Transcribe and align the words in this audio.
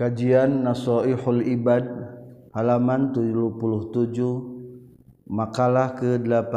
Kajian 0.00 0.64
Nasoihul 0.64 1.44
Ibad 1.44 1.84
halaman 2.56 3.12
77 3.12 5.28
makalah 5.28 5.92
ke-18 5.92 6.48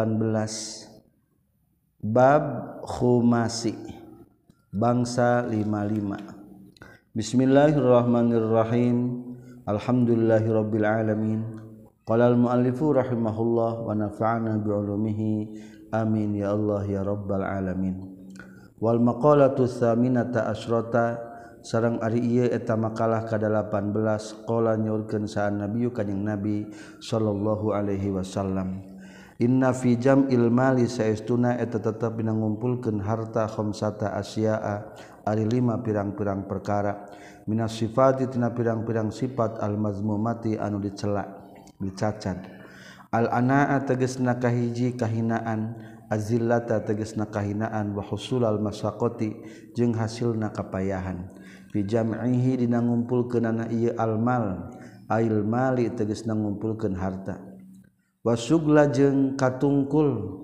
Bab 2.00 2.44
Khumasi 2.88 3.76
Bangsa 4.72 5.44
55 5.52 7.20
Bismillahirrahmanirrahim. 7.20 9.28
Alhamdulillahirabbil 9.68 10.88
alamin. 10.88 11.44
Qala 12.08 12.32
al-muallifu 12.32 12.96
rahimahullah 12.96 13.84
wa 13.84 13.92
nafa'ana 13.92 14.56
bi'ulumihi. 14.64 15.52
Amin 15.92 16.40
ya 16.40 16.56
Allah 16.56 16.88
ya 16.88 17.04
rabbal 17.04 17.44
alamin. 17.44 18.08
Wal 18.80 19.04
maqalatu 19.04 19.68
tsaminata 19.68 20.48
asyrata 20.48 21.33
sarang 21.64 22.04
Ari 22.04 22.44
eta 22.44 22.76
makalah 22.76 23.24
ke-18 23.24 23.96
sekolah 24.20 24.76
nyurken 24.76 25.26
saan 25.26 25.64
nabiu 25.64 25.96
Kanjeng 25.96 26.22
Nabi 26.22 26.68
Shallallahu 27.00 27.72
Alaihi 27.72 28.12
Wasallam. 28.12 28.84
Inna 29.42 29.74
fijam 29.74 30.30
ilmali 30.30 30.86
sayaestuna 30.86 31.58
eta 31.58 31.82
tetap 31.82 32.20
bin 32.20 32.30
harta 33.02 33.50
khomsata 33.50 34.14
Asia 34.14 34.60
Ari 35.24 35.48
5 35.48 35.82
pirang-pirang 35.82 36.46
perkara. 36.46 37.08
Minas 37.48 37.80
sifattina 37.80 38.52
pirang-pirang 38.52 39.12
sifat 39.12 39.60
almazmu 39.64 40.20
mati 40.20 40.60
anu 40.60 40.84
dicelak 40.84 41.28
dicacat. 41.80 42.40
Al-anaa 43.14 43.84
teges 43.84 44.18
kahiji 44.20 44.96
kahinaan 44.96 45.76
azillata 46.10 46.82
teges 46.82 47.14
nakahinaan 47.14 47.94
wahusul 47.94 48.42
al 48.48 48.58
masakoti 48.58 49.38
jeung 49.76 49.94
hasil 49.94 50.34
nakapayahan. 50.34 51.43
bijam'ihi 51.74 52.62
dina 52.62 52.80
ngumpulkeun 52.80 53.50
ana 53.50 53.66
ieu 53.74 53.92
almal. 53.98 54.70
Ail 55.10 55.44
mali 55.44 55.92
tegasna 55.92 56.32
ngumpulkeun 56.32 56.96
harta. 56.96 57.42
Wasugla 58.24 58.88
jeung 58.88 59.36
katungkul 59.36 60.40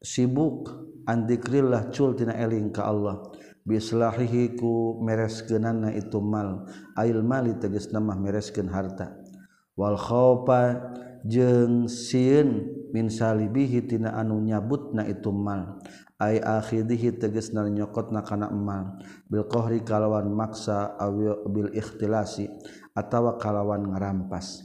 sibuk 0.00 0.72
andikrillah 1.04 1.92
cul 1.92 2.16
tina 2.16 2.32
eling 2.38 2.72
ka 2.72 2.88
Allah. 2.88 3.20
Bislahihi 3.62 4.58
ku 4.58 4.98
mereskeunana 5.04 5.92
itu 5.92 6.18
mal. 6.18 6.66
Ail 6.96 7.20
mali 7.20 7.52
tegasna 7.58 8.00
mah 8.00 8.16
mereskeun 8.16 8.72
harta. 8.72 9.12
Wal 9.76 9.94
khaufa 10.00 10.94
jeung 11.22 11.86
sieun 11.86 12.66
min 12.90 13.06
salibihi 13.12 13.86
tina 13.86 14.18
anu 14.18 14.40
nyabutna 14.42 15.06
itu 15.06 15.30
mal. 15.30 15.78
ay 16.22 16.38
akhidhihi 16.38 17.18
teges 17.18 17.50
dan 17.50 17.74
nyokot 17.74 18.14
na 18.14 18.22
kana 18.22 18.46
emal 18.54 19.02
bil 19.26 19.42
kohri 19.50 19.82
kalawan 19.82 20.30
maksa 20.30 20.94
awil 21.02 21.42
bil 21.50 21.74
ikhtilasi 21.74 22.46
atawa 22.94 23.42
kalawan 23.42 23.82
ngarampas. 23.90 24.62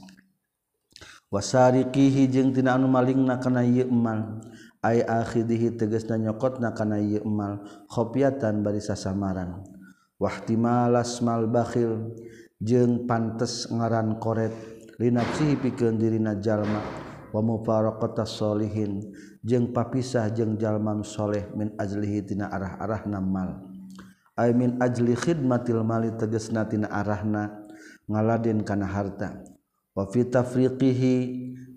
Wasarikihi 1.34 2.30
jeung 2.30 2.54
tina 2.54 2.78
anu 2.78 2.86
maling 2.86 3.26
na 3.26 3.42
kana 3.42 3.66
ieu 3.66 3.90
emal 3.90 4.38
ay 4.86 5.02
akhidhihi 5.02 5.74
teges 5.74 6.06
na 6.06 6.16
nyokot 6.16 6.62
na 6.62 6.70
kana 6.70 7.02
ieu 7.02 7.26
emal 7.26 7.66
khofiatan 7.90 8.62
bari 8.62 8.78
sasamaran. 8.78 9.66
Wahtimal 10.22 10.94
mal 11.26 11.44
bakhil. 11.50 12.14
Jeung 12.58 13.06
pantes 13.06 13.70
ngaran 13.70 14.18
koret. 14.18 14.54
Linapsihi 14.98 15.58
pikeun 15.62 15.94
dirina 15.94 16.34
jalma. 16.42 17.07
wamufaroqtassolihin 17.34 19.12
jeung 19.44 19.72
papisah 19.74 20.28
jeung 20.32 20.56
jalmansholeh 20.56 21.52
min 21.56 21.74
ajlihitina 21.76 22.48
arah-arah 22.48 23.04
namal 23.06 23.68
I 24.38 24.54
min 24.54 24.78
ajli 24.78 25.18
khidmatil 25.18 25.82
mali 25.82 26.14
tegesnatina 26.14 26.86
arahna 26.86 27.66
ngaladin 28.06 28.62
kana 28.62 28.86
harta. 28.86 29.42
Wafitafriqihi 29.98 31.14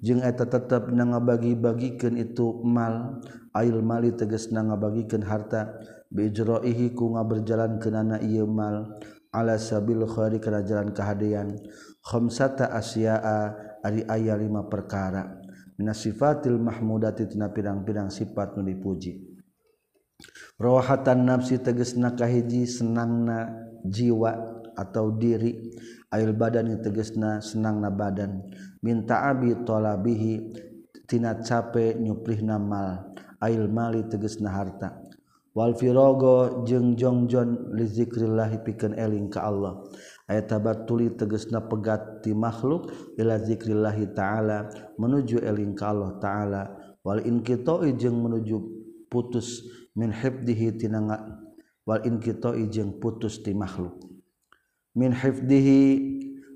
jeung 0.06 0.22
eta 0.22 0.46
tetep 0.46 0.94
na 0.94 1.10
ngabagi-bagikan 1.10 2.22
itu 2.22 2.62
mal 2.62 3.18
ail 3.58 3.82
mali 3.82 4.14
teges 4.14 4.54
na 4.54 4.62
ngabagikan 4.62 5.26
harta. 5.26 5.74
Bijroihi 6.14 6.94
ku 6.94 7.18
ngaberjalan 7.18 7.82
kenana 7.82 8.22
ieu 8.22 8.46
mal 8.46 9.02
ala 9.34 9.58
sabil 9.58 10.06
khairi 10.06 10.38
kana 10.38 10.62
jalan 10.62 10.94
kahadean. 10.94 11.58
Khamsata 12.06 12.70
asya'a 12.78 13.58
ari 13.82 14.06
aya 14.06 14.38
lima 14.38 14.70
perkara. 14.70 15.41
minas 15.82 16.06
sifatil 16.06 16.62
mahmudati 16.62 17.26
tina 17.26 17.50
pirang-pirang 17.50 18.14
sifat 18.14 18.54
nu 18.54 18.62
dipuji. 18.62 19.18
Rawahatan 20.62 21.26
nafsi 21.26 21.58
tegesna 21.58 22.14
kahiji 22.14 22.70
senangna 22.70 23.50
jiwa 23.82 24.62
atau 24.78 25.10
diri. 25.18 25.74
Ail 26.14 26.38
badan 26.38 26.70
tegesna 26.86 27.42
senangna 27.42 27.90
badan. 27.90 28.46
Minta 28.86 29.26
abi 29.26 29.58
talabihi 29.66 30.54
tina 31.10 31.42
cape 31.42 31.98
nyuprihna 31.98 32.62
mal. 32.62 33.18
Ail 33.42 33.66
mali 33.66 34.06
tegesna 34.06 34.54
harta. 34.54 35.02
Wal 35.58 35.74
firogo 35.74 36.62
jeung 36.64 36.94
jongjon 36.94 37.74
li 37.74 37.90
piken 37.90 38.62
pikeun 38.62 38.94
eling 38.94 39.34
ka 39.34 39.50
Allah. 39.50 39.82
ayat 40.32 40.48
tabat 40.48 40.88
tuli 40.88 41.12
tegesna 41.12 41.60
pegat 41.60 42.24
ti 42.24 42.32
makhluk 42.32 42.88
ila 43.20 43.36
zikrillahi 43.36 44.16
ta'ala 44.16 44.72
menuju 44.96 45.44
eling 45.44 45.76
ka 45.76 45.92
Allah 45.92 46.16
ta'ala. 46.24 46.64
Wal 47.04 47.20
inqita'i 47.28 47.98
jeung 48.00 48.24
menuju 48.24 48.58
putus 49.12 49.68
min 49.92 50.16
hifdihi 50.16 50.80
tinanga 50.80 51.20
wal 51.84 52.00
inqita'i 52.08 52.72
jeung 52.72 52.96
putus 53.04 53.44
ti 53.44 53.52
makhluk. 53.52 54.00
Min 54.96 55.12
hifdihi 55.12 55.82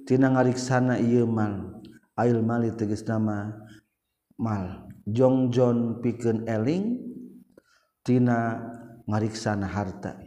tina 0.07 0.31
ngariksana 0.31 1.01
ieu 1.03 1.27
man 1.27 1.83
ail 2.15 2.39
mali 2.39 2.71
tegesna 2.71 3.19
ma 3.19 3.51
mal. 4.39 4.87
Jongjon 5.05 6.01
pikeun 6.01 6.49
eling 6.49 6.97
tina 8.01 8.57
ngariksana 9.05 9.69
harta. 9.69 10.24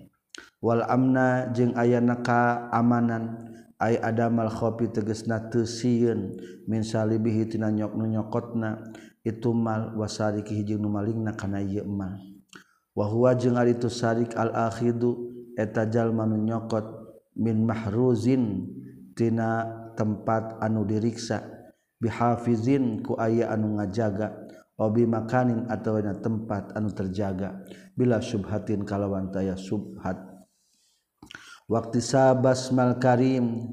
wal 0.58 0.82
amna 0.86 1.50
jeung 1.54 1.74
aya 1.78 1.98
naka 2.02 2.70
amanan. 2.72 3.46
Ay 3.78 3.94
adamal 3.94 4.50
khofi 4.50 4.91
tegesna 4.91 5.38
teu 5.54 5.62
sieun 5.62 6.34
min 6.66 6.82
salibihi 6.82 7.46
tina 7.46 7.70
nyok 7.70 7.94
nu 7.94 8.10
nyokotna. 8.10 8.91
Itu 9.22 9.54
mal 9.54 9.94
wasariki 9.94 10.50
hijing 10.50 10.82
nu 10.82 10.91
malingna 10.91 11.38
kana 11.38 11.62
ieu 11.62 11.86
mal. 11.86 12.19
Wa 12.91 13.06
huwa 13.06 13.38
jeung 13.38 13.54
ari 13.54 13.78
tu 13.78 13.86
sarik 13.86 14.34
al 14.34 14.50
akhidu 14.50 15.30
eta 15.54 15.86
jalma 15.86 16.26
nu 16.26 16.42
nyokot. 16.42 16.90
Min 17.38 17.62
mahruzin 17.62 18.66
tina 19.14 19.62
tempat 19.94 20.58
anu 20.58 20.82
diriksa. 20.82 21.46
Bihafizin 22.02 23.06
ku 23.06 23.14
aya 23.14 23.54
anu 23.54 23.78
ngajaga. 23.78 24.42
Obi 24.75 25.06
makanin 25.06 25.70
atau 25.70 26.02
tempat 26.02 26.75
anu 26.75 26.90
terjaga. 26.90 27.62
Bila 27.94 28.19
subhatin 28.19 28.82
kalawan 28.82 29.30
taya 29.30 29.54
subhat 29.54 30.19
waktu 31.68 32.00
sabasmal 32.00 32.96
Karim 32.96 33.68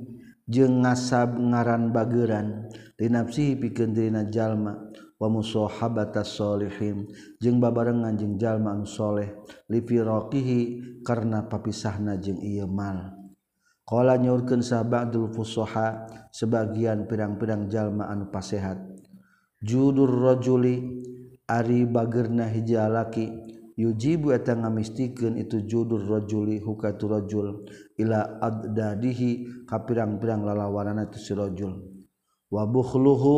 jeung 0.46 0.84
ngasab 0.86 1.34
ngaran 1.40 1.90
bageran. 1.90 2.70
Dinafsi 2.96 3.60
pikeun 3.60 3.92
dirina 3.92 4.24
jalma 4.32 4.72
wa 5.20 5.28
musahabatas 5.28 6.36
solihin 6.36 7.08
jeung 7.44 7.60
babarengan 7.60 8.16
jeung 8.16 8.36
jalma 8.40 8.72
anu 8.72 8.88
saleh 8.88 9.36
li 9.72 9.84
firaqihi 9.84 10.60
karena 11.04 11.44
papisahna 11.48 12.16
jeung 12.20 12.40
ieu 12.40 12.68
mal. 12.68 13.16
Qala 13.86 14.16
nyurkeun 14.16 14.64
sahabatul 14.64 15.30
fusaha 15.30 16.08
sebagian 16.32 17.04
pirang-pirang 17.06 17.68
jalma 17.68 18.08
anu 18.08 18.32
pasehat. 18.32 18.80
Judur 19.60 20.10
rajuli 20.10 21.04
ari 21.46 21.86
bageurna 21.86 22.50
hiji 22.50 22.80
lalaki 22.80 23.28
yujibu 23.76 24.32
eta 24.32 24.56
ngamistikan 24.56 25.36
itu 25.36 25.68
judur 25.68 26.00
rajuli 26.00 26.64
hukatu 26.64 27.12
rajul 27.12 27.68
ila 28.00 28.40
addadihi 28.40 29.64
ka 29.68 29.84
pirang-pirang 29.84 30.48
lalawanana 30.48 31.12
itu 31.12 31.20
si 31.20 31.32
rajul. 31.36 31.84
Wa 32.48 32.64
bukhluhu 32.64 33.36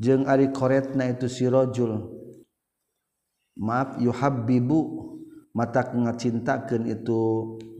jeung 0.00 0.24
ari 0.24 0.48
koretna 0.48 1.12
itu 1.12 1.28
si 1.28 1.44
rajul. 1.44 2.08
Maaf 3.56 4.00
yuhabbibu 4.00 4.80
mata 5.56 5.88
ngacintakeun 5.88 6.84
itu 6.88 7.20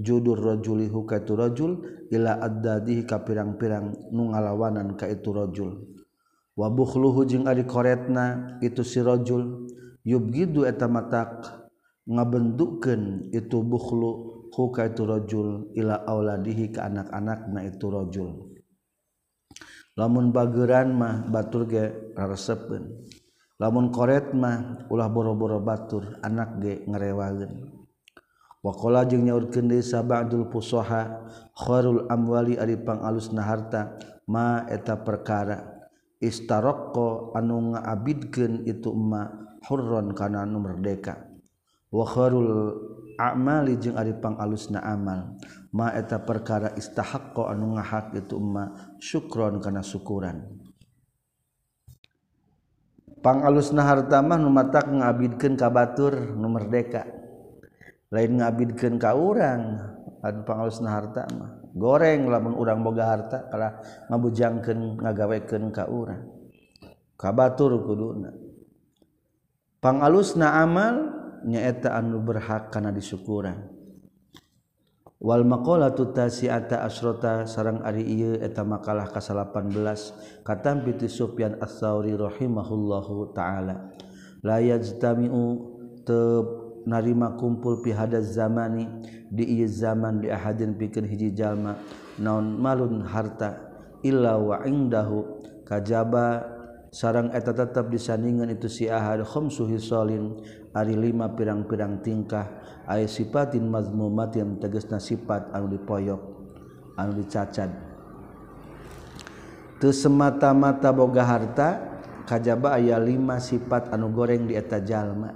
judur 0.01 0.41
rajuli 0.41 0.89
hukatu 0.89 1.37
rajul 1.37 1.85
ila 2.13 2.41
addadihi 2.41 3.05
ka 3.05 3.25
pirang-pirang 3.25 4.13
nu 4.13 4.33
ngalawanan 4.33 4.97
ka 5.01 5.09
itu 5.09 5.33
rajul. 5.33 5.81
Wa 6.57 6.73
bukhluhu 6.73 7.29
jeung 7.29 7.49
ari 7.49 7.65
koretna 7.65 8.57
itu 8.61 8.85
si 8.85 9.01
rajul. 9.01 9.69
yubgidu 10.07 10.63
eta 10.63 10.87
matak 10.87 11.51
ngabentukkeun 12.07 13.35
itu 13.35 13.59
bukhlu 13.67 14.11
huka 14.55 14.87
itu 14.87 15.03
rajul 15.03 15.49
ila 15.75 16.07
auladihi 16.07 16.71
ke 16.71 16.79
anak-anakna 16.79 17.67
itu 17.67 17.87
rajul. 17.91 18.31
Lamun 19.99 20.31
bageran 20.31 20.95
mah 20.95 21.27
batur 21.27 21.67
ge 21.67 22.15
raresepeun 22.15 23.03
lamun 23.57 23.89
koret 23.89 24.37
mah 24.37 24.85
ulah 24.93 25.09
boro-boro 25.09 25.57
batur 25.65 26.21
anak 26.21 26.61
ge 26.61 26.85
ngarewageun 26.85 27.73
wakola 28.61 29.09
jeung 29.09 29.25
nyaurkeun 29.25 29.73
deui 29.73 29.81
sabadul 29.81 30.53
pusaha 30.53 31.25
khairul 31.57 32.05
amwali 32.13 32.61
ari 32.61 32.77
pangalusna 32.77 33.41
harta 33.41 33.97
ma 34.29 34.69
eta 34.69 35.01
perkara. 35.01 35.75
Istaraqqa 36.17 37.37
anu 37.37 37.77
ngaabidkeun 37.77 38.65
itu 38.65 38.89
emak 38.89 39.46
hurron 39.67 40.15
kana 40.15 40.47
anu 40.47 40.63
merdeka. 40.63 41.27
Wa 41.91 42.03
khairul 42.07 42.75
a'mali 43.19 43.79
jeung 43.79 43.99
ari 43.99 44.15
pangalusna 44.15 44.83
amal. 44.83 45.39
Ma 45.75 45.93
eta 45.93 46.23
perkara 46.23 46.73
istahaqqo 46.75 47.47
anu 47.51 47.77
ngahak 47.77 48.15
itu 48.17 48.39
ma 48.39 48.95
syukron 49.03 49.59
kana 49.59 49.83
syukuran. 49.83 50.47
Pangalusna 53.23 53.83
harta 53.83 54.23
mah 54.23 54.39
nu 54.39 54.55
matak 54.55 54.87
ngabidkeun 54.87 55.59
ka 55.59 55.67
batur 55.67 56.15
nu 56.15 56.47
merdeka. 56.47 57.03
Lain 58.15 58.39
ngabidkeun 58.39 59.03
ka 59.03 59.19
urang 59.19 59.83
anu 60.23 60.41
pangalusna 60.47 60.95
harta 60.95 61.27
mah. 61.35 61.51
Goreng 61.77 62.31
lamun 62.31 62.55
urang 62.57 62.81
boga 62.81 63.05
harta 63.05 63.51
kalah 63.53 63.83
ngabujangkeun 64.09 65.03
ngagawekeun 65.03 65.75
ka 65.75 65.91
urang. 65.91 66.23
Ka 67.19 67.35
batur 67.35 67.83
kuduna. 67.83 68.46
pangalusna 69.87 70.67
amal 70.67 71.15
nyaeta 71.47 71.95
anu 71.95 72.19
berhak 72.19 72.75
kana 72.75 72.91
disyukuran 72.91 73.71
wal 75.23 75.47
maqala 75.47 75.95
tutasiata 75.95 76.83
asrota 76.83 77.47
sarang 77.47 77.87
ari 77.87 78.03
ieu 78.03 78.35
eta 78.43 78.67
makalah 78.67 79.07
ka-18 79.15 80.43
Katam 80.43 80.83
ti 80.83 81.07
Sufyan 81.07 81.63
Ats-Tsauri 81.63 82.19
rahimahullahu 82.19 83.31
taala. 83.31 83.95
La 84.43 84.59
yajtami'u 84.59 85.43
teu 86.03 86.83
narima 86.87 87.39
kumpul 87.39 87.79
pihada 87.83 88.19
zamani 88.23 88.91
di 89.31 89.63
zaman 89.67 90.23
di 90.23 90.35
ahadin 90.35 90.75
pikir 90.75 91.03
hiji 91.07 91.31
jalma 91.31 91.79
naon 92.19 92.59
malun 92.59 93.03
harta 93.03 93.59
illa 94.07 94.39
wa 94.39 94.63
indahu 94.63 95.43
kajaba 95.67 96.56
sarang 96.91 97.31
eta 97.35 97.53
tetap 97.53 97.89
disandingan 97.89 98.51
itu 98.51 98.71
si 98.71 98.85
ahad 98.91 99.25
khamsu 99.27 99.67
hisalin 99.71 100.39
ari 100.75 100.95
lima 100.95 101.33
pirang-pirang 101.33 102.03
tingkah 102.05 102.47
ay 102.87 103.07
sifatin 103.07 103.67
mazmumatin 103.67 104.59
tegasna 104.59 105.03
sifat 105.03 105.51
anu 105.55 105.73
dipoyok 105.73 106.23
anu 106.97 107.11
dicacad 107.19 107.71
teu 109.77 109.93
semata-mata 109.93 110.89
boga 110.89 111.25
harta 111.27 111.97
kajaba 112.27 112.77
aya 112.77 112.99
lima 112.99 113.39
sifat 113.39 113.95
anu 113.95 114.11
goreng 114.11 114.51
di 114.51 114.59
eta 114.59 114.83
jalma. 114.83 115.31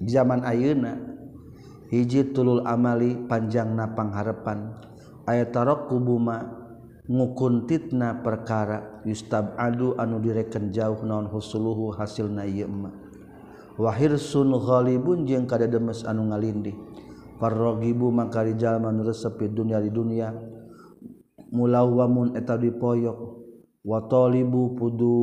Di 0.00 0.10
zaman 0.10 0.42
ayeuna 0.42 0.96
hiji 1.92 2.32
tulul 2.34 2.64
amali 2.66 3.14
panjang 3.28 3.76
na 3.76 3.92
pangharepan 3.92 4.80
aya 5.28 5.46
tarakkubuma 5.52 6.64
ngukuntitna 7.06 8.24
perkara. 8.24 8.93
yustab 9.04 9.56
adu 9.60 9.94
anu 10.00 10.20
direken 10.20 10.72
jauh 10.72 11.00
naon 11.04 11.28
husuluhu 11.28 11.92
hasil 11.92 12.28
na 12.28 12.44
Wahir 13.74 14.14
sun 14.22 14.54
Khlibun 14.54 15.26
jeung 15.26 15.50
kada 15.50 15.66
demes 15.66 16.06
anu 16.06 16.30
ngalindih. 16.30 16.78
Parrogibu 17.42 18.14
maka 18.14 18.46
jalman 18.54 19.02
resepi 19.02 19.50
dunia 19.50 19.82
di 19.82 19.90
dunia. 19.90 20.30
Mulau 21.50 21.98
wamun 21.98 22.38
eta 22.38 22.54
dipoyok. 22.54 23.42
Watolibu 23.82 24.78
pudu 24.78 25.14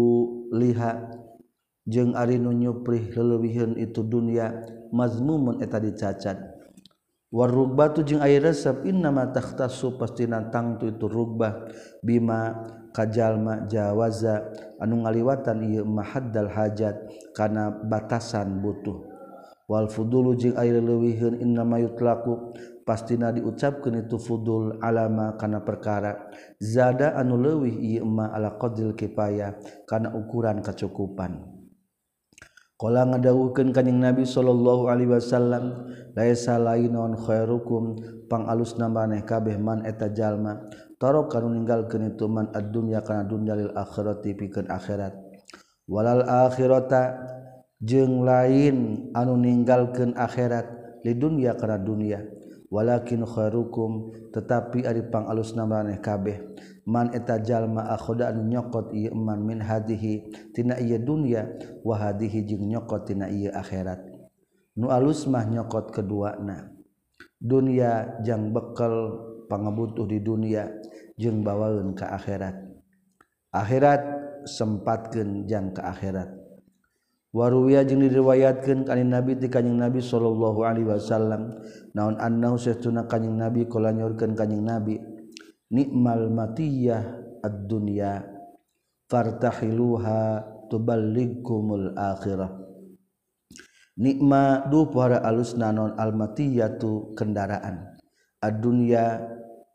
liha. 0.52 1.16
Jeung 1.88 2.12
arinu 2.12 2.52
nyuprih 2.52 3.16
lelewihin 3.16 3.80
itu 3.80 4.04
dunia. 4.04 4.52
Mazmumun 4.92 5.64
eta 5.64 5.80
dicacat. 5.80 6.36
Warrubatu 7.32 8.04
jeung 8.04 8.20
air 8.20 8.44
resep. 8.44 8.84
Inna 8.84 9.16
ma 9.16 9.32
takhtasu 9.32 9.96
pastina 9.96 10.52
tangtu 10.52 10.92
itu 10.92 11.08
rugbah. 11.08 11.72
Bima 12.04 12.68
kajallma 12.92 13.68
Jawaza 13.68 14.52
anu 14.80 15.04
ngaliwatan 15.04 15.64
ieu 15.68 15.88
mahaddal 15.88 16.52
hajat 16.52 16.96
kana 17.36 17.72
batasan 17.72 18.60
butuh. 18.60 19.08
Wal 19.72 19.88
fudulu 19.88 20.36
jeung 20.36 20.60
air 20.60 20.84
leuwihun 20.84 21.40
inna 21.40 21.64
mayutlaku 21.64 22.52
pastina 22.84 23.32
diucapkeun 23.32 24.04
itu 24.04 24.20
fudul 24.20 24.76
alama 24.84 25.40
kana 25.40 25.64
perkara. 25.64 26.28
Zada 26.60 27.16
anu 27.16 27.40
leuwih 27.40 27.80
ieu 27.80 28.04
ma 28.04 28.30
ala 28.36 28.60
qadril 28.60 28.92
kifayah 28.94 29.56
kana 29.88 30.12
ukuran 30.12 30.60
kecukupan 30.60 31.62
Kala 32.82 33.06
ngadawuhkeun 33.06 33.78
kanjing 33.78 34.02
Nabi 34.02 34.26
sallallahu 34.26 34.90
alaihi 34.90 35.14
wasallam 35.14 35.86
laisa 36.18 36.58
lainaun 36.58 37.14
khairukum 37.14 37.94
pangalusna 38.26 38.90
maneh 38.90 39.22
kabeh 39.22 39.54
man 39.62 39.86
eta 39.86 40.10
jalma. 40.10 40.66
taro 41.02 41.26
kan 41.26 41.50
meninggalkan 41.50 42.14
ituman 42.14 42.54
ad 42.54 42.70
dunya 42.70 43.02
kana 43.02 43.26
dunya 43.26 43.58
lil 43.58 43.74
akhirati 43.74 44.38
pikeun 44.38 44.70
akhirat. 44.70 45.18
Walal 45.90 46.22
akhirata 46.22 47.18
jeung 47.82 48.22
lain 48.22 49.10
anu 49.18 49.34
ninggalkeun 49.34 50.14
akhirat 50.14 50.70
di 51.02 51.18
dunia 51.18 51.58
kana 51.58 51.82
dunya. 51.82 52.22
Walakin 52.72 53.28
khairukum 53.28 54.16
tetapi 54.32 54.88
ari 54.88 55.04
pangalusna 55.10 55.68
maraneh 55.68 56.00
kabeh. 56.00 56.40
Man 56.88 57.12
eta 57.12 57.42
jalma 57.42 57.92
akhoda 57.92 58.32
anu 58.32 58.48
nyokot 58.48 58.96
ieu 58.96 59.12
iman 59.12 59.44
min 59.44 59.60
hadihi 59.60 60.32
tina 60.56 60.80
ieu 60.80 61.02
dunya 61.02 61.52
wa 61.84 62.00
hadihi 62.00 62.46
jeung 62.46 62.70
nyokot 62.70 63.10
tina 63.10 63.28
ieu 63.28 63.52
akhirat. 63.52 64.00
Nu 64.78 64.88
alus 64.88 65.28
mah 65.28 65.44
nyokot 65.50 65.92
keduana. 65.92 66.72
Dunia 67.42 68.22
jang 68.24 68.56
bekal 68.56 69.20
pangabutuh 69.52 70.08
di 70.08 70.24
dunia 70.24 70.72
jeung 71.22 71.46
bawaun 71.46 71.94
ke 71.94 72.02
akhirat. 72.02 72.58
Akhirat 73.54 74.02
sempatkan 74.50 75.46
jang 75.46 75.70
ke 75.70 75.86
akhirat. 75.86 76.34
Waruya 77.30 77.86
jeung 77.86 78.02
diriwayatkan 78.02 78.84
kali 78.90 79.06
nabi 79.06 79.38
ti 79.38 79.48
kanjing 79.48 79.78
nabi 79.78 80.02
sallallahu 80.02 80.66
alaihi 80.66 80.90
wasallam. 80.90 81.54
Naon 81.94 82.18
annahu 82.18 82.58
saytuna 82.58 83.06
kanjing 83.06 83.38
nabi 83.38 83.70
kala 83.70 83.94
nyorkeun 83.94 84.34
kanjing 84.34 84.66
nabi 84.66 84.98
nikmal 85.70 86.28
matiyah 86.28 87.22
ad-dunya 87.46 88.26
fartahiluha 89.08 90.44
tuballigkumul 90.68 91.96
akhirah. 91.96 92.58
Nikma 93.96 94.66
duh 94.72 94.88
para 94.90 95.22
alus 95.22 95.54
nanon 95.60 95.94
almatiyatu 96.00 97.16
kendaraan. 97.16 97.96
Ad-dunya 98.42 99.20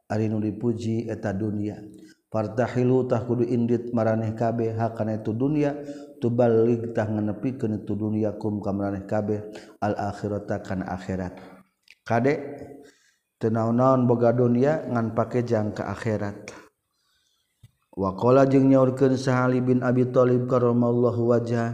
Ari 0.06 0.30
nu 0.30 0.38
dipuji 0.38 1.10
eta 1.10 1.34
dunia. 1.34 1.82
Partahilutah 2.26 3.22
kudu 3.26 3.46
indit 3.46 3.90
maraneh 3.90 4.34
kabeh 4.34 4.74
hakana 4.74 5.22
itu 5.22 5.30
dunia 5.30 5.78
tubaligtah 6.18 7.06
tah 7.06 7.36
ke 7.38 7.66
itu 7.70 7.92
dunia 7.94 8.34
kum 8.34 8.58
ka 8.58 8.74
maraneh 8.74 9.06
kabeh 9.06 9.40
al 9.82 9.94
akhirata 9.94 10.62
kana 10.62 10.90
akhirat. 10.90 11.38
Kade 12.06 12.34
teu 13.38 13.50
naon-naon 13.50 14.06
boga 14.06 14.30
dunia 14.34 14.84
ngan 14.90 15.14
pake 15.14 15.42
jang 15.46 15.74
ka 15.74 15.90
akhirat. 15.90 16.50
Waqala 17.96 18.44
jeung 18.44 18.68
nyaurkeun 18.68 19.16
sahali 19.16 19.64
bin 19.64 19.80
abi 19.80 20.04
thalib 20.12 20.44
karramallahu 20.44 21.32
wajha 21.32 21.72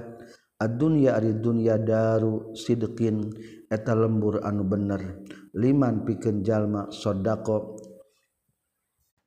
ad 0.62 0.78
dunya 0.78 1.18
ari 1.18 1.34
dunya 1.34 1.74
daru 1.74 2.54
sidqin 2.54 3.34
eta 3.66 3.98
lembur 3.98 4.38
anu 4.46 4.62
bener 4.62 5.26
liman 5.58 6.06
pikeun 6.06 6.46
jalma 6.46 6.86
sodako 6.94 7.81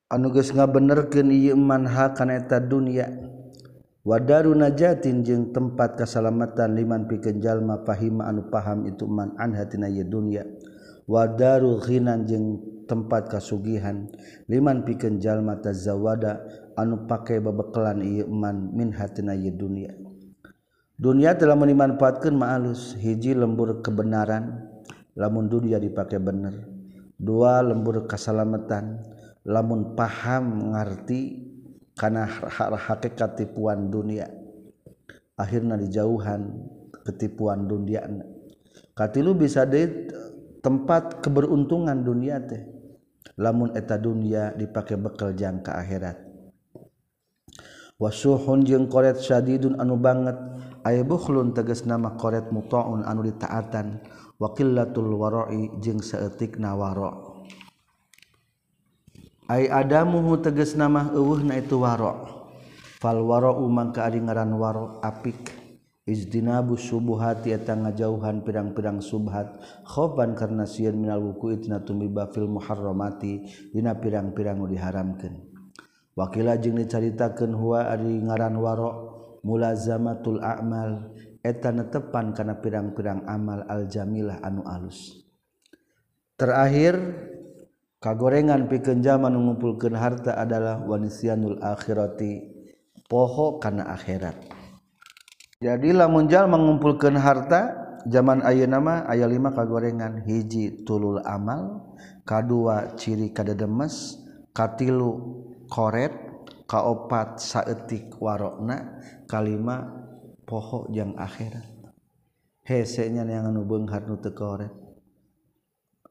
anuges 0.10 0.54
nga 0.54 0.70
benerken 0.70 1.34
manha 1.58 2.14
kaneta 2.14 2.62
dunia. 2.62 3.10
Wadaru 4.06 4.54
najatin 4.54 5.26
jeung 5.26 5.50
tempat 5.50 5.98
kesalamatan 5.98 6.78
liman 6.78 7.10
pikenjallma 7.10 7.82
fahima 7.90 8.30
anu 8.30 8.54
paham 8.54 8.86
itu 8.86 9.10
man 9.10 9.34
anhatina 9.42 9.90
ye 9.90 10.06
dunia. 10.06 10.46
Wadaru 11.10 11.82
khinan 11.82 12.30
jeung 12.30 12.62
tempat 12.86 13.34
kasugihan 13.34 14.06
liman 14.46 14.86
pikenjallma 14.86 15.58
tazawada 15.58 16.46
anu 16.78 17.10
pakai 17.10 17.42
bebekelan 17.42 18.06
ieu 18.06 18.30
man 18.30 18.70
min 18.78 18.94
hatina 18.94 19.34
ye 19.34 19.50
dunia. 19.50 19.90
Dunia 20.96 21.34
telah 21.34 21.58
menimanfaatkan 21.58 22.38
ma'alus 22.38 22.94
hiji 23.02 23.34
lembur 23.34 23.82
kebenaran 23.82 24.70
lamun 25.18 25.50
dunia 25.50 25.82
dipakai 25.82 26.22
bener. 26.22 26.70
Dua 27.18 27.66
lembur 27.66 28.06
keselamatan 28.06 29.02
lamun 29.46 29.94
paham 29.94 30.74
ngerti 30.74 31.46
karena 31.96 32.28
hakikat 32.76 33.40
tipuan 33.40 33.88
dunia 33.94 34.28
akhirnya 35.36 35.76
dijauhan 35.80 36.52
ketipuan 37.06 37.68
dunia. 37.68 38.08
Katilu 38.96 39.36
bisa 39.36 39.68
di 39.68 40.10
tempat 40.64 41.20
keberuntungan 41.22 42.02
dunia 42.02 42.40
teh 42.42 42.64
lamun 43.36 43.76
eta 43.76 44.00
dunia 44.00 44.56
dipakai 44.56 44.96
bekal 44.96 45.36
jangka 45.36 45.76
akhirat. 45.76 46.18
Wasuhun 47.96 48.68
jeung 48.68 48.92
koret 48.92 49.20
syadidun 49.20 49.80
anu 49.80 49.96
banget 49.96 50.36
aya 50.84 51.04
bukhlun 51.04 51.56
tegas 51.56 51.88
nama 51.88 52.16
koret 52.20 52.52
mutaun 52.52 53.08
anu 53.08 53.24
ditaatan 53.24 54.04
wakillatul 54.36 55.16
wara'i 55.16 55.72
jeung 55.80 56.04
saeutikna 56.04 56.76
wara' 56.76 57.35
ay 59.46 59.70
adamuhu 59.70 60.42
teges 60.42 60.74
nama 60.74 61.14
eueuhna 61.14 61.58
itu 61.62 61.82
waro. 61.82 62.46
Fal 62.98 63.22
waro 63.22 63.62
mangka 63.70 64.10
ari 64.10 64.22
ngaran 64.22 64.54
waro 64.58 64.98
apik. 65.06 65.54
Izdinabu 66.06 66.78
subuhati 66.78 67.50
eta 67.50 67.74
ngajauhan 67.74 68.46
pirang-pirang 68.46 69.02
subhat. 69.02 69.58
Khoban 69.90 70.38
karena 70.38 70.70
sieun 70.70 71.02
minal 71.02 71.18
wuku 71.22 71.58
itna 71.58 71.82
tumiba 71.82 72.30
fil 72.30 72.46
muharramati 72.46 73.50
dina 73.74 73.98
pirang-pirang 73.98 74.62
nu 74.62 74.70
diharamkeun. 74.70 75.34
Wakila 76.14 76.62
jeung 76.62 76.78
dicaritakeun 76.78 77.58
huwa 77.58 77.90
ari 77.90 78.22
ngaran 78.22 78.54
waro 78.62 78.90
mulazamatul 79.42 80.42
a'mal 80.46 81.14
eta 81.42 81.74
netepan 81.74 82.38
kana 82.38 82.62
pirang-pirang 82.62 83.26
amal 83.26 83.66
aljamilah 83.66 84.46
anu 84.46 84.62
alus. 84.66 85.26
Terakhir 86.38 86.98
kagorengan 88.04 88.68
pikeun 88.70 89.02
jalma 89.02 89.32
ngumpulkeun 89.32 89.96
harta 89.98 90.36
adalah 90.38 90.82
wanisianul 90.84 91.60
akhirati 91.62 92.56
poho 93.06 93.62
kana 93.62 93.94
akhirat. 93.94 94.36
Jadi 95.64 95.96
lamun 95.96 96.28
jalma 96.28 96.60
mengumpulkan 96.60 97.16
harta 97.16 97.74
zaman 98.06 98.44
ayeuna 98.44 98.78
nama 98.78 98.96
aya 99.08 99.26
lima 99.26 99.56
kagorengan. 99.56 100.22
Hiji 100.28 100.84
tulul 100.84 101.24
amal 101.24 101.96
kadua 102.28 102.94
ciri 103.00 103.32
kadademes 103.32 104.20
katilu 104.52 105.42
koret 105.72 106.14
kaopat 106.68 107.40
saetik 107.40 108.14
warokna 108.20 109.00
kalima 109.32 109.90
poho 110.44 110.92
yang 110.92 111.16
akhirat. 111.16 111.66
Hese 112.66 113.08
nya 113.14 113.24
yang 113.24 113.54
anu 113.54 113.64
beunghar 113.64 114.04
nu 114.10 114.18
teu 114.20 114.36
koret. 114.36 114.74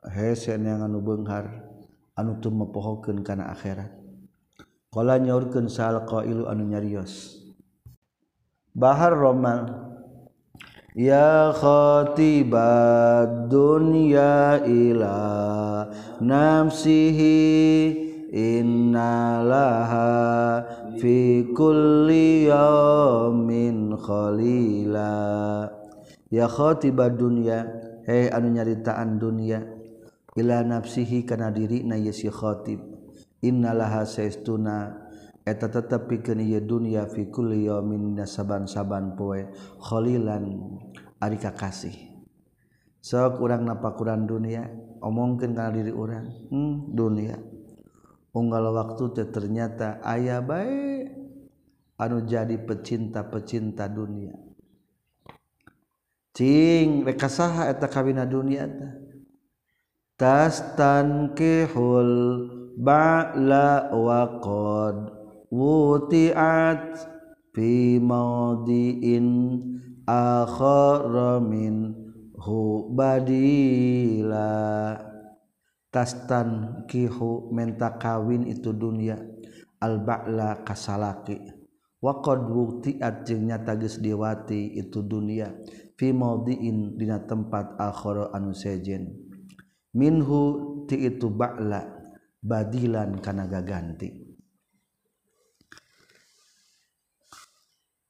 Hese 0.08 0.56
nya 0.56 0.78
yang 0.78 0.88
anu 0.88 1.04
beunghar 1.04 1.73
anu 2.14 2.38
teu 2.38 2.54
mepohokeun 2.54 3.26
kana 3.26 3.50
akhirat. 3.50 3.90
Qala 4.94 5.18
nyaurkeun 5.18 5.66
sal 5.66 6.06
qailu 6.06 6.46
anu 6.46 6.70
nyarios. 6.70 7.42
Bahar 8.74 9.14
romal 9.14 9.94
Ya 10.94 11.50
khatibad 11.50 13.50
dunya 13.50 14.62
ila 14.62 15.90
nafsihi 16.22 17.34
innalaha 18.30 20.06
fi 21.02 21.50
kulli 21.50 22.46
yawmin 22.46 23.98
khalila. 23.98 25.66
Ya 26.30 26.46
khatibad 26.46 27.18
dunya 27.18 27.66
hei 28.06 28.30
anu 28.30 28.54
nyaritaan 28.54 29.18
dunia 29.18 29.73
ila 30.34 30.66
nafsihi 30.66 31.22
kana 31.22 31.54
diri 31.54 31.86
na 31.86 31.94
yesi 31.94 32.30
khotib 32.30 32.82
innalaha 33.44 34.08
saestuna. 34.08 35.04
Eta 35.44 35.68
tetep 35.68 36.08
pikeun 36.08 36.40
ieu 36.40 36.64
dunya 36.64 37.04
fi 37.04 37.28
kulli 37.28 37.68
yaumin 37.68 38.16
saban-saban 38.24 39.12
poe. 39.12 39.52
Khalilan 39.76 40.56
ari 41.20 41.36
kakasih. 41.36 41.92
Sok 43.04 43.44
urang 43.44 43.68
napakuran 43.68 44.24
dunia 44.24 44.64
omongkeun 45.04 45.52
kana 45.52 45.68
diri 45.68 45.92
urang 45.92 46.48
hmm, 46.48 46.96
dunia. 46.96 47.36
Unggal 48.32 48.72
waktu 48.72 49.04
teh 49.12 49.28
ternyata 49.28 50.00
aya 50.00 50.40
bae 50.40 51.12
anu 52.00 52.24
jadi 52.24 52.56
pecinta-pecinta 52.64 53.84
dunia. 53.92 54.32
Cing 56.32 57.04
rek 57.04 57.20
saha 57.28 57.68
eta 57.68 57.84
kawina 57.92 58.24
dunia 58.24 58.64
teh. 58.64 59.03
tastankihul 60.14 62.12
ba'la 62.78 63.90
wa 63.90 64.38
qad 64.38 65.10
wuti'at 65.50 66.94
fi 67.50 67.98
mawdi'in 67.98 69.58
akhara 70.06 71.42
minhu 71.42 72.62
badila. 72.94 74.54
Tastan 75.94 76.82
kihu 76.90 77.54
menta 77.54 77.94
kawin 77.94 78.50
itu 78.50 78.74
dunia 78.74 79.14
al 79.78 80.02
ba'la 80.02 80.66
kasalaki. 80.66 81.38
Wa 82.02 82.18
qad 82.18 82.50
wuti'at 82.50 83.22
jeung 83.22 83.46
nyata 83.46 83.78
geus 83.78 84.02
diwati 84.02 84.74
itu 84.74 85.06
dunia 85.06 85.54
fi 85.94 86.10
mawdi'in 86.10 86.98
dina 86.98 87.22
tempat 87.22 87.78
akhara 87.78 88.34
anu 88.34 88.50
sejen. 88.50 89.23
minhu 89.94 90.42
ti 90.90 91.06
itu 91.06 91.30
ba'la 91.30 91.86
badilan 92.42 93.22
kana 93.22 93.46
gaganti. 93.48 94.10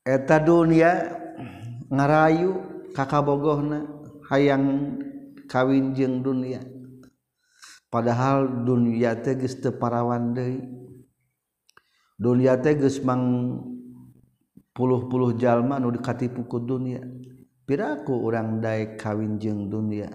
Eta 0.04 0.36
dunia 0.36 1.16
ngarayu 1.88 2.52
kakabogohna 2.92 3.88
hayang 4.28 4.96
kawin 5.48 5.96
jeung 5.96 6.20
dunia. 6.20 6.60
Padahal 7.88 8.66
dunia 8.66 9.14
teh 9.22 9.38
geus 9.38 9.56
teu 9.62 9.72
parawan 9.72 10.34
deui. 10.34 10.60
Dunia 12.18 12.58
teh 12.58 12.74
geus 12.74 12.98
mang 13.00 13.22
puluh-puluh 14.74 15.38
jalma 15.38 15.78
nu 15.78 15.94
dikatipu 15.94 16.44
ku 16.50 16.58
dunia. 16.58 17.00
Piraku 17.64 18.18
urang 18.18 18.60
daek 18.60 19.00
kawin 19.00 19.38
jeung 19.40 19.70
dunia. 19.72 20.10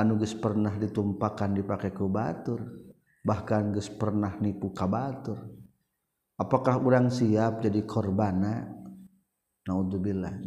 Anu 0.00 0.16
geus 0.16 0.32
pernah 0.32 0.72
ditumpakan 0.80 1.52
dipake 1.52 1.92
ku 1.92 2.08
batur 2.08 2.64
bahkan 3.20 3.68
geus 3.76 3.92
pernah 3.92 4.32
nipu 4.40 4.72
ka 4.72 4.88
batur. 4.88 5.36
Apakah 6.40 6.80
orang 6.80 7.12
siap 7.12 7.60
jadi 7.60 7.84
korbana? 7.84 8.64
Naudzubillah 9.68 10.40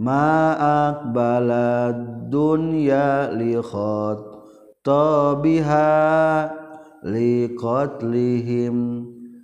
ma 0.00 0.56
aqbalad 0.88 2.32
dunya 2.32 3.28
li 3.36 3.52
tobiha 4.80 5.92
liqatlihim 7.04 8.76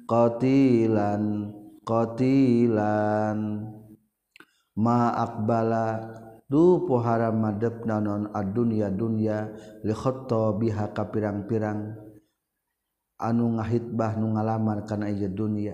qatilan 0.08 1.52
qatilan. 1.84 3.38
Ma 4.76 5.08
aqbala 5.08 5.88
du 6.46 6.86
pohara 6.86 7.34
madep 7.34 7.82
nanon 7.82 8.30
adunia 8.30 8.90
dunia 8.90 9.50
li 9.82 9.94
biha 10.58 10.86
ka 10.94 11.04
pirang-pirang. 11.10 12.06
Anu 13.16 13.56
ngahitbah 13.56 14.20
nu 14.20 14.36
ngalamar 14.36 14.84
kana 14.84 15.08
ieu 15.08 15.32
dunia. 15.32 15.72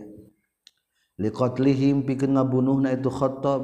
Liqatlihim 1.18 2.06
pikeun 2.06 2.38
ngabunuhna 2.38 2.94
itu 2.94 3.10
khattab 3.10 3.62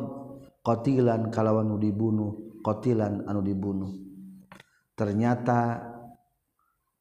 qatilan 0.67 1.31
kalawan 1.31 1.71
nu 1.71 1.77
dibunuh 1.79 2.59
qatilan 2.67 3.23
anu 3.31 3.41
dibunuh. 3.41 3.95
Ternyata 4.99 5.79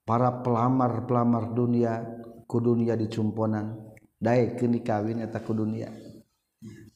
para 0.06 0.30
pelamar-pelamar 0.46 1.58
dunia 1.58 2.06
ku 2.46 2.62
dunia 2.62 2.94
dicumponan. 2.94 3.98
Daek 4.22 4.62
keuni 4.62 4.86
kawin 4.86 5.26
eta 5.26 5.42
ku 5.42 5.58
dunia. 5.58 5.90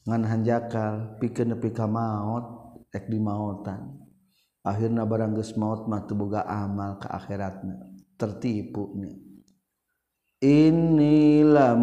Ngan 0.06 0.22
hanjakal 0.26 1.18
pikeun 1.18 1.58
nepi 1.58 1.74
ka 1.74 1.90
maot 1.90 2.61
ek 2.92 3.08
di 3.08 3.18
maotan 3.18 4.12
akhirna 4.62 5.02
barang 5.02 5.34
geus 5.34 5.58
maut 5.58 5.90
mah 5.90 6.06
teu 6.06 6.14
boga 6.14 6.46
amal 6.46 6.98
ka 7.02 7.10
akhiratna. 7.18 7.90
Tertipu 8.14 8.94
nya. 8.94 9.10
Inilah 10.42 11.74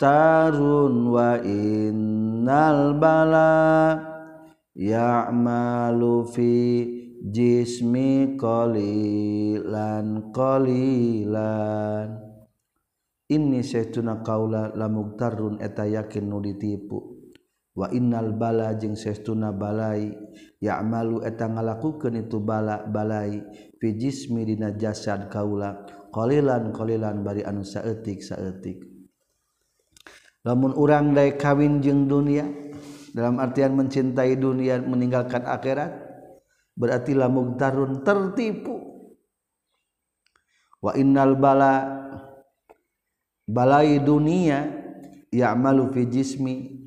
tarun 0.00 1.12
wa 1.12 1.40
innal 1.40 2.96
bala 2.96 3.96
ya'malu 4.72 6.24
fi 6.32 6.52
jismi 7.20 8.36
qalilan 8.40 10.32
qalilan. 10.32 12.08
Ini 13.26 13.60
saytuna 13.60 14.22
kaula 14.22 14.70
lamugtarun 14.72 15.58
eta 15.58 15.82
yakin 15.84 16.24
nu 16.30 16.38
ditipu 16.38 17.15
wa 17.76 17.92
innal 17.92 18.32
bala 18.32 18.72
jeung 18.72 18.96
seestuna 18.96 19.52
balai 19.52 20.16
ya'malu 20.64 21.20
eta 21.28 21.44
ngalakukeun 21.44 22.24
itu 22.24 22.40
bala 22.40 22.88
balai 22.88 23.44
fi 23.76 23.92
jismi 23.92 24.48
dina 24.48 24.72
jasad 24.72 25.28
kaula 25.28 25.84
qalilan 26.08 26.72
qalilan 26.72 27.20
bari 27.20 27.44
anu 27.44 27.60
saeutik 27.60 28.24
saeutik. 28.24 28.80
Lamun 30.40 30.72
urang 30.72 31.12
dae 31.12 31.36
kawin 31.36 31.84
jeung 31.84 32.08
dunia 32.08 32.48
dalam 33.12 33.36
artian 33.36 33.76
mencintai 33.76 34.40
dunia 34.40 34.80
meninggalkan 34.80 35.44
akhirat 35.44 35.92
berarti 36.72 37.12
lamun 37.12 37.60
tarun 37.60 38.00
tertipu. 38.00 38.96
Wa 40.80 40.96
innal 40.96 41.36
bala 41.36 41.82
balai 43.44 44.00
dunia 44.00 44.64
ya'malu 45.28 45.92
fi 45.92 46.08
jismi 46.08 46.85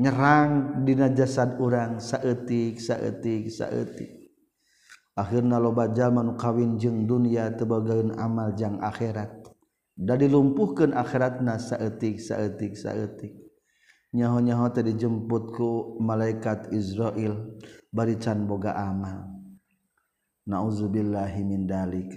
nyerang 0.00 0.80
dina 0.88 1.12
jasad 1.12 1.60
urang 1.60 2.00
saetik 2.00 2.80
saetik 2.80 3.52
saetik 3.52 4.20
akhirnya 5.12 5.60
loba 5.60 5.92
zaman 5.92 6.40
kawin 6.40 6.80
jeung 6.80 7.04
dunia 7.04 7.52
tebagaun 7.52 8.16
amal 8.16 8.56
jang 8.56 8.80
akhirat. 8.80 9.36
Da 10.00 10.16
dilumpuhkeun 10.16 10.96
akhiratna 10.96 11.60
saetik 11.60 12.16
saetik 12.24 12.72
saetik 12.72 13.36
nyaho-nyaho 14.16 14.72
teh 14.72 14.82
dijemput 14.82 15.54
ku 15.54 16.00
malaikat 16.00 16.72
Izrail 16.72 17.60
bari 17.92 18.16
can 18.16 18.48
boga 18.48 18.72
amal. 18.74 19.28
Nauzubillahi 20.48 21.44
min 21.44 21.68
dalik. 21.68 22.16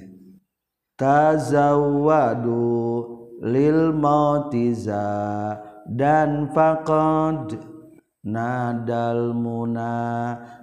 Tazawwadu 0.96 2.56
lil 3.44 3.92
mautiza 3.92 5.04
dan 5.92 6.48
faqad 6.56 7.73
nadal 8.24 9.36
muna 9.36 9.92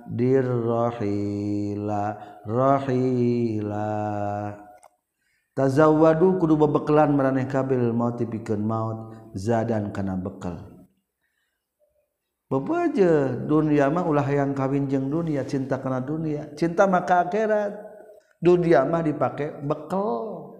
dirrohila 0.09 2.02
rohila. 2.49 3.93
Tazawwadu 5.52 6.40
kudu 6.40 6.57
bebekelan 6.57 7.12
meraneh 7.12 7.45
kabil 7.45 7.93
maut 7.93 8.17
pikeun 8.17 8.64
maut 8.64 9.12
zadan 9.37 9.93
kana 9.93 10.17
bekal 10.17 10.81
Bapak 12.50 12.90
aja 12.90 13.31
dunia 13.47 13.87
mah 13.95 14.02
ulah 14.11 14.26
yang 14.26 14.59
kawin 14.59 14.90
jeng 14.90 15.07
dunia 15.07 15.47
cinta 15.47 15.79
kena 15.79 16.02
dunia. 16.02 16.50
Cinta 16.59 16.90
maka 16.90 17.23
akhirat 17.23 17.79
dunia 18.43 18.83
mah 18.83 19.07
dipakai 19.07 19.62
bekal 19.62 20.50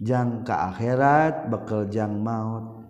jangka 0.00 0.72
akhirat 0.72 1.52
bekal 1.52 1.84
jang 1.92 2.16
maut 2.16 2.81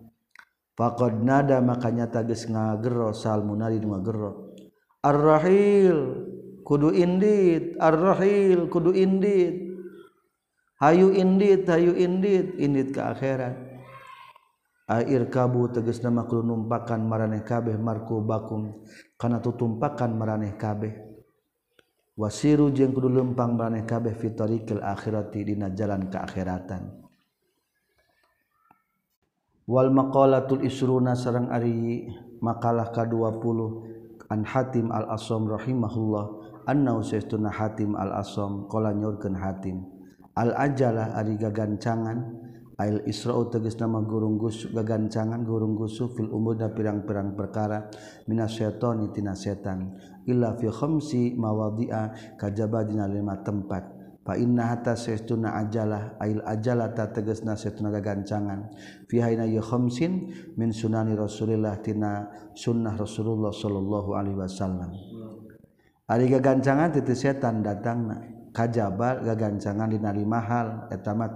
faqad 0.82 1.22
nada 1.22 1.62
makanya 1.62 2.10
tagis 2.10 2.50
ngagero 2.50 3.14
salmunari 3.14 3.78
ngagero 3.78 4.50
ar-rahil 5.06 6.26
kudu 6.66 6.90
indit 6.90 7.78
ar-rahil 7.78 8.66
kudu 8.66 8.90
indit. 8.90 9.70
Hayu 10.82 11.14
indit 11.14 11.62
hayu 11.70 11.94
indit 11.94 12.58
indit 12.58 12.90
ke 12.90 12.98
akhirat. 12.98 13.54
Air 14.90 15.30
kabu 15.30 15.70
tegas 15.70 16.02
nama 16.02 16.26
kudu 16.26 16.42
numpakan 16.42 17.06
maraneh 17.06 17.46
kabeh 17.46 17.78
marku 17.78 18.18
bakum 18.18 18.82
kana 19.14 19.38
tutumpakan 19.38 20.10
maraneh 20.18 20.58
kabeh. 20.58 20.90
Wasiru 22.18 22.74
jeung 22.74 22.90
kudu 22.90 23.10
lempang 23.10 23.54
maraneh 23.54 23.86
kabeh 23.86 24.14
fitarikil 24.18 24.82
akhirati 24.82 25.46
dina 25.46 25.70
jalan 25.70 26.10
keakhiratan 26.10 27.01
wal 29.72 29.88
maqalatul 29.88 30.60
isruna 30.60 31.16
sareng 31.16 31.48
ari 31.48 32.04
makalah 32.44 32.92
ka-20 32.92 33.40
an 34.28 34.44
Hatim 34.44 34.92
al 34.92 35.08
Asom 35.16 35.48
rahimahullah. 35.48 36.24
Annau 36.68 37.00
saestuna 37.00 37.48
Hatim 37.48 37.96
al 37.96 38.12
Asom 38.20 38.68
qala 38.68 38.92
nyorkeun 38.92 39.32
Hatim. 39.32 39.80
Al 40.36 40.52
ajalah 40.52 41.16
ari 41.16 41.40
gagancangan. 41.40 42.44
Ail 42.80 43.04
isra'u 43.04 43.52
tegas 43.52 43.76
nama 43.78 44.00
gurung 44.00 44.40
gusuk 44.40 44.72
gagancangan 44.74 45.44
gurung 45.44 45.76
gusuk 45.76 46.16
fil 46.16 46.28
umurna 46.32 46.72
pirang-pirang 46.72 47.32
perkara. 47.32 47.88
Minas 48.28 48.56
syaitani 48.56 49.12
tina 49.12 49.32
setan. 49.32 49.96
Illa 50.28 50.52
fi 50.56 50.68
khamsi 50.68 51.36
mawadhi'a 51.36 52.36
kajaba 52.36 52.84
dina 52.84 53.08
lima 53.08 53.40
tempat. 53.44 54.01
fa 54.22 54.38
inna 54.38 54.70
hatta 54.70 54.94
saytuna 54.94 55.58
ajalah 55.58 56.16
ail 56.22 56.38
ajalah 56.46 56.94
ta 56.94 57.10
tegasna 57.10 57.58
saytuna 57.58 57.90
gagancangan. 57.90 58.70
Fi 59.10 59.18
hayna 59.18 59.46
ya 59.50 59.62
khamsin 59.62 60.30
min 60.54 60.70
sunani 60.70 61.18
rasulillah 61.18 61.82
tina 61.82 62.30
sunnah 62.54 62.94
rasulullah 62.94 63.50
sallallahu 63.50 64.14
alaihi 64.14 64.38
wasallam. 64.38 64.90
Ari 66.06 66.30
gagancangan 66.30 66.94
teu 66.94 67.14
setan 67.18 67.66
datangna. 67.66 68.22
Kajaba 68.52 69.24
gagancangan 69.24 69.88
dina 69.88 70.12
lima 70.12 70.38
hal 70.44 70.86
eta 70.92 71.16
mah 71.16 71.32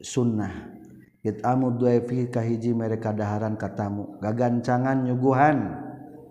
sunnah. 0.00 0.74
Itamu 1.18 1.76
duaifi 1.76 2.30
kahiji 2.30 2.72
mereka 2.72 3.12
daharan 3.12 3.58
katamu 3.58 4.16
gagancangan 4.22 5.04
nyuguhan 5.04 5.58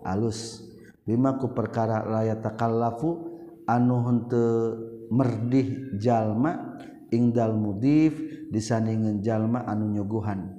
alus. 0.02 0.64
Lima 1.06 1.38
ku 1.40 1.54
perkara 1.54 2.04
la 2.04 2.26
takallafu 2.36 3.16
anu 3.68 3.96
henteu 4.02 4.97
merdih 5.08 5.96
jalma 5.96 6.78
ingdal 7.08 7.56
mudif 7.56 8.16
disandingin 8.52 9.20
jalma 9.24 9.64
anu 9.64 9.88
nyuguhan. 9.88 10.54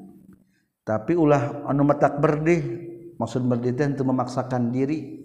Tapi 0.85 1.13
ulah 1.13 1.65
anu 1.69 1.85
metak 1.85 2.17
berdih 2.17 2.89
maksud 3.19 3.45
berdih 3.45 3.75
teh 3.75 3.85
untuk 3.85 4.09
memaksakan 4.09 4.73
diri. 4.73 5.21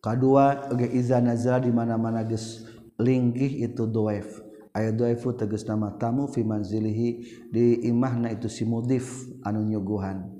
Kedua 0.00 0.72
ge 0.72 0.88
iza 0.96 1.20
nazala 1.20 1.60
di 1.60 1.70
mana-mana 1.70 2.24
geus 2.24 2.64
linggih 2.96 3.68
itu 3.68 3.84
doef. 3.84 4.40
Ayat 4.70 4.96
doefu 4.96 5.34
tegas 5.34 5.66
nama 5.66 5.92
tamu 5.98 6.30
fi 6.30 6.46
manzilihi 6.46 7.08
di 7.52 7.84
imahna 7.84 8.32
itu 8.32 8.48
si 8.48 8.64
mudif 8.64 9.28
anu 9.44 9.60
nyuguhan. 9.60 10.39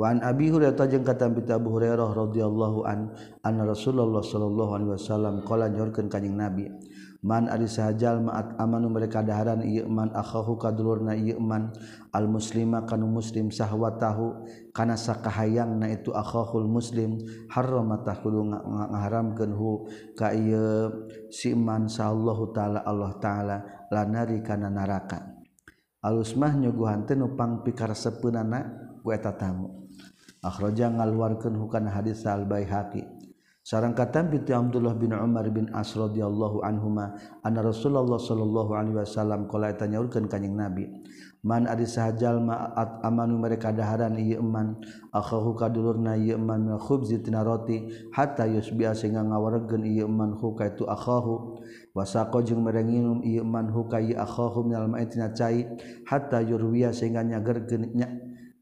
Wan 0.00 0.24
Abi 0.24 0.48
Hurairah 0.48 0.88
jeung 0.88 1.04
kata 1.04 1.28
Abu 1.28 1.76
Hurairah 1.76 2.08
radhiyallahu 2.16 2.88
an 2.88 3.12
anna 3.44 3.68
Rasulullah 3.68 4.24
sallallahu 4.24 4.72
alaihi 4.72 4.90
wasallam 4.96 5.44
qala 5.44 5.68
nyorkeun 5.68 6.08
ka 6.08 6.16
Nabi 6.24 6.72
man 7.20 7.52
ari 7.52 7.68
sahajal 7.68 8.24
ma'at 8.24 8.56
amanu 8.56 8.88
mereka 8.88 9.20
daharan 9.20 9.60
ieu 9.60 9.84
man 9.92 10.08
akhahu 10.16 10.56
kadulurna 10.56 11.12
ieu 11.12 11.36
man 11.36 11.68
al 12.16 12.32
muslima 12.32 12.88
kanu 12.88 13.12
muslim 13.12 13.52
sahwatahu 13.52 14.40
kana 14.72 14.96
sakahayangna 14.96 15.92
itu 15.92 16.16
akhahul 16.16 16.64
muslim 16.64 17.20
harramatahu 17.52 18.56
ngaharamkeun 18.88 19.52
hu 19.52 19.84
ka 20.16 20.32
ieu 20.32 20.88
si 21.28 21.52
man 21.52 21.92
sallallahu 21.92 22.56
taala 22.56 22.80
Allah 22.88 23.12
taala 23.20 23.56
lanari 23.92 24.40
kana 24.40 24.72
neraka 24.72 25.28
alus 26.00 26.32
mah 26.40 26.56
nyuguhan 26.56 27.04
teh 27.04 27.20
pikar 27.20 27.36
pangpikaresepeunana 27.36 28.60
ku 29.04 29.12
eta 29.12 29.36
tamu. 29.36 29.79
akhraja 30.40 30.88
ngaluarkeun 30.88 31.56
hukana 31.56 31.92
hadis 31.92 32.24
al 32.24 32.48
baihaqi 32.48 33.04
sareng 33.60 33.92
katam 33.92 34.32
ti 34.32 34.50
Abdullah 34.56 34.96
bin 34.96 35.12
Umar 35.12 35.44
bin 35.52 35.68
As 35.76 35.92
radhiyallahu 35.92 36.64
anhuma 36.64 37.12
anna 37.44 37.60
Rasulullah 37.60 38.16
sallallahu 38.16 38.72
alaihi 38.72 38.96
wasallam 38.96 39.46
qala 39.52 39.76
tanyaurkeun 39.76 40.26
ka 40.26 40.40
kanjing 40.40 40.56
Nabi 40.56 40.88
man 41.40 41.64
ari 41.64 41.88
sahajal 41.88 42.40
ma'at 42.40 43.00
amanu 43.00 43.40
mereka 43.40 43.72
daharan 43.72 44.16
ieu 44.20 44.40
iman 44.44 44.76
akhahu 45.12 45.56
kadulurna 45.56 46.16
ieu 46.16 46.36
iman 46.36 46.72
min 46.72 46.76
khubzi 46.76 47.20
tina 47.24 47.40
roti 47.40 47.88
hatta 48.12 48.44
yusbi'a 48.44 48.92
sehingga 48.92 49.24
ngawaregeun 49.24 49.88
ieu 49.88 50.04
man 50.04 50.36
hu 50.36 50.52
ka 50.52 50.68
itu 50.68 50.84
akhahu 50.84 51.60
wasaqo 51.96 52.44
jeung 52.44 52.60
merenginum 52.60 53.24
ieu 53.24 53.40
man 53.40 53.72
hu 53.72 53.88
ka 53.88 54.04
ieu 54.04 54.20
akhahu 54.20 54.68
minal 54.68 54.88
ma'i 54.88 55.08
tina 55.08 55.32
cai 55.32 55.64
hatta 56.04 56.44
yurwiya 56.44 56.92
sehingga 56.92 57.24
nyagerkeun 57.24 57.88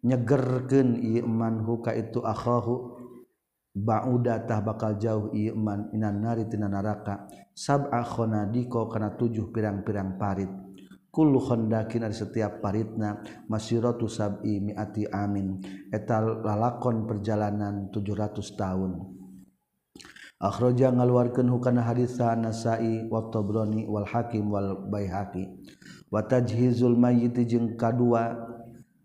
nyegerken 0.04 0.98
iman 1.22 1.64
huka 1.64 1.94
itu 1.94 2.22
akhahu. 2.22 2.98
Ba'udatah 3.78 4.58
bakal 4.66 4.98
jauh 4.98 5.30
iman 5.30 5.94
inan 5.94 6.18
nari 6.18 6.50
tina 6.50 6.66
neraka 6.66 7.30
sab'a 7.54 8.02
khonadiko 8.02 8.90
kana 8.90 9.14
tujuh 9.14 9.54
pirang-pirang 9.54 10.18
parit. 10.18 10.50
Kullu 11.14 11.38
khondakin 11.38 12.02
ada 12.02 12.14
setiap 12.14 12.58
paritna. 12.58 13.22
Masiratu 13.46 14.10
sab'i 14.10 14.58
mi'ati 14.58 15.06
amin. 15.06 15.62
Eta 15.94 16.18
lalakon 16.18 17.06
perjalanan 17.06 17.94
700 17.94 18.58
tahun. 18.58 18.92
Akhraja 20.38 20.94
ngaluarkeun 20.94 21.50
hukana 21.50 21.82
haditsa 21.82 22.34
nasai 22.38 23.10
wa 23.10 23.26
tabrani 23.30 23.90
wal 23.90 24.06
hakim 24.06 24.50
wal 24.54 24.86
baihaqi. 24.86 25.50
Wa 26.10 26.22
tajhizul 26.22 26.94
mayyit 26.94 27.34
jeung 27.46 27.74
kadua 27.74 28.38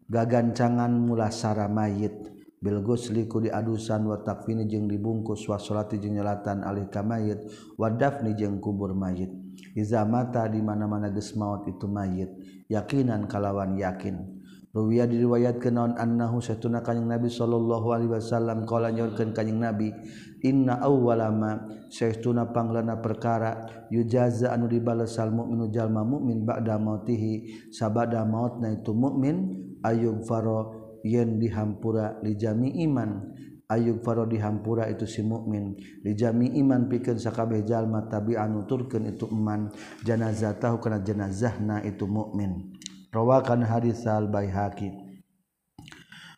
gagancangan 0.10 0.92
mula 0.92 1.30
Sara 1.30 1.68
mayit. 1.68 2.34
Belgosliku 2.64 3.44
diadusan 3.44 4.08
watak 4.08 4.48
Fini 4.48 4.64
jeung 4.72 4.88
dibungkus 4.88 5.44
wasolati 5.52 6.00
jenyelatan 6.00 6.64
alih 6.64 6.88
kamayit 6.88 7.44
wadafni 7.76 8.40
jeung 8.40 8.64
kubur 8.64 8.96
mayit. 8.96 9.28
Iza 9.76 10.08
mata 10.08 10.48
dimana-mana 10.48 11.12
gesmaut 11.12 11.68
itu 11.68 11.92
mayit. 11.92 12.32
Yakinan 12.72 13.28
kalawan 13.28 13.76
yakin. 13.76 14.40
Ruwiya 14.74 15.06
diriwayat 15.06 15.62
ke 15.62 15.70
naon 15.70 15.94
annahu 16.00 16.42
satuna 16.42 16.82
kanjing 16.82 17.06
Nabi 17.06 17.30
sallallahu 17.30 17.94
alaihi 17.94 18.10
wasallam 18.10 18.66
qala 18.66 18.90
nyorkeun 18.90 19.30
kanjing 19.30 19.62
Nabi 19.62 19.94
inna 20.42 20.82
awwalama 20.82 21.70
saytuna 21.94 22.50
panglana 22.50 22.98
perkara 22.98 23.70
yujaza 23.94 24.50
anu 24.50 24.66
dibales 24.66 25.22
al 25.22 25.30
mukminu 25.30 25.70
jalma 25.70 26.02
mukmin 26.02 26.42
ba'da 26.42 26.82
mautihi. 26.82 27.70
Sabada 27.70 28.26
mautna 28.26 28.74
itu 28.74 28.98
mukmin 28.98 29.62
ayub 29.84 30.24
faro 30.26 30.60
yen 31.04 31.38
dihampura 31.38 32.18
lijami 32.24 32.82
iman. 32.88 33.36
Ayub 33.70 34.04
faro 34.04 34.24
dihampura 34.26 34.88
itu 34.88 35.04
si 35.06 35.22
mukmin. 35.22 35.76
Lijami 36.02 36.56
iman 36.64 36.88
pikeun 36.88 37.20
sakabeh 37.20 37.68
jalma 37.68 38.08
tabi 38.08 38.40
anu 38.40 38.64
turkeun 38.64 39.12
itu 39.12 39.28
iman 39.28 39.70
janazah 40.02 40.56
tahu 40.56 40.80
kana 40.80 41.04
jenazahna 41.04 41.84
itu 41.84 42.08
mukmin. 42.08 42.74
Rawakan 43.14 43.62
hadis 43.62 44.08
al 44.10 44.32
baihaqi 44.32 45.04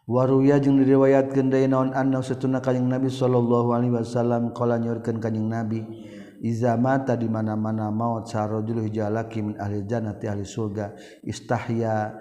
waruya 0.06 0.62
jeung 0.62 0.78
diriwayat 0.78 1.34
gendai 1.34 1.66
naon 1.66 1.90
anna 1.98 2.22
satuna 2.22 2.62
kanjing 2.62 2.86
Nabi 2.86 3.10
sallallahu 3.10 3.74
alaihi 3.74 3.94
wasallam 3.94 4.54
qala 4.54 4.78
nyorkeun 4.78 5.18
kanjing 5.18 5.50
Nabi 5.50 5.82
iza 6.46 6.78
mata 6.78 7.18
di 7.18 7.26
mana-mana 7.26 7.90
maut 7.90 8.30
sarojul 8.30 8.86
hijalaki 8.86 9.42
min 9.42 9.56
ahli 9.58 9.82
jannati 9.90 10.30
ahli 10.30 10.46
surga 10.46 10.94
istahya 11.26 12.14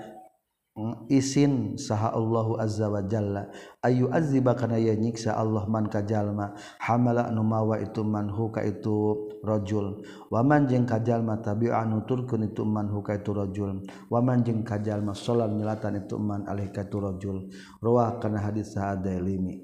isin 1.06 1.78
saha 1.78 2.10
Allahu 2.10 2.58
azza 2.58 2.90
wa 2.90 2.98
jalla. 3.06 3.46
Ayu 3.78 4.10
azziba 4.10 4.58
kana 4.58 4.74
ya 4.74 4.98
nyiksa 4.98 5.30
Allah 5.38 5.70
man 5.70 5.87
kajalma 5.87 6.58
hamala 6.82 7.30
nu 7.30 7.46
mawa 7.46 7.78
itu 7.78 8.02
manhu 8.02 8.50
ka 8.50 8.64
itu 8.66 9.30
rajul 9.46 10.02
waman 10.34 10.66
jeung 10.66 10.82
kajalma 10.82 11.38
tabi'a 11.38 11.87
nuturkeun 11.87 12.50
itu 12.50 12.66
manhu 12.66 13.06
ka 13.06 13.20
itu 13.20 13.30
rajul 13.30 13.87
waman 14.10 14.42
jeung 14.42 14.66
kajalma 14.66 15.14
salat 15.14 15.52
nyelatan 15.52 16.02
itu 16.02 16.18
man 16.18 16.48
alih 16.50 16.72
ka 16.74 16.82
itu 16.82 16.98
rajul 16.98 17.37
rawah 17.78 18.18
kana 18.18 18.42
hadis 18.42 18.74
sahadailimi 18.74 19.62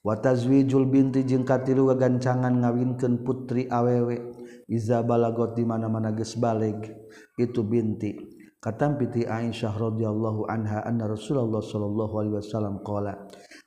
wa 0.00 0.16
tazwijul 0.16 0.88
binti 0.88 1.26
jeung 1.28 1.44
katilu 1.44 1.90
gagancangan 1.92 2.64
ngawinkeun 2.64 3.20
putri 3.26 3.68
awewe. 3.68 4.40
Iza 4.70 5.02
balagot 5.02 5.58
di 5.58 5.66
mana-mana 5.66 6.14
geus 6.14 6.38
balig 6.38 6.94
itu 7.34 7.66
binti. 7.66 8.29
katam 8.60 9.00
piti 9.00 9.24
Aisyah 9.24 9.72
radhiyallahu 9.72 10.44
anha 10.52 10.84
anna 10.84 11.08
Rasulullah 11.08 11.64
sallallahu 11.64 12.14
alaihi 12.20 12.36
wasallam 12.36 12.84
qala 12.84 13.16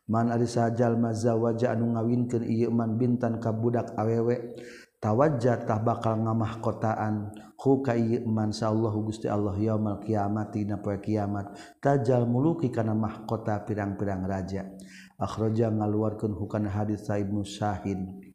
man 0.05 0.29
ari 0.29 0.45
sajal 0.45 1.01
mazawaja 1.01 1.73
anu 1.73 1.97
ngawinkeun 1.97 2.45
ieu 2.45 2.69
man 2.69 3.01
bintan 3.01 3.41
ka 3.41 3.49
budak 3.49 3.97
awewe 3.97 4.53
tawajjah 5.01 5.65
tah 5.65 5.81
bakal 5.81 6.21
ngamah 6.21 6.61
kotaan 6.61 7.33
hu 7.57 7.81
ka 7.81 7.97
ieu 7.97 8.21
man 8.29 8.53
sallallahu 8.53 9.09
Gusti 9.09 9.25
Allah 9.25 9.57
yaumul 9.57 9.97
kiamat 10.05 10.53
dina 10.53 10.77
poe 10.77 11.01
kiamat 11.01 11.57
tajal 11.81 12.29
muluki 12.29 12.69
kana 12.69 12.93
mahkota 12.93 13.65
pirang-pirang 13.65 14.29
raja. 14.29 14.69
Akhraja 15.17 15.71
ngaluarkeun 15.71 16.35
hukana 16.35 16.67
hadis 16.73 17.07
Ibnu 17.07 17.47
Syahin 17.47 18.32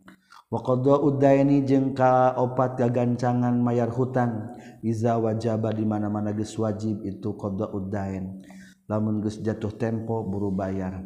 Waqadha 0.48 1.04
udaini 1.04 1.60
jeung 1.68 1.92
kaopat 1.92 2.80
gagancangan 2.80 3.60
mayar 3.60 3.92
hutan 3.92 4.56
iza 4.80 5.20
wajaba 5.20 5.76
di 5.76 5.84
mana-mana 5.84 6.32
gus 6.32 6.56
wajib 6.56 7.04
itu 7.04 7.36
qadha 7.36 7.68
udain. 7.68 8.40
Lamun 8.88 9.20
gus 9.20 9.44
jatuh 9.44 9.76
tempo 9.76 10.24
buru 10.24 10.48
bayar. 10.48 11.04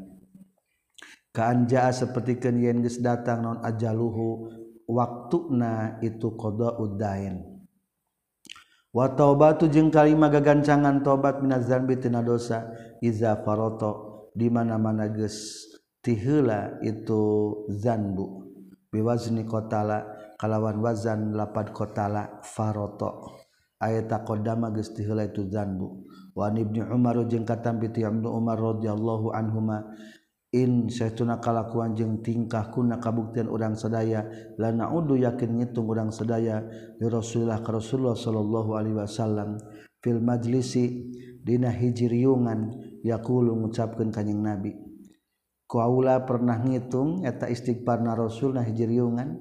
Kaanja 1.35 1.91
seperti 1.91 2.39
kenyen 2.39 2.87
gus 2.87 3.03
datang 3.03 3.43
non 3.43 3.59
ajaluhu 3.67 4.47
waktuna 4.87 5.99
itu 6.07 6.39
qadha 6.39 6.79
udain. 6.79 7.43
Wa 8.95 9.11
taubatu 9.11 9.67
jeung 9.67 9.91
kalima 9.91 10.31
gagancangan 10.31 11.03
tobat 11.03 11.43
minazan 11.43 11.83
dzambi 11.91 11.99
dosa 12.23 12.71
iza 13.03 13.43
faroto 13.43 14.31
di 14.39 14.47
mana-mana 14.47 15.11
gus 15.11 15.67
tihula 15.99 16.79
itu 16.79 17.19
zanbu. 17.75 18.52
biwazni 18.93 19.49
kotala 19.49 20.05
kalawan 20.37 20.85
wazan 20.85 21.33
lapad 21.33 21.73
kotala 21.73 22.45
faroto. 22.45 23.41
Ayata 23.83 24.23
kodama 24.23 24.71
geus 24.71 24.95
diheula 24.95 25.27
itu 25.27 25.49
zanbu. 25.51 26.07
Wa 26.37 26.55
ibni 26.55 26.85
umar 26.87 27.19
jeung 27.27 27.43
katampi 27.43 27.91
ti 27.91 28.07
ibnu 28.07 28.31
umar 28.31 28.61
radhiyallahu 28.61 29.35
anhuma 29.35 29.83
in 30.53 30.87
saytuna 30.93 31.41
kalakuan 31.41 31.97
jeung 31.97 32.21
tingkah 32.21 32.69
kuna 32.71 33.01
kabuktian 33.01 33.49
urang 33.49 33.75
sadaya 33.75 34.29
lana 34.61 34.93
udu 34.93 35.17
yakin 35.17 35.59
ngitung 35.59 35.89
urang 35.89 36.13
sadaya 36.13 36.61
di 37.01 37.09
rasulillah 37.09 37.65
ka 37.65 37.73
rasulullah 37.73 38.15
sallallahu 38.15 38.77
alaihi 38.77 39.01
wasallam 39.01 39.57
fil 40.05 40.21
majlisi 40.21 41.09
dina 41.41 41.73
hijiriungan 41.73 42.69
yaqulu 43.03 43.57
ngucapkeun 43.65 44.13
kanjing 44.13 44.45
nabi. 44.45 44.92
kaula 45.73 46.29
pernah 46.29 46.61
ngitung 46.61 47.25
eta 47.25 47.49
istighfar 47.49 48.05
na 48.05 48.13
Rasul 48.13 48.53
nah 48.53 48.65
hijriungan 48.69 49.41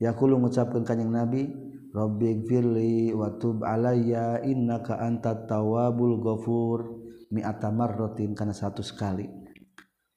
yakulu 0.00 0.40
mengucapkan 0.40 0.88
kanyang 0.88 1.12
nabi 1.12 1.52
Robbi 1.96 2.44
firli 2.44 3.08
watub 3.16 3.64
alayya 3.64 4.44
inna 4.44 4.84
ka 4.84 5.00
anta 5.00 5.48
tawabul 5.48 6.20
ghafur. 6.20 7.08
Mi'atamar 7.32 7.96
rotin 7.96 8.36
karena 8.36 8.52
satu 8.52 8.84
sekali. 8.84 9.24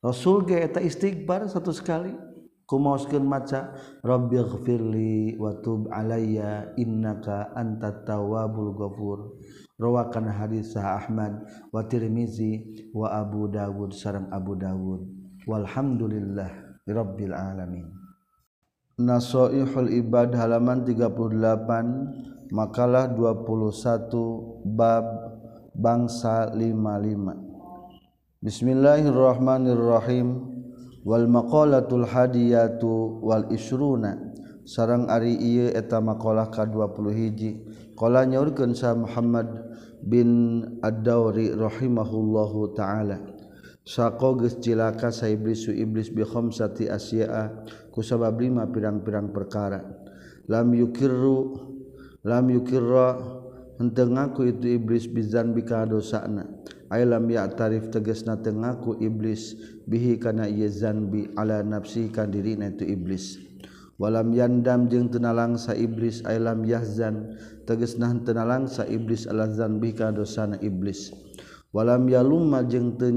Rasul 0.03 0.43
ge 0.43 0.59
eta 0.59 0.83
istighfar 0.83 1.47
satu 1.47 1.71
sekali. 1.71 2.11
Kumauskeun 2.67 3.23
maca 3.23 3.79
Robbi 4.03 4.43
firli 4.67 5.39
watub 5.39 5.87
alayya 5.87 6.75
inna 6.75 7.23
ka 7.23 7.55
anta 7.55 8.03
tawabul 8.03 8.75
ghafur. 8.75 9.39
Rawakan 9.79 10.35
hadis 10.35 10.75
Ahmad 10.75 11.47
wa 11.71 11.87
Tirmizi 11.87 12.91
wa 12.91 13.07
Abu 13.15 13.47
Dawud 13.47 13.95
sareng 13.95 14.27
Abu 14.35 14.59
Dawud. 14.59 15.18
walhamdulillah 15.49 16.77
rabbil 16.85 17.33
alamin. 17.33 17.89
Nasoihul 19.01 19.89
Ibad 19.89 20.37
halaman 20.37 20.85
38 20.85 22.53
makalah 22.53 23.09
21 23.17 24.69
bab 24.77 25.05
bangsa 25.73 26.53
55 26.53 28.45
Bismillahirrahmanirrahim. 28.45 30.27
Wal 31.07 31.31
maqalatul 31.31 32.03
hadiyatu 32.03 33.23
wal 33.23 33.47
isruna 33.55 34.19
sarang 34.67 35.07
ari 35.07 35.31
ieu 35.33 35.71
eta 35.71 36.03
maqalah 36.03 36.51
ka-20 36.51 37.15
hiji. 37.15 37.63
Qala 37.95 38.27
nyaurkeun 38.27 38.75
sa 38.75 38.93
Muhammad 38.93 39.47
bin 40.03 40.61
Ad-Dauri 40.83 41.55
rahimahullahu 41.55 42.75
taala. 42.75 43.38
Sako 43.89 44.37
gecilaka 44.37 45.09
saiblisu 45.09 45.73
iblis 45.73 46.13
bihomsati 46.13 46.93
Asia 46.93 47.49
kusabab 47.89 48.37
lima 48.37 48.69
pirang-pirang 48.69 49.33
perkara. 49.33 49.81
Lam 50.45 50.77
yukiru 50.77 51.57
lam 52.21 52.53
yukirra 52.53 53.17
henteu 53.81 54.13
ngaku 54.13 54.53
itu 54.53 54.77
iblis 54.77 55.09
bizan 55.09 55.57
bika 55.57 55.89
dosana. 55.89 56.45
Ai 56.93 57.01
lam 57.01 57.25
ya 57.33 57.49
tarif 57.49 57.89
tegasna 57.89 58.37
teu 58.37 58.53
ngaku 58.53 59.01
iblis 59.01 59.57
bihi 59.89 60.21
kana 60.21 60.45
ieu 60.45 60.69
zanbi 60.69 61.25
ala 61.33 61.65
nafsi 61.65 62.13
kan 62.13 62.29
dirina 62.29 62.69
itu 62.69 62.85
iblis. 62.85 63.41
Walam 63.97 64.37
yandam 64.37 64.85
jeung 64.85 65.09
teu 65.09 65.17
nalangsa 65.17 65.73
iblis 65.73 66.21
ai 66.29 66.37
lam 66.37 66.61
yahzan 66.61 67.33
tegasna 67.65 68.13
henteu 68.13 68.37
nalangsa 68.37 68.85
iblis 68.85 69.25
ala 69.25 69.49
zanbi 69.49 69.97
ka 69.97 70.13
dosana 70.13 70.61
iblis. 70.61 71.09
walam 71.69 72.09
yalumma 72.09 72.65
jeung 72.65 72.97
teu 72.97 73.13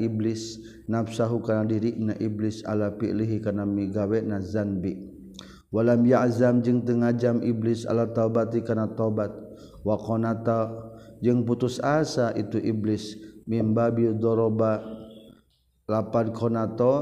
iblis 0.00 0.58
nafsahu 0.88 1.44
kana 1.44 1.68
dirina 1.68 2.16
iblis 2.16 2.64
ala 2.64 2.92
fi'lihi 2.96 3.40
kana 3.40 3.62
migawe 3.68 4.20
na 4.24 4.40
zanbi. 4.42 4.96
Walam 5.70 6.02
ya'zam 6.02 6.66
jeung 6.66 6.82
teu 6.82 6.98
ngajam 6.98 7.46
iblis 7.46 7.86
ala 7.86 8.10
taubati 8.10 8.60
kana 8.66 8.90
taubat. 8.90 9.30
Wa 9.86 9.94
qanata 9.96 10.90
jeung 11.22 11.46
putus 11.46 11.78
asa 11.78 12.34
itu 12.34 12.58
iblis 12.58 13.14
mimbabi 13.46 14.10
doroba. 14.18 14.82
Lapad 15.86 16.34
konato 16.34 16.94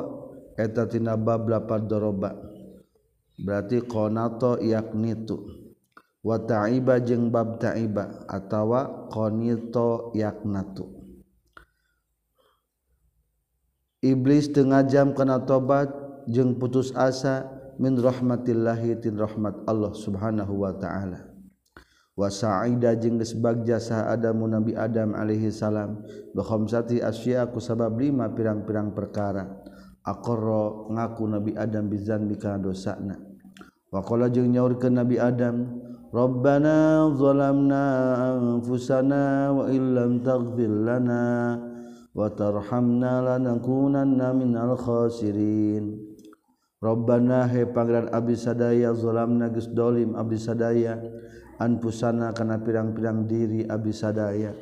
eta 0.56 0.84
tina 0.84 1.16
bab 1.16 1.48
lapad 1.48 1.88
doroba. 1.88 2.36
Berarti 3.40 3.80
qanato 3.86 4.60
yaknitu 4.60 5.57
tu 6.22 6.28
wataiba 6.28 6.98
jeung 7.00 7.30
bab 7.30 7.62
taiba 7.62 8.26
atawa 8.26 9.06
qanito 9.10 10.10
yaknatu. 10.14 10.90
Iblis 13.98 14.50
tengah 14.54 14.86
jam 14.86 15.14
kena 15.14 15.42
tobat 15.42 15.90
jeung 16.30 16.54
putus 16.58 16.94
asa 16.94 17.50
min 17.78 17.98
rahmatillahi 17.98 18.98
tin 19.02 19.18
rahmat 19.18 19.66
Allah 19.66 19.90
subhanahu 19.94 20.62
wa 20.62 20.74
ta'ala. 20.74 21.26
Wa 22.18 22.30
sa'ida 22.30 22.98
jeung 22.98 23.18
geus 23.22 23.34
jasa 23.62 24.10
Adam 24.10 24.42
Nabi 24.50 24.74
Adam 24.74 25.14
alaihi 25.14 25.54
salam 25.54 26.02
bi 26.34 26.42
khamsati 26.42 26.98
asya 27.02 27.46
ku 27.50 27.62
sabab 27.62 27.94
lima 27.98 28.26
pirang-pirang 28.30 28.90
perkara. 28.94 29.46
Aqarra 30.08 30.88
ngaku 30.88 31.22
Nabi 31.28 31.52
Adam 31.58 31.84
bizan 31.90 32.24
bika 32.30 32.56
dosana 32.56 33.20
wa 33.92 34.00
qala 34.00 34.32
jeung 34.32 34.48
nyaurkeun 34.48 34.96
Nabi 34.96 35.20
Adam 35.20 35.68
Rabbana 36.08 37.04
zalamna 37.20 37.84
anfusana 38.32 39.52
wa 39.52 39.68
illam 39.68 40.24
taghfir 40.24 40.64
lana 40.64 41.60
wa 42.16 42.32
tarhamna 42.32 43.20
lanakunanna 43.20 44.32
minal 44.32 44.72
khasirin 44.80 46.00
Rabbana 46.80 47.44
he 47.52 47.68
pangeran 47.68 48.08
abdi 48.08 48.40
sadaya 48.40 48.96
zalamna 48.96 49.52
geus 49.52 49.68
dolim 49.68 50.16
abdi 50.16 50.40
sadaya 50.40 50.96
anfusana 51.60 52.32
kana 52.32 52.56
pirang-pirang 52.56 53.28
diri 53.28 53.68
abdi 53.68 53.92
sadaya 53.92 54.56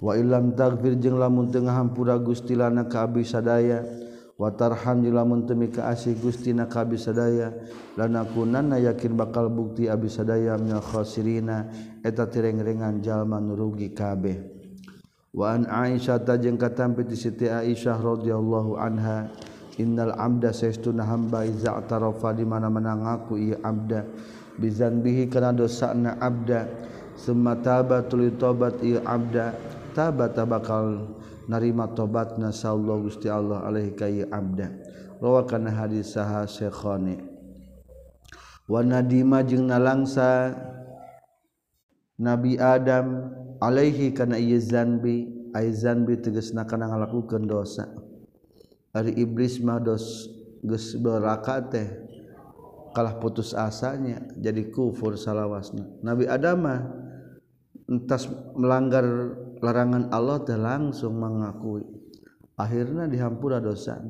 wa 0.00 0.16
illam 0.16 0.56
taghfir 0.56 0.96
jeung 0.96 1.20
lamun 1.20 1.52
teu 1.52 1.60
ngahampura 1.60 2.16
Gusti 2.16 2.56
lana 2.56 2.88
ka 2.88 3.04
abdi 3.04 3.20
sadaya 3.20 3.84
watarham 4.40 5.04
lamun 5.04 5.44
temi 5.44 5.68
kaasih 5.68 6.16
gustina 6.16 6.64
kabi 6.64 6.96
sadaya 6.96 7.52
lanakunanna 8.00 8.80
yakin 8.80 9.12
bakal 9.12 9.52
bukti 9.52 9.92
abi 9.92 10.08
sadaya 10.08 10.56
minal 10.56 10.80
khasirina. 10.80 11.68
Eta 12.00 12.24
tireng-rengan 12.24 13.04
jalma 13.04 13.36
nurugi 13.36 13.92
kabeh. 13.92 14.40
Wa 15.36 15.52
an 15.52 15.68
aisyah 15.68 16.24
tajeng 16.24 16.56
katampi 16.56 17.04
di 17.04 17.12
siti 17.12 17.44
aisyah 17.44 18.00
radhiyallahu 18.00 18.80
anha 18.80 19.28
innal 19.76 20.16
abda 20.16 20.56
saestuna 20.56 21.04
hamba 21.04 21.44
iza 21.44 21.76
tarafa 21.84 22.32
di 22.32 22.48
mana-mana 22.48 22.96
ngaku 22.96 23.36
ieu 23.36 23.60
abda. 23.60 24.08
Bizanbihi 24.56 25.28
kana 25.28 25.52
dosana 25.52 26.16
abda. 26.16 26.88
Summa 27.20 27.60
taba 27.60 28.00
tuli 28.08 28.32
tobat 28.40 28.80
ieu 28.80 29.04
abda. 29.04 29.52
Tabata 29.92 30.48
bakal 30.48 31.19
narima 31.50 31.90
tobatna 31.90 32.54
sallallahu 32.54 33.10
Gusti 33.10 33.26
Allah 33.26 33.66
alaihi 33.66 33.98
ka 33.98 34.06
ieu 34.06 34.30
abda. 34.30 34.70
Rawakan 35.18 35.66
hadis 35.66 36.14
saha 36.14 36.46
syekhani 36.46 37.18
wa 38.70 38.80
nadima 38.86 39.42
jeung 39.42 39.66
nalangsa 39.66 40.54
Nabi 42.16 42.54
Adam 42.56 43.34
alaihi 43.58 44.14
kana 44.14 44.38
ieu 44.38 44.62
zanbi 44.62 45.26
ay 45.50 45.74
zanbi 45.74 46.16
tegasna 46.22 46.62
kana 46.64 46.86
ngalakukeun 46.86 47.50
dosa. 47.50 47.90
Ari 48.94 49.18
iblis 49.18 49.58
mah 49.58 49.82
dos 49.82 50.30
geus 50.62 50.94
beraka 50.96 51.58
teh 51.66 51.88
kalah 52.94 53.18
putus 53.18 53.52
asanya 53.52 54.22
jadi 54.38 54.70
kufur 54.70 55.18
salawasna. 55.18 56.00
Nabi 56.00 56.30
Adam 56.30 56.58
mah 56.64 56.80
entas 57.90 58.24
melanggar 58.54 59.04
larangan 59.60 60.12
Allah 60.12 60.42
teh 60.44 60.56
langsung 60.56 61.16
mengakui. 61.20 61.84
Akhirnya 62.56 63.08
dihampura 63.08 63.60
dosa. 63.60 64.00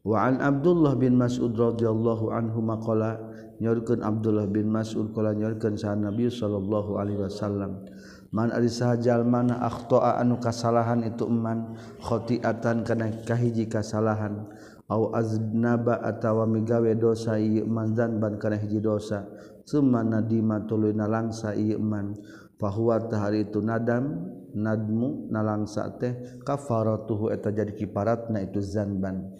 Waan 0.00 0.40
Abdullah 0.40 0.96
bin 0.96 1.20
Mas'ud 1.20 1.52
radhiyallahu 1.52 2.32
anhu 2.32 2.64
maqala 2.64 3.20
nyorkeun 3.60 4.00
Abdullah 4.00 4.48
bin 4.48 4.72
Mas'ud 4.72 5.12
qala 5.12 5.36
nyorkeun 5.36 5.76
sa 5.76 5.92
Nabi 5.92 6.32
sallallahu 6.32 6.96
alaihi 6.96 7.20
wasallam 7.20 7.84
man 8.32 8.48
ari 8.54 8.72
sahajal 8.72 9.28
mana 9.28 9.60
akhta'a 9.60 10.22
anu 10.24 10.40
kasalahan 10.40 11.04
itu 11.04 11.28
man 11.28 11.76
khotiatan 12.00 12.86
kana 12.86 13.12
kahiji 13.28 13.68
kasalahan 13.68 14.48
au 14.88 15.12
aznaba 15.12 16.00
atawa 16.00 16.46
migawe 16.46 16.90
dosa 16.96 17.36
ieu 17.36 17.68
man 17.68 17.92
zanban 17.92 18.40
kana 18.40 18.56
hiji 18.56 18.80
dosa 18.80 19.28
summa 19.68 20.00
nadima 20.00 20.64
tuluy 20.64 20.96
nalangsa 20.96 21.52
ieu 21.52 21.78
man 21.78 22.16
fahuwa 22.60 23.00
tahari 23.08 23.48
itu 23.48 23.64
nadam 23.64 24.28
nadmu 24.52 25.32
nalangsa 25.32 25.88
teh 25.96 26.38
kafaratuhu 26.44 27.32
eta 27.32 27.48
jadi 27.48 27.72
kiparatna 27.72 28.44
itu 28.44 28.60
zanban. 28.60 29.32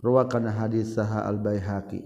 Ruwakan 0.00 0.48
hadis 0.48 0.96
saha 0.96 1.28
al 1.28 1.42
baihaqi 1.42 2.00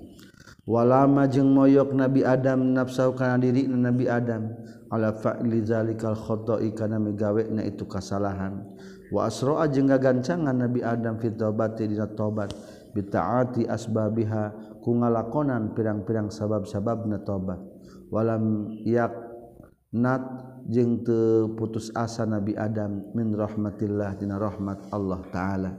walama 0.65 1.29
jeung 1.29 1.53
moyok 1.53 1.93
nabi 1.93 2.25
adam 2.25 2.73
nafsau 2.73 3.13
kana 3.13 3.39
diri 3.39 3.69
nabi 3.69 4.09
adam. 4.09 4.51
Ala 4.95 5.11
fa'li 5.11 5.59
zalikal 5.67 6.15
khata'i 6.15 6.71
kana 6.71 7.03
migawena 7.03 7.67
itu 7.67 7.83
kasalahan. 7.83 8.63
Wa 9.11 9.27
asra'a 9.27 9.67
jeung 9.67 9.91
gagancangan 9.91 10.55
nabi 10.55 10.87
adam 10.87 11.19
fit 11.19 11.35
taubati 11.35 11.91
dina 11.91 12.07
tobat 12.07 12.55
bitaati 12.95 13.67
asbabiha 13.67 14.79
ku 14.79 14.95
ngalakonan 14.95 15.75
pirang-pirang 15.75 16.31
sabab-sababna 16.31 17.27
tobat 17.27 17.59
walam 18.07 18.71
yak 18.87 19.11
nat 19.91 20.23
jeung 20.69 21.05
te 21.05 21.49
putus 21.57 21.93
asa 21.93 22.25
Nabi 22.25 22.57
Adam 22.57 23.13
min 23.13 23.33
rahmatillah 23.37 24.17
dina 24.17 24.41
rahmat 24.41 24.89
Allah 24.93 25.21
taala. 25.29 25.71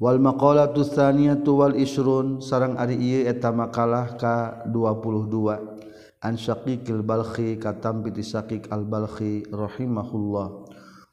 Wal 0.00 0.16
maqalatu 0.16 0.80
thaniyatu 0.80 1.60
wal 1.60 1.76
isrun 1.76 2.40
sareng 2.40 2.80
ari 2.80 2.96
ieu 2.96 3.28
eta 3.28 3.52
makalah 3.52 4.16
ka 4.16 4.64
22 4.72 6.24
an 6.24 6.34
syaqiqil 6.40 7.04
balkhi 7.04 7.60
katam 7.60 8.00
bi 8.00 8.08
syaqiq 8.16 8.72
al 8.72 8.88
balkhi 8.88 9.44
rahimahullah. 9.52 10.48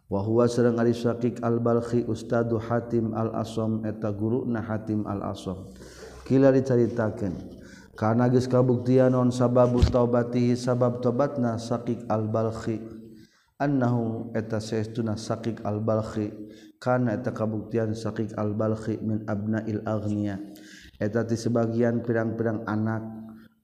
Wa 0.08 0.20
huwa 0.24 0.48
sareng 0.48 0.80
ari 0.80 0.96
syaqiq 0.96 1.44
al 1.44 1.60
balkhi 1.60 2.08
ustadu 2.08 2.64
hatim 2.64 3.12
al 3.12 3.36
asam 3.36 3.84
eta 3.84 4.08
guruna 4.16 4.64
hatim 4.64 5.04
al 5.04 5.20
asam 5.36 5.68
kila 6.24 6.56
dicaritakeun. 6.56 7.57
karena 7.98 8.30
geus 8.30 8.46
kabuktian 8.46 9.18
non 9.18 9.34
sababu 9.34 9.82
taubatihi 9.82 10.54
sabab 10.54 11.02
tobatna 11.02 11.58
saqiq 11.58 12.06
al-balkhi. 12.06 12.78
Annahu 13.58 14.30
eta 14.38 14.62
saestuna 14.62 15.18
saqiq 15.18 15.66
al-balkhi. 15.66 16.30
Kana 16.78 17.18
eta 17.18 17.34
kabuktian 17.34 17.98
saqiq 17.98 18.38
al-balkhi 18.38 19.02
min 19.02 19.26
abnail 19.26 19.82
aghnia. 19.82 20.38
Eta 21.02 21.26
ti 21.26 21.34
sebagian 21.34 22.06
pirang-pirang 22.06 22.70
anak 22.70 23.02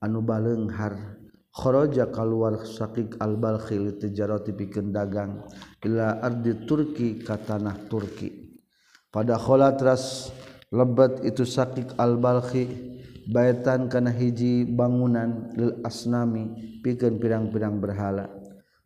anu 0.02 0.18
baleunghar 0.18 1.22
kharaja 1.54 2.10
kaluar 2.10 2.58
saqiq 2.66 3.14
al-balkhi 3.22 3.78
li 3.78 3.94
tijarati 3.94 4.50
pikeun 4.50 4.90
dagang 4.90 5.46
ila 5.86 6.18
ardi 6.18 6.66
turki 6.66 7.22
ka 7.22 7.38
tanah 7.38 7.86
turki. 7.86 8.58
Pada 9.14 9.38
kholatras 9.38 10.34
lebat 10.74 11.22
itu 11.22 11.46
saqiq 11.46 11.94
al-balkhi. 11.94 12.93
baitan 13.30 13.88
kana 13.88 14.12
hiji 14.12 14.64
bangunan 14.68 15.52
lil 15.56 15.80
asnami 15.84 16.80
pikeun 16.84 17.20
pirang-pirang 17.20 17.80
berhala. 17.80 18.28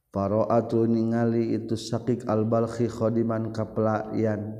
Faroatu 0.08 0.88
ningali 0.88 1.52
itu 1.54 1.76
sakik 1.76 2.24
al-balkhi 2.26 2.88
khodiman 2.88 3.52
kaplayan 3.52 4.56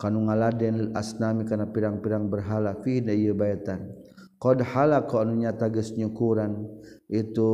kanu 0.00 0.26
ngaladen 0.26 0.74
lil 0.74 0.90
asnami 0.98 1.46
kana 1.46 1.70
pirang-pirang 1.70 2.26
berhala 2.26 2.74
fi 2.82 2.98
dayeu 2.98 3.36
baitan 3.38 3.94
qad 4.42 4.58
halaka 4.66 5.22
anu 5.22 5.38
nyata 5.38 5.70
geus 5.70 5.94
nyukuran 5.94 6.66
itu 7.06 7.50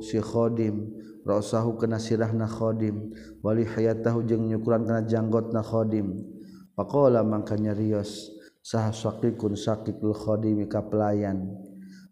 si 0.00 0.16
khodim 0.16 0.88
rasahu 1.28 1.76
kana 1.76 2.00
sirahna 2.00 2.48
khodim 2.48 3.12
wali 3.44 3.68
hayatahu 3.68 4.24
jeung 4.24 4.48
nyukuran 4.48 4.88
kana 4.88 5.04
janggotna 5.04 5.60
khodim 5.60 6.24
faqala 6.72 7.20
mangka 7.20 7.60
nyarios 7.60 8.32
sah 8.64 8.88
sakikun 8.88 9.52
sakikul 9.52 10.16
khodimi 10.16 10.64
ka 10.64 10.80
pelayan 10.80 11.52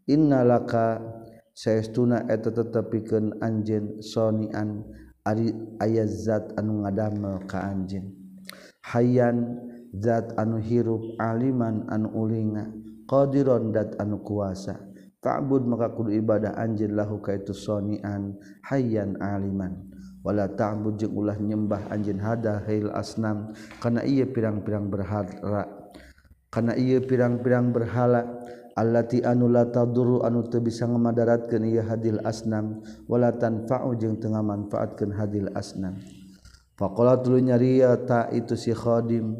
innalaka 0.04 1.00
saestuna 1.56 2.28
eta 2.28 2.52
tetepikeun 2.52 3.40
anjeun 3.40 4.04
sonian 4.04 4.84
ari 5.24 5.54
aya 5.78 6.04
zat 6.08 6.52
anu 6.58 6.82
ngadamel 6.82 7.44
ka 7.46 7.62
anjeun. 7.72 8.10
Hayyan 8.82 9.62
zat 9.94 10.34
anu 10.34 10.58
hirup 10.58 11.14
aliman 11.22 11.86
anu 11.88 12.10
ulinga 12.12 12.66
qadiron 13.06 13.70
dat 13.70 13.94
anu 14.02 14.18
kuasa. 14.20 14.76
Ta'bud 15.22 15.62
maka 15.70 15.94
kudu 15.94 16.10
ibadah 16.18 16.58
anjeun 16.58 16.98
lahu 16.98 17.22
ka 17.22 17.38
itu 17.38 17.54
sonian 17.54 18.34
hayyan 18.66 19.14
aliman. 19.22 19.86
Wala 20.26 20.50
ta'bud 20.50 20.98
jeung 20.98 21.14
ulah 21.14 21.38
nyembah 21.38 21.86
anjeun 21.94 22.18
hada 22.18 22.62
hail 22.66 22.90
asnam 22.90 23.54
kana 23.78 24.02
ieu 24.02 24.26
pirang-pirang 24.26 24.90
berhala 24.90 25.81
karena 26.52 26.76
ia 26.76 27.00
pirang-pirang 27.00 27.72
berhala 27.72 28.28
allati 28.76 29.24
anu 29.24 29.48
la 29.48 29.64
tadurru 29.72 30.20
anu 30.20 30.44
teu 30.52 30.60
bisa 30.60 30.84
ngamadaratkeun 30.84 31.64
ieu 31.64 31.80
hadil 31.80 32.20
asnam 32.28 32.84
wala 33.08 33.32
tanfa'u 33.32 33.96
jeung 33.96 34.20
teu 34.20 34.28
ngamanfaatkeun 34.36 35.16
hadil 35.16 35.48
asnam. 35.56 35.96
Faqala 36.76 37.16
tuluy 37.24 37.48
nyaria 37.48 37.96
ta 38.04 38.28
itu 38.28 38.52
si 38.52 38.76
khadim. 38.76 39.32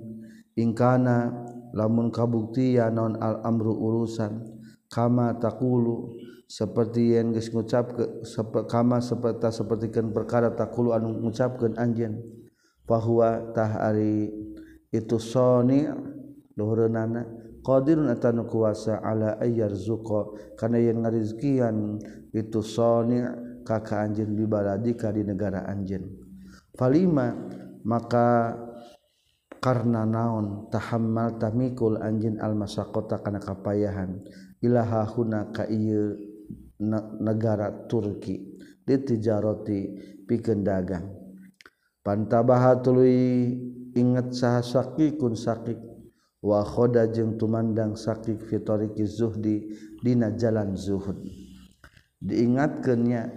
Ingkana 0.53 1.33
lamun 1.73 2.13
kabuktia 2.13 2.93
non 2.93 3.17
al 3.21 3.41
amru 3.45 3.73
urusan 3.73 4.45
kama 4.93 5.37
taqulu 5.41 6.13
seperti 6.45 7.17
yang 7.17 7.33
geus 7.33 7.49
ngucap 7.49 7.97
ke, 7.97 8.05
sepe, 8.29 8.69
kama 8.69 9.01
seperti 9.01 9.49
sapertikeun 9.49 10.13
perkara 10.13 10.53
taqulu 10.53 10.93
anu 10.93 11.17
ngucapkeun 11.25 11.81
anjeun 11.81 12.21
bahwa 12.85 13.53
tahari 13.57 14.29
itu 14.93 15.17
soni' 15.17 16.21
nuhurunana 16.59 17.27
qadirun 17.65 18.13
atanu 18.13 18.45
kuasa 18.49 19.01
ala 19.01 19.41
ayyar 19.41 19.73
zuqa 19.73 20.55
kana 20.59 20.79
yen 20.79 21.03
ngarizkian 21.03 21.99
itu 22.33 22.61
soni 22.61 23.23
kaka 23.65 24.05
anjeun 24.05 24.37
bibaladika 24.37 25.15
di 25.15 25.25
negara 25.25 25.65
anjeun 25.69 26.09
falima 26.77 27.33
maka 27.87 28.59
karena 29.63 30.03
naon 30.03 30.69
tahammal 30.69 31.39
tamikul 31.39 31.97
anjeun 32.03 32.43
almasaqota 32.43 33.23
kana 33.23 33.39
kapayahan 33.39 34.21
ilaha 34.59 35.07
huna 35.07 35.55
ka 35.55 35.71
ieu 35.71 36.33
negara 37.23 37.87
Turki 37.87 38.59
ditijaroti 38.83 39.81
pikeun 40.27 40.67
dagang. 40.67 41.07
Pantabaha 42.03 42.83
tuluy 42.83 43.55
inget 43.95 44.35
saha 44.35 44.59
sakikun 44.63 45.39
sakik. 45.39 45.79
wakhoda 46.43 47.07
jeung 47.07 47.39
tumandang 47.39 47.95
sakit 47.95 48.43
fitoriki 48.51 49.07
zuhdi 49.07 49.71
dina 50.03 50.35
jalan 50.35 50.75
zuhud. 50.75 51.23
Diingatkannya 52.19 53.31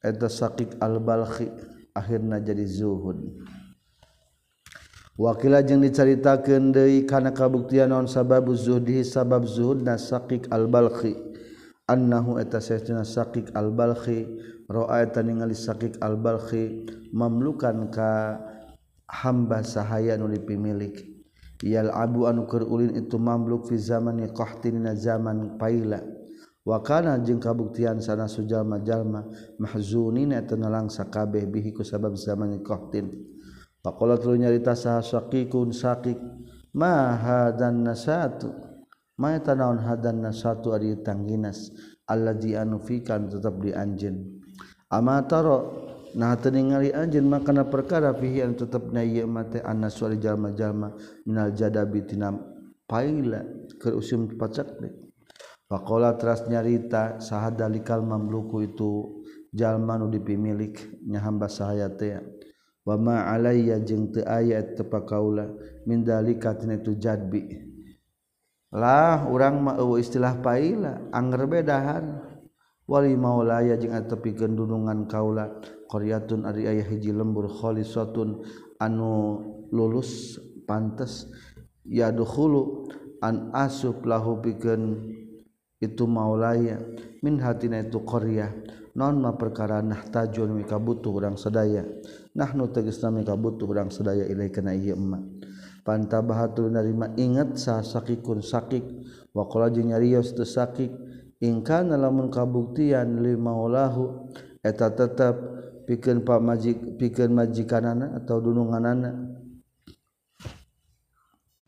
eta 0.00 0.28
sakit 0.28 0.80
al-balkhi 0.80 1.48
akhirna 1.92 2.40
jadi 2.40 2.64
zuhud. 2.64 3.20
Wakila 5.14 5.62
jeung 5.62 5.84
diceritakeun 5.84 6.74
deui 6.74 7.06
kana 7.06 7.30
kabuktian 7.30 7.94
naon 7.94 8.10
sabab 8.10 8.50
zuhdi 8.50 9.06
sabab 9.06 9.46
zuhudna 9.46 9.94
sakik 9.94 10.50
al-balkhi. 10.50 11.14
Annahu 11.86 12.40
eta 12.40 12.64
sesuna 12.64 13.04
sakik 13.04 13.52
al-balkhi 13.54 14.26
roa 14.72 15.04
eta 15.04 15.20
ningali 15.20 15.54
sakik 15.54 16.00
al-balkhi 16.00 16.88
mamlukan 17.12 17.92
ka 17.92 18.40
hamba 19.06 19.62
sahaya 19.62 20.18
nu 20.18 20.26
dipimilik. 20.26 21.13
yal 21.64 21.88
abu 21.88 22.28
anu 22.28 22.44
ulin 22.44 22.92
itu 22.92 23.16
mamluk 23.16 23.72
fi 23.72 23.80
zaman 23.80 24.20
qahtin 24.36 24.84
zaman 24.92 25.56
paila. 25.56 26.04
Wa 26.64 26.80
kana 26.80 27.20
jeung 27.20 27.40
kabuktian 27.40 28.00
sana 28.00 28.28
sujalma 28.28 28.80
jalma 28.84 29.24
mahzunina 29.60 30.44
teu 30.44 30.60
nalangsa 30.60 31.08
kabeh 31.08 31.48
bihi 31.48 31.72
ku 31.72 31.80
sabab 31.80 32.16
zaman 32.20 32.60
qahtin. 32.60 33.08
Faqala 33.80 34.16
tuluy 34.20 34.40
nyarita 34.40 34.76
saha 34.76 35.00
saqiqun 35.00 35.72
saqiq 35.72 36.16
ma 36.76 37.16
hadan 37.16 37.84
nasatu? 37.84 38.48
Ma 39.14 39.38
naon 39.38 39.78
hadan 39.78 40.26
nasatu 40.26 40.74
ari 40.74 40.98
tangginas 40.98 41.70
allazi 42.10 42.58
anu 42.58 42.82
fikan 42.82 43.30
tetap 43.30 43.62
di 43.62 43.70
anjeun 43.70 44.42
Amataro 44.90 45.86
Nah 46.14 46.38
teningali 46.38 46.94
anjin 46.94 47.26
makana 47.26 47.66
perkara 47.66 48.14
fihi 48.14 48.46
an 48.46 48.54
tetap 48.54 48.86
na 48.94 49.02
mate 49.26 49.58
annas 49.66 49.98
wali 49.98 50.22
jalma 50.22 50.54
jalma 50.54 50.94
minal 51.26 51.50
jadabi 51.50 52.06
tina 52.06 52.30
paila 52.86 53.42
ke 53.82 53.90
usum 53.90 54.30
pacak 54.38 54.78
Pakola 55.64 56.14
teras 56.14 56.46
nyarita 56.46 57.18
sahadalikal 57.18 58.04
mamluku 58.04 58.68
itu 58.68 59.24
jalma 59.50 59.98
nu 59.98 60.06
dipimilik 60.12 60.76
nyahamba 61.02 61.50
sahaya 61.50 61.88
teh. 61.90 62.20
Wama 62.84 63.32
alaiya 63.32 63.80
jeung 63.80 64.12
teu 64.12 64.22
aya 64.28 64.60
tepa 64.60 65.02
kaula 65.08 65.48
min 65.88 66.04
dalika 66.04 66.52
tina 66.54 66.76
itu 66.76 66.94
jadbi. 67.00 67.48
Lah 68.70 69.24
urang 69.26 69.64
mah 69.64 69.80
istilah 69.96 70.38
paila 70.44 71.08
anger 71.10 71.48
bedahan 71.48 72.23
Wali 72.84 73.16
maulaya 73.16 73.80
jeung 73.80 73.96
tepikeun 73.96 74.60
dunungan 74.60 75.08
kaula 75.08 75.48
qaryatun 75.88 76.44
ari 76.44 76.68
aya 76.68 76.84
hiji 76.84 77.16
lembur 77.16 77.48
khalisatun 77.48 78.44
anu 78.76 79.40
lulus 79.72 80.36
pantes 80.68 81.32
yadkhulu 81.88 82.84
an 83.24 83.48
asub 83.56 84.04
lahu 84.04 84.36
pikeun 84.44 85.00
itu 85.80 86.04
maulaya 86.04 86.76
min 87.24 87.40
hatina 87.40 87.80
itu 87.80 88.04
qaryah 88.04 88.52
non 88.92 89.16
ma 89.16 89.32
perkara 89.32 89.80
nah 89.80 90.04
tajun 90.04 90.52
mika 90.52 90.76
butuh 90.76 91.08
urang 91.08 91.40
sadaya 91.40 91.88
nahnu 92.36 92.68
tegasna 92.68 93.08
mika 93.08 93.32
butuh 93.32 93.64
urang 93.64 93.88
sadaya 93.88 94.28
ilai 94.28 94.52
kana 94.52 94.76
ieu 94.76 94.92
emma. 94.92 95.24
Pantabahatul 95.84 96.72
narima 96.72 97.12
ingat 97.16 97.60
sa 97.60 97.84
sakikun 97.84 98.40
sakik 98.40 98.84
wa 99.36 99.44
qala 99.48 99.68
jeung 99.68 99.92
nyarios 99.92 100.32
teu 100.32 100.48
sakik 100.48 100.88
ingkana 101.44 102.00
lamun 102.00 102.32
kabuktian 102.32 103.20
limaulahu 103.20 104.32
eta 104.64 104.96
tetap 104.96 105.36
pikeun 105.84 106.24
pamajik 106.24 106.96
pikeun 106.96 107.36
majikanana 107.36 108.16
atau 108.16 108.40
dununganana. 108.40 109.12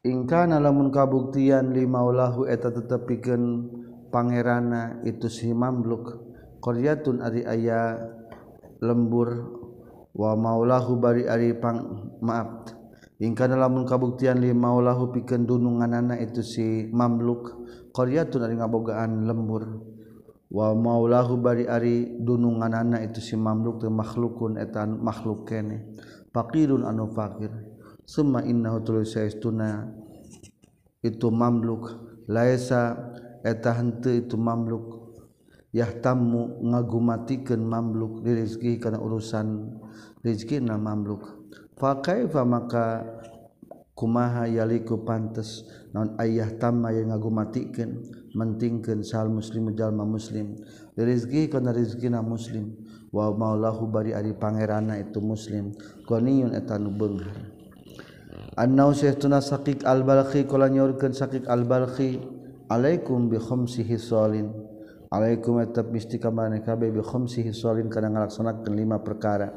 Ingkana 0.06 0.62
lamun 0.62 0.88
kabuktian 0.88 1.76
limaulahu 1.76 2.48
eta 2.48 2.72
tetap 2.72 3.04
pikeun 3.04 3.68
pangerana 4.08 5.04
itu 5.04 5.28
si 5.28 5.52
mamluk. 5.52 6.24
Qaryatun 6.62 7.20
ari 7.20 7.44
aya 7.44 8.00
lembur 8.80 9.28
wa 10.16 10.32
maulahu 10.38 10.96
bari 10.96 11.28
ari 11.28 11.52
pang 11.58 12.08
maaf. 12.24 12.72
Ingkana 13.20 13.60
lamun 13.60 13.84
kabuktian 13.84 14.40
limaulahu 14.40 15.12
pikeun 15.12 15.44
dununganana 15.44 16.16
itu 16.22 16.40
si 16.40 16.88
mamluk. 16.88 17.65
qaryatun 17.96 18.44
ari 18.44 18.54
ngabogaan 18.60 19.24
lembur. 19.24 19.64
Wa 20.52 20.76
maulahu 20.76 21.40
bari 21.40 21.64
ari 21.64 22.20
dununganana 22.22 23.02
itu 23.02 23.18
si 23.18 23.34
mamluk 23.34 23.82
teu 23.82 23.90
makhlukun 23.90 24.60
eta 24.60 24.86
makhluk 24.86 25.48
kene 25.48 25.96
faqirun 26.30 26.86
anu 26.86 27.10
fakir 27.10 27.50
summa 28.06 28.46
innahu 28.46 28.84
tuluy 28.84 29.08
itu 31.02 31.28
mamluk. 31.32 31.84
Laisa 32.26 32.94
eta 33.46 33.74
henteu 33.78 34.22
itu 34.22 34.34
mamluk. 34.38 35.14
Yahtammu 35.70 36.66
ngagumatikeun 36.72 37.62
mamluk 37.62 38.24
di 38.24 38.32
rezeki 38.32 38.80
kana 38.80 38.98
urusan 38.98 39.76
rezekina 40.24 40.78
mamluk. 40.78 41.22
Fa 41.76 42.00
kaifa 42.00 42.42
maka 42.42 43.04
kumaha 43.92 44.48
yaliku 44.48 45.04
pantes? 45.04 45.68
non 45.96 46.12
ayah 46.20 46.52
tama 46.60 46.92
yang 46.92 47.08
ngagumatikeun 47.08 47.90
mentingkan 48.36 49.00
sal 49.00 49.32
muslim 49.32 49.72
jalma 49.72 50.04
muslim. 50.04 50.60
Rezeki 50.92 51.48
kana 51.48 51.72
rezekina 51.72 52.20
muslim. 52.20 52.76
Wa 53.08 53.32
maulahu 53.32 53.88
bari 53.88 54.12
ari 54.12 54.36
pangerana 54.36 55.00
itu 55.00 55.24
muslim. 55.24 55.72
Qaniyun 56.04 56.52
eta 56.52 56.76
nu 56.76 56.92
beunghar 56.92 57.56
annau 58.56 58.92
saytuna 58.96 59.40
saqiq 59.40 59.84
al 59.84 60.02
balqi 60.04 60.48
kala 60.48 60.68
nyorkeun 60.68 61.12
saqiq 61.12 61.44
al 61.48 61.64
balqi 61.64 62.20
alaikum 62.68 63.28
bi 63.28 63.36
khamsi 63.36 63.84
hisalin 63.84 64.48
alaikum 65.12 65.60
eta 65.60 65.82
misti 65.84 66.18
ka 66.18 66.30
mane 66.30 66.64
bi 66.64 67.02
khamsi 67.04 67.44
hisalin 67.44 67.88
kana 67.88 68.08
ngalaksanakeun 68.08 68.76
lima 68.76 68.98
perkara. 68.98 69.52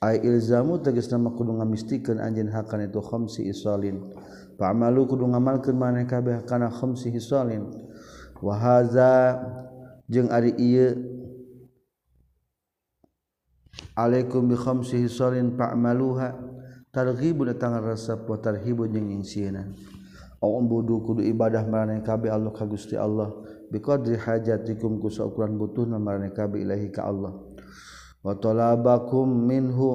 Ai 0.00 0.22
ilzamu 0.22 0.78
tegasna 0.78 1.18
kudu 1.18 1.58
ngamistikeun 1.58 2.22
anjeun 2.22 2.54
hakan 2.54 2.86
itu 2.86 3.02
khamsi 3.02 3.50
hisalin 3.50 3.98
pamalu 4.58 5.06
kudu 5.06 5.30
ngamalkeun 5.30 5.78
maneh 5.78 6.04
kabeh 6.04 6.42
kana 6.44 6.68
khamsi 6.68 7.14
hisalin. 7.14 7.70
Wa 8.42 8.58
hadza 8.58 9.38
jeung 10.10 10.28
ari 10.28 10.52
ieu 10.58 10.98
alaikum 13.94 14.50
bi 14.50 14.58
khamsi 14.58 15.06
hisalin 15.06 15.54
pa'maluha 15.54 16.34
targhibu 16.90 17.46
datang 17.46 17.78
resep 17.82 18.26
wa 18.26 18.38
tarhibu 18.38 18.86
jeung 18.90 19.10
ingsieunan 19.10 19.74
Awambudu 20.38 21.02
kudu 21.02 21.22
ibadah 21.26 21.66
maraneh 21.66 21.98
kabeh 22.06 22.30
Allah 22.30 22.54
ka 22.54 22.62
Gusti 22.62 22.94
Allah. 22.94 23.34
Bi 23.74 23.82
qadri 23.82 24.14
hajatikum 24.14 25.02
ku 25.02 25.10
saukuran 25.10 25.58
butuhna 25.58 25.98
maraneh 25.98 26.30
kabeh 26.30 26.62
ilahi 26.62 26.94
ka 26.94 27.10
Allah. 27.10 27.34
Wa 28.22 28.38
talabakum 28.38 29.26
minhu 29.26 29.90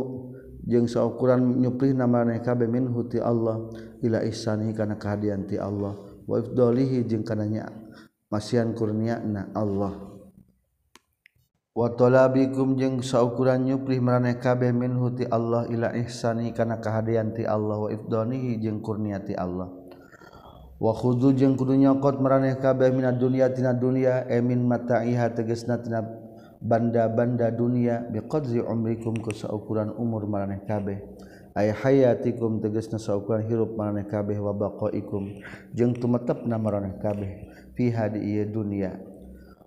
jeung 0.64 0.88
saukuran 0.88 1.60
nyupri 1.60 1.92
kabeh 2.40 2.68
min 2.72 2.88
huti 2.88 3.20
Allah 3.20 3.68
ila 4.00 4.24
ihsanihi 4.24 4.72
kana 4.72 4.96
kahadian 4.96 5.44
ti 5.44 5.60
Allah 5.60 5.96
wa 6.24 6.36
ifdalihi 6.40 7.04
jeung 7.04 7.28
kananya 7.28 7.68
masian 8.32 8.72
kurniana 8.74 9.52
Allah. 9.54 10.14
Wa 11.74 11.90
talabikum 11.98 12.78
jeung 12.78 13.02
saukuran 13.02 13.66
nyupri 13.66 13.98
maranekabe 13.98 14.70
min 14.70 14.94
huti 14.94 15.26
Allah 15.26 15.66
ila 15.74 15.90
ihsani 15.98 16.54
kana 16.54 16.78
kahadian 16.78 17.34
ti 17.34 17.50
Allah 17.50 17.82
wa 17.82 17.90
ifdanihi 17.90 18.62
jeung 18.62 18.78
kurniati 18.80 19.34
Allah. 19.34 19.74
Wa 20.78 20.94
khudhu 20.94 21.34
jeung 21.34 21.58
kudu 21.58 21.74
nyokot 21.80 22.22
marane 22.22 22.60
kabeh 22.62 22.94
minad 22.94 23.18
dunya 23.18 23.50
tina 23.50 23.74
dunya 23.74 24.28
emin 24.30 24.68
mata'iha 24.70 25.34
tegasna 25.34 25.82
tina 25.82 26.06
banda-banda 26.64 27.52
dunia 27.52 28.08
biqadzi 28.08 28.64
umrikum 28.64 29.20
ku 29.20 29.36
saukuran 29.36 29.92
umur 30.00 30.24
maraneh 30.24 30.64
kabeh. 30.64 31.04
Ay 31.54 31.70
hayatikum 31.70 32.64
tegasna 32.64 32.98
saukuran 32.98 33.46
hirup 33.46 33.76
maraneh 33.76 34.08
kabeh 34.08 34.40
wa 34.40 34.56
baqaikum. 34.56 35.44
Jeung 35.76 35.94
tumetepna 35.94 36.56
maraneh 36.58 36.98
kabeh. 37.04 37.52
Fiha 37.76 38.10
di 38.10 38.34
ieu 38.34 38.48
dunya 38.48 38.98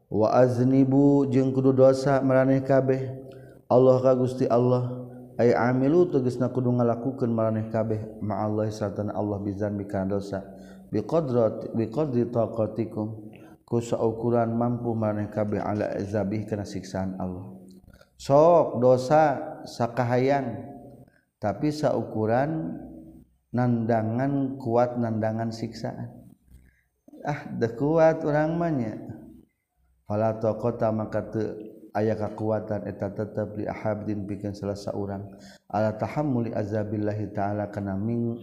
wa 0.07 0.31
aznibu 0.31 1.27
jeung 1.27 1.51
kudu 1.51 1.77
dosa 1.77 2.19
maraneh 2.25 2.65
kabeh. 2.65 3.23
Allah 3.69 3.99
ka 4.03 4.17
Gusti 4.17 4.49
Allah. 4.49 5.05
Ay 5.37 5.53
amilu 5.53 6.09
tegasna 6.09 6.49
kudu 6.49 6.73
ngalakukeun 6.75 7.29
maraneh 7.29 7.69
kabeh. 7.69 8.19
Ma 8.25 8.41
Allah 8.41 8.73
sarta 8.73 9.05
Allah 9.05 9.39
bizan 9.43 9.77
bikana 9.77 10.17
dosa. 10.17 10.43
Biqadrat 10.91 11.77
biqadri 11.77 12.31
taqatikum. 12.31 13.26
kusa 13.67 13.99
ukuran 13.99 14.55
mampu 14.55 14.95
maneh 14.95 15.27
kabeh 15.27 15.59
ala 15.59 15.91
azabih 15.99 16.47
kana 16.47 16.63
siksaan 16.63 17.19
Allah. 17.19 17.51
Sok 18.17 18.79
dosa 18.79 19.37
sakahayang 19.67 20.73
tapi 21.43 21.75
saukuran 21.75 22.79
nandangan 23.51 24.57
kuat 24.57 24.97
nandangan 24.97 25.51
siksaan. 25.51 26.15
Ah 27.27 27.51
de 27.51 27.69
kuat 27.75 28.23
orang 28.23 28.55
manya 28.55 28.95
pala 30.07 30.39
tokota 30.39 30.95
maka 30.95 31.27
te 31.27 31.43
ayah 31.99 32.15
kekuatan 32.15 32.87
eta 32.87 33.11
tetap 33.11 33.59
li 33.59 33.67
ahabdin 33.67 34.29
bikin 34.31 34.55
salah 34.55 34.79
seorang 34.79 35.27
ala 35.67 35.97
tahammuli 35.99 36.55
azabillahi 36.55 37.35
ta'ala 37.35 37.73
kana 37.75 37.99
ming 37.99 38.39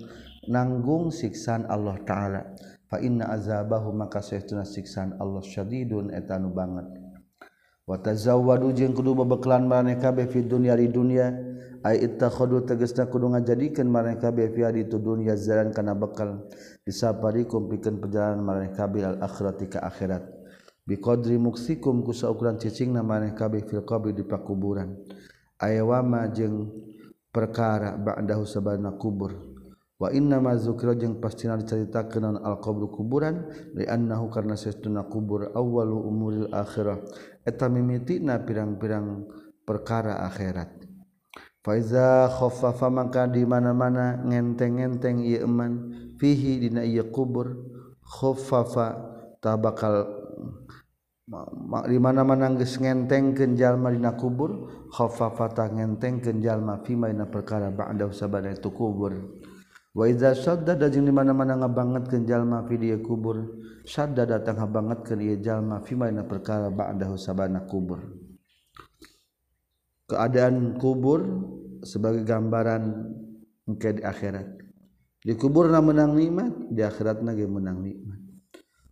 nanggung 0.52 1.14
siksaan 1.14 1.64
Allah 1.72 1.96
ta'ala. 2.04 2.42
inna 3.00 3.30
azabahu 3.32 3.96
maka 3.96 4.20
sehtuna 4.20 4.68
siksaan 4.68 5.16
Allah 5.22 5.42
syadidun 5.42 6.12
etanu 6.12 6.52
banget. 6.52 6.90
Wa 7.84 8.00
tazawwadu 8.00 8.72
jeung 8.76 8.96
kudu 8.96 9.14
bebeklan 9.24 9.68
maneh 9.68 10.00
kabeh 10.00 10.28
fi 10.32 10.40
dunya 10.44 10.74
di 10.76 10.88
dunya 10.88 11.36
ay 11.84 12.00
ittakhadu 12.00 12.64
tegasna 12.64 13.12
kudu 13.12 13.36
ngajadikeun 13.36 13.92
maneh 13.92 14.16
kabeh 14.16 14.52
fi 14.56 14.72
di 14.72 14.88
tu 14.88 15.00
dunya 15.04 15.36
jalan 15.36 15.72
kana 15.76 15.92
bekal. 15.92 16.48
Disaparikum 16.84 17.68
pikeun 17.68 18.00
perjalanan 18.00 18.40
maneh 18.44 18.72
kabeh 18.72 19.04
al 19.04 19.18
akhirati 19.20 19.68
ka 19.68 19.84
akhirat. 19.84 20.24
Bi 20.84 21.00
qadri 21.00 21.40
muksikum 21.40 22.04
ku 22.04 22.12
saukuran 22.12 22.60
cicingna 22.60 23.04
maneh 23.04 23.32
kabeh 23.32 23.64
fil 23.64 23.88
qabri 23.88 24.12
di 24.12 24.24
pakuburan. 24.28 25.00
Aya 25.60 25.84
wama 25.88 26.28
jeung 26.28 26.72
perkara 27.32 27.96
ba'dahu 27.96 28.44
sabana 28.44 28.96
kubur. 29.00 29.53
wa 30.04 30.12
inna 30.12 30.44
ma 30.44 30.52
zukira 30.60 31.00
jeung 31.00 31.24
pastina 31.24 31.56
dicaritakeun 31.56 32.44
al 32.44 32.60
qabru 32.60 32.92
kuburan 32.92 33.48
li 33.72 33.88
annahu 33.88 34.28
karna 34.28 34.60
seuna 34.60 35.08
kubur 35.08 35.56
awwalu 35.56 35.96
umuril 35.96 36.52
akhirah 36.52 37.00
eta 37.48 37.72
mimiti 37.72 38.20
na 38.20 38.36
pirang-pirang 38.44 39.24
perkara 39.64 40.28
akhirat. 40.28 40.84
Faiza 41.64 42.28
khaffafa 42.28 42.92
maka 42.92 43.24
di 43.32 43.48
mana-mana 43.48 44.20
ngenteng-ngenteng 44.28 45.24
ieu 45.24 45.48
eman 45.48 45.72
fihi 46.20 46.60
dina 46.60 46.84
ieu 46.84 47.08
kubur 47.08 47.56
khaffafa 48.04 49.00
tabakal 49.40 50.04
di 51.88 51.96
mana-mana 52.04 52.52
geus 52.60 52.76
ngentengkeun 52.76 53.56
jalma 53.56 53.96
dina 53.96 54.12
kubur 54.20 54.68
khaffafa 54.92 55.56
ta 55.56 55.72
ngentengkeun 55.72 56.44
jalma 56.44 56.84
fi 56.84 57.00
maina 57.00 57.24
perkara 57.24 57.72
ba'da 57.72 58.12
sabada 58.12 58.52
itu 58.52 58.68
kubur. 58.68 59.16
Wa 59.94 60.10
idza 60.10 60.34
saddada 60.34 60.90
jeung 60.90 61.06
di 61.06 61.14
mana-mana 61.14 61.54
ngabangetkeun 61.62 62.26
jalma 62.26 62.66
fi 62.66 62.76
kubur 62.98 63.62
sadda 63.86 64.26
datang 64.26 64.58
ngabangetkeun 64.58 65.20
ieu 65.22 65.38
jalma 65.38 65.86
fi 65.86 65.94
maina 65.94 66.26
perkara 66.26 66.74
ba'da 66.74 67.14
sabana 67.14 67.62
kubur. 67.70 68.02
Keadaan 70.10 70.82
kubur 70.82 71.22
sebagai 71.86 72.26
gambaran 72.26 72.84
engke 73.70 73.98
di 73.98 74.02
akhirat. 74.04 74.48
Di 75.24 75.34
kubur 75.40 75.72
menang 75.72 76.18
nikmat 76.18 76.74
di 76.74 76.84
akhirat 76.84 77.24
ge 77.24 77.48
menang 77.48 77.80
nikmat. 77.80 78.20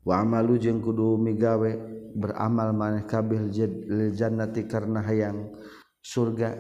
Wa 0.08 0.24
amalu 0.24 0.56
jeung 0.58 0.80
kudu 0.80 1.20
migawe 1.20 1.72
beramal 2.16 2.72
maneh 2.72 3.04
kabeh 3.04 3.52
jannati 4.12 4.68
karena 4.68 5.04
hayang 5.04 5.52
surga 6.02 6.58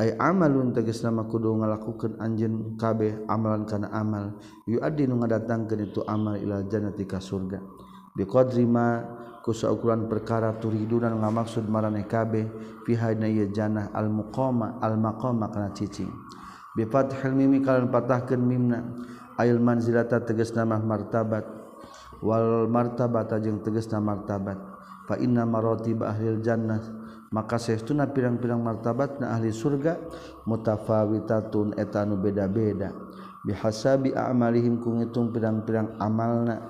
ay 0.00 0.16
amalun 0.16 0.72
tegas 0.72 1.04
nama 1.04 1.28
kudu 1.28 1.60
ngalakukan 1.60 2.16
anjen 2.24 2.80
kabeh 2.80 3.20
amalan 3.28 3.68
kana 3.68 3.92
amal. 3.92 4.32
Yu 4.64 4.80
adi 4.80 5.04
nu 5.04 5.20
ngadatangkeun 5.20 5.92
itu 5.92 6.00
amal 6.08 6.40
ila 6.40 6.64
jannati 6.64 7.04
ka 7.04 7.20
surga. 7.20 7.60
Biqadri 8.16 8.64
ma 8.64 9.04
kusa 9.44 9.68
ukuran 9.68 10.08
perkara 10.08 10.56
turiduna 10.56 11.12
nu 11.12 11.20
ngamaksud 11.20 11.68
maraneh 11.68 12.08
kabeh 12.08 12.48
fi 12.88 12.96
hadna 12.96 13.28
ieu 13.28 13.52
jannah 13.52 13.92
al 13.92 14.08
muqama 14.08 14.80
al 14.80 14.96
maqama 14.96 15.52
kana 15.52 15.68
cicing. 15.76 16.08
Bi 16.72 16.88
fathil 16.88 17.36
mimi 17.36 17.60
kalan 17.60 17.92
patahkeun 17.92 18.40
mimna 18.40 18.80
ayil 19.36 19.60
manzilata 19.60 20.24
tegas 20.24 20.56
nama 20.56 20.80
martabat 20.80 21.44
wal 22.24 22.64
martabata 22.72 23.36
jeung 23.36 23.60
nama 23.60 24.16
martabat. 24.16 24.56
Fa 25.04 25.20
inna 25.20 25.44
maratib 25.44 26.00
ahlil 26.08 26.40
jannah 26.40 26.99
maka 27.30 27.62
seestuna 27.62 28.10
pirang-pirang 28.10 28.58
martabat 28.58 29.22
na 29.22 29.38
ahli 29.38 29.54
surga 29.54 30.02
mutafawitatun 30.50 31.78
etanu 31.78 32.18
beda-beda. 32.18 32.90
Bihasabi 33.46 34.12
amalihim 34.12 34.82
ku 34.82 34.98
ngitung 34.98 35.30
pirang-pirang 35.30 35.94
amalna. 36.02 36.66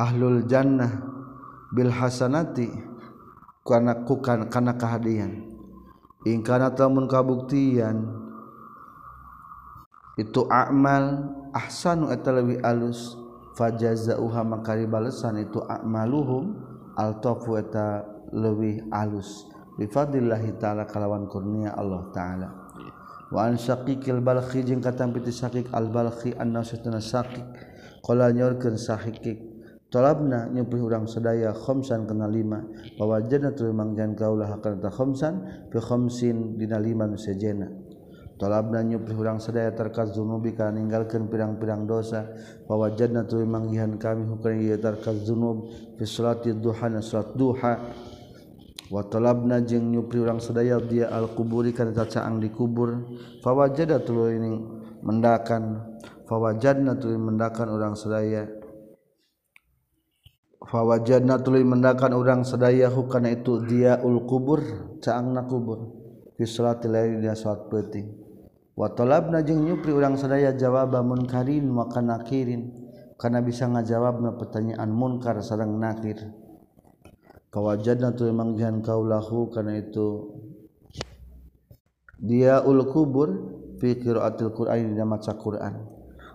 Ahlul 0.00 0.48
jannah 0.48 1.04
bil 1.76 1.92
hasanati 1.92 2.72
kana 3.68 4.00
kukan 4.08 4.48
kana 4.48 4.80
kahadian. 4.80 5.52
In 6.24 6.40
kana 6.40 6.72
tamun 6.72 7.04
kabuktian 7.04 8.08
itu 10.16 10.48
amal 10.48 11.28
ahsanu 11.52 12.08
eta 12.08 12.32
leuwih 12.32 12.64
alus. 12.64 13.20
Fajazauha 13.52 14.40
makari 14.48 14.88
balesan 14.88 15.36
itu 15.44 15.60
akmaluhum 15.68 16.56
altofu 16.96 17.60
eta 17.60 18.11
lebih 18.32 18.88
alus 18.90 19.46
bifadillahi 19.78 20.56
ta'ala 20.60 20.84
kalawan 20.88 21.28
kurnia 21.28 21.72
Allah 21.76 22.08
ta'ala. 22.12 22.48
Wa 23.32 23.48
an 23.48 23.56
syaqiqil 23.56 24.20
balqi 24.20 24.60
jeung 24.60 24.84
katam 24.84 25.16
piti 25.16 25.32
syaqiq 25.32 25.72
al 25.72 25.88
balqi 25.88 26.36
anna 26.36 26.60
satana 26.60 27.00
syaqiq. 27.00 27.44
Qala 28.04 28.28
nyorkeun 28.28 28.76
syaqiq 28.76 29.40
talabna 29.88 30.48
nyupi 30.52 30.76
urang 30.76 31.08
sadaya 31.08 31.56
khamsan 31.56 32.04
kana 32.04 32.28
lima. 32.28 32.60
Wa 33.00 33.16
wajadna 33.16 33.56
tu 33.56 33.64
mangjan 33.72 34.12
kaulah 34.12 34.60
kana 34.60 34.76
ta 34.76 34.92
khamsan 34.92 35.68
fi 35.72 35.78
khamsin 35.80 36.60
dina 36.60 36.76
lima 36.76 37.08
nu 37.08 37.16
sejena. 37.16 37.72
Talabna 38.36 38.84
nyupi 38.84 39.16
urang 39.16 39.40
sadaya 39.40 39.72
terkaz 39.72 40.12
zunubi 40.12 40.52
kana 40.52 40.76
ninggalkeun 40.76 41.32
pirang-pirang 41.32 41.88
dosa. 41.88 42.28
Wa 42.68 42.76
wajadna 42.76 43.24
tu 43.24 43.40
manggihan 43.48 43.96
kami 43.96 44.28
hukana 44.28 44.60
ieu 44.60 44.76
terkaz 44.76 45.24
zunub 45.24 45.72
fi 45.96 46.04
salati 46.04 46.52
duha 46.52 46.92
na 46.92 47.00
salat 47.00 47.32
duha. 47.32 47.80
watalabna 48.92 49.64
jeung 49.64 49.88
nyupri 49.88 50.20
urang 50.20 50.36
sadaya 50.36 50.76
dia 50.84 51.08
alquburi 51.08 51.72
kana 51.72 51.96
cacaang 51.96 52.36
dikubur 52.44 53.08
fawajada 53.40 54.04
tuluy 54.04 54.36
mendakan. 55.02 55.90
Fawajadna 56.28 56.96
tuluy 56.96 57.20
mendakan 57.20 57.68
urang 57.76 57.92
sadaya. 57.92 58.48
Fawajadna 60.62 61.36
tuluy 61.42 61.60
mendakan 61.60 62.16
urang 62.16 62.40
sadaya 62.46 62.88
hukana 62.88 63.34
itu 63.34 63.60
dia 63.68 64.00
ul 64.00 64.24
kubur 64.24 64.64
caangna 65.04 65.44
kubur. 65.44 65.92
Fi 66.38 66.48
salati 66.48 66.88
lail 66.88 67.20
dia 67.20 67.36
salat 67.36 67.68
peuting. 67.68 68.08
Watalabna 68.72 69.44
jeung 69.44 69.68
nyupri 69.68 69.92
urang 69.92 70.16
sadaya 70.16 70.56
jawaba 70.56 71.04
munkarin 71.04 71.68
wa 71.76 71.92
kana 71.92 72.24
kirin 72.24 72.72
kana 73.20 73.44
bisa 73.44 73.68
ngajawabna 73.68 74.40
pertanyaan 74.40 74.88
munkar 74.88 75.36
sareng 75.44 75.76
nakir. 75.76 76.41
kawajadna 77.52 78.16
tu 78.16 78.24
manggihan 78.32 78.80
kaulahu 78.80 79.52
karena 79.52 79.76
itu. 79.78 80.40
Dia 82.16 82.64
ul 82.64 82.88
kubur 82.88 83.28
fi 83.76 83.98
qiraatil 83.98 84.56
qur'an 84.56 84.80
dina 84.80 85.04
maca 85.04 85.36
qur'an. 85.36 85.84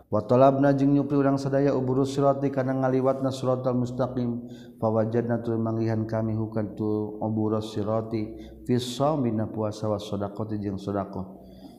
Wa 0.07 0.24
talabna 0.24 0.72
jeung 0.72 0.95
nyupri 0.95 1.20
urang 1.20 1.36
sadaya 1.36 1.76
uburu 1.76 2.07
sirati 2.07 2.47
kana 2.47 2.72
ngaliwatna 2.80 3.28
siratal 3.28 3.76
mustaqim. 3.76 4.47
Fawajadna 4.80 5.43
tu 5.43 5.51
manggihan 5.57 6.05
kami 6.07 6.38
hukan 6.38 6.78
tu 6.78 7.18
uburu 7.20 7.59
sirati 7.59 8.38
fi 8.63 8.80
shaumina 8.80 9.49
puasa 9.49 9.89
wa 9.89 9.99
shadaqati 9.99 10.61
jeung 10.61 10.80
sedekah 10.80 11.28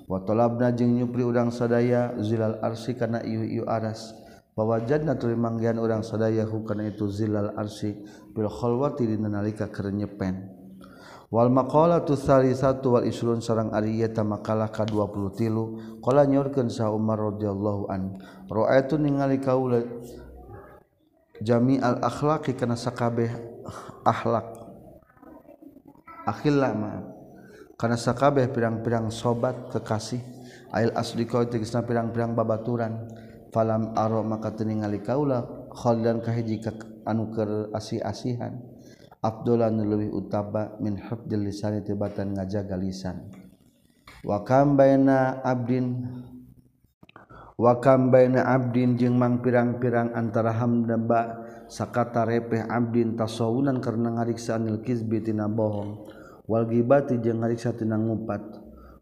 wa 0.08 0.24
talabna 0.24 0.72
jeung 0.72 0.96
nyupri 0.96 1.20
urang 1.20 1.52
sadaya 1.52 2.16
zilal 2.20 2.56
arsi 2.64 2.96
kana 2.96 3.22
ieu 3.24 3.44
ieu 3.44 3.64
aras. 3.68 4.12
Wajadna 4.64 5.14
tuluy 5.14 5.38
manggihan 5.38 5.78
urang 5.78 6.02
sadaya 6.02 6.42
hukana 6.42 6.90
itu 6.90 7.06
zilal 7.06 7.54
arsi 7.54 7.94
bil 8.34 8.50
khalwati 8.50 9.06
dina 9.06 9.30
nalika 9.30 9.70
keur 9.70 9.94
nyepen 9.94 10.58
wal 11.28 11.52
maqalatu 11.52 12.16
satu 12.16 12.96
wal 12.96 13.04
isrun 13.04 13.44
sarang 13.44 13.68
ari 13.76 14.00
eta 14.00 14.24
makalah 14.24 14.72
ka 14.72 14.88
23 14.88 16.00
qala 16.00 16.24
nyorkeun 16.24 16.72
sa 16.72 16.88
Umar 16.88 17.20
radhiyallahu 17.20 17.92
an 17.92 18.16
ra'aitu 18.48 18.96
ningali 18.96 19.36
kaula 19.36 19.84
jami 21.44 21.76
al 21.78 22.00
akhlaqi 22.00 22.56
kana 22.56 22.74
sakabeh 22.74 23.28
akhlak 24.08 24.48
akhilla 26.24 26.72
ma 26.72 26.92
karena 27.78 27.94
sakabeh 27.94 28.50
pirang-pirang 28.50 29.12
sobat 29.12 29.70
kekasih 29.70 30.24
ail 30.74 30.90
asdiqo 30.96 31.44
tegasna 31.46 31.84
pirang-pirang 31.84 32.32
babaturan 32.32 33.06
falam 33.50 33.96
aro 33.96 34.24
maka 34.24 34.52
ningali 34.64 35.00
kaula 35.00 35.68
khalilan 35.72 36.20
kahiji 36.20 36.60
ka 36.60 36.72
anu 37.08 37.32
keur 37.32 37.72
asih-asihan. 37.72 38.60
Abdullah 39.18 39.66
leuwih 39.74 40.14
utaba 40.14 40.78
min 40.78 40.94
hafdil 40.94 41.42
lisan 41.42 41.82
tibatan 41.82 42.38
ngajaga 42.38 42.78
lisan. 42.78 43.26
Wa 44.22 44.46
kam 44.46 44.78
baina 44.78 45.42
abdin 45.42 46.06
wa 47.58 47.82
kam 47.82 48.14
baina 48.14 48.46
abdin 48.46 48.94
jeung 48.94 49.18
mang 49.18 49.42
pirang-pirang 49.42 50.14
antara 50.14 50.54
hamba 50.54 51.42
sakata 51.66 52.22
repeh 52.22 52.62
abdin 52.70 53.18
tasawunan 53.18 53.82
karena 53.82 54.22
ngariksa 54.22 54.54
anil 54.54 54.86
kizbi 54.86 55.18
tina 55.18 55.50
bohong. 55.50 56.06
Wal 56.46 56.70
gibati 56.70 57.18
jeung 57.18 57.42
ngariksa 57.42 57.74
tina 57.74 57.98
ngupat. 57.98 58.40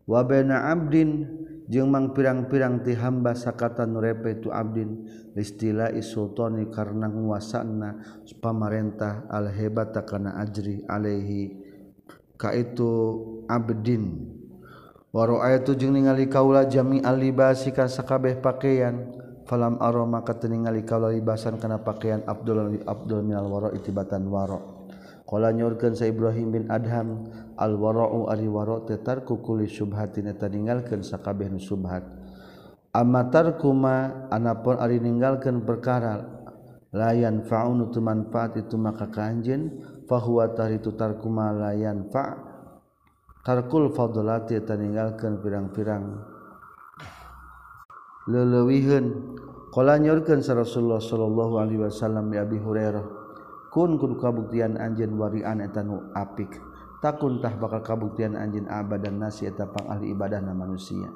Wa 0.08 0.24
baina 0.24 0.72
abdin 0.72 1.28
jeung 1.66 1.90
mang 1.90 2.14
pirang-pirang 2.14 2.82
ti 2.82 2.94
hamba 2.94 3.34
sakata 3.34 3.86
nurepe 3.86 4.38
tu 4.42 4.48
abdin. 4.50 5.06
Listila 5.36 5.92
sultani 6.00 6.72
karena 6.72 7.12
nguasana 7.12 8.22
pamarentah 8.40 9.28
al 9.28 9.52
hebata 9.52 10.00
kana 10.06 10.40
ajri 10.40 10.80
alaihi. 10.88 11.52
Ka 12.40 12.56
itu 12.56 12.88
abdin. 13.50 14.32
Wa 15.12 15.28
tu 15.60 15.76
jeung 15.76 15.96
ningali 15.96 16.28
kaula 16.28 16.64
jami 16.64 17.04
alibasi 17.04 17.72
ka 17.72 17.84
sakabeh 17.84 18.40
pakaian. 18.40 19.24
Falam 19.46 19.78
aroma 19.78 20.18
maka 20.18 20.34
ningali 20.42 20.82
kaula 20.82 21.14
libasan 21.14 21.62
kana 21.62 21.78
pakaian 21.78 22.26
abdul 22.26 22.82
abdul 22.82 23.22
minal 23.22 23.46
waro 23.46 23.70
itibatan 23.70 24.26
Kala 25.26 25.50
nyorkeun 25.50 25.98
sa 25.98 26.06
Ibrahim 26.06 26.54
bin 26.54 26.64
Adham 26.70 27.26
alwara'u 27.58 28.30
ari 28.30 28.46
wara' 28.46 28.86
tetarku 28.86 29.42
kulli 29.42 29.66
syubhatin 29.66 30.30
eta 30.30 30.46
ninggalkeun 30.46 31.02
sakabeh 31.02 31.50
nu 31.50 31.58
Amma 31.58 32.06
Amatar 32.94 33.58
kuma 33.58 34.30
anapun 34.30 34.78
ari 34.78 35.02
ninggalkeun 35.02 35.66
perkara 35.66 36.22
layan 36.94 37.42
faun 37.42 37.90
tu 37.90 37.98
manfaat 37.98 38.54
itu 38.62 38.78
maka 38.78 39.10
kanjeun 39.10 39.82
fahuwa 40.06 40.54
taritu 40.54 40.94
tarkuma 40.94 41.50
layan 41.50 42.06
fa 42.06 42.38
tarkul 43.42 43.90
fadlati 43.90 44.62
eta 44.62 44.78
ninggalkeun 44.78 45.42
pirang-pirang. 45.42 46.22
Leulewiheun 48.30 49.06
Kala 49.74 49.98
nyorkeun 50.00 50.40
Rasulullah 50.40 51.02
sallallahu 51.02 51.60
alaihi 51.60 51.82
wasallam 51.84 52.32
bi 52.32 52.40
Abi 52.40 52.56
Hurairah 52.56 53.15
kun 53.76 54.00
kudu 54.00 54.16
kabuktian 54.16 54.80
anjeun 54.80 55.20
warian 55.20 55.60
eta 55.60 55.84
nu 55.84 56.00
apik. 56.16 56.56
Takuntah 57.04 57.52
bakal 57.60 57.84
kabuktian 57.84 58.32
anjeun 58.32 58.64
abad 58.72 59.04
dan 59.04 59.20
nasi 59.20 59.44
eta 59.44 59.68
pang 59.68 59.84
ahli 59.92 60.16
ibadah 60.16 60.40
na 60.40 60.56
manusia. 60.56 61.12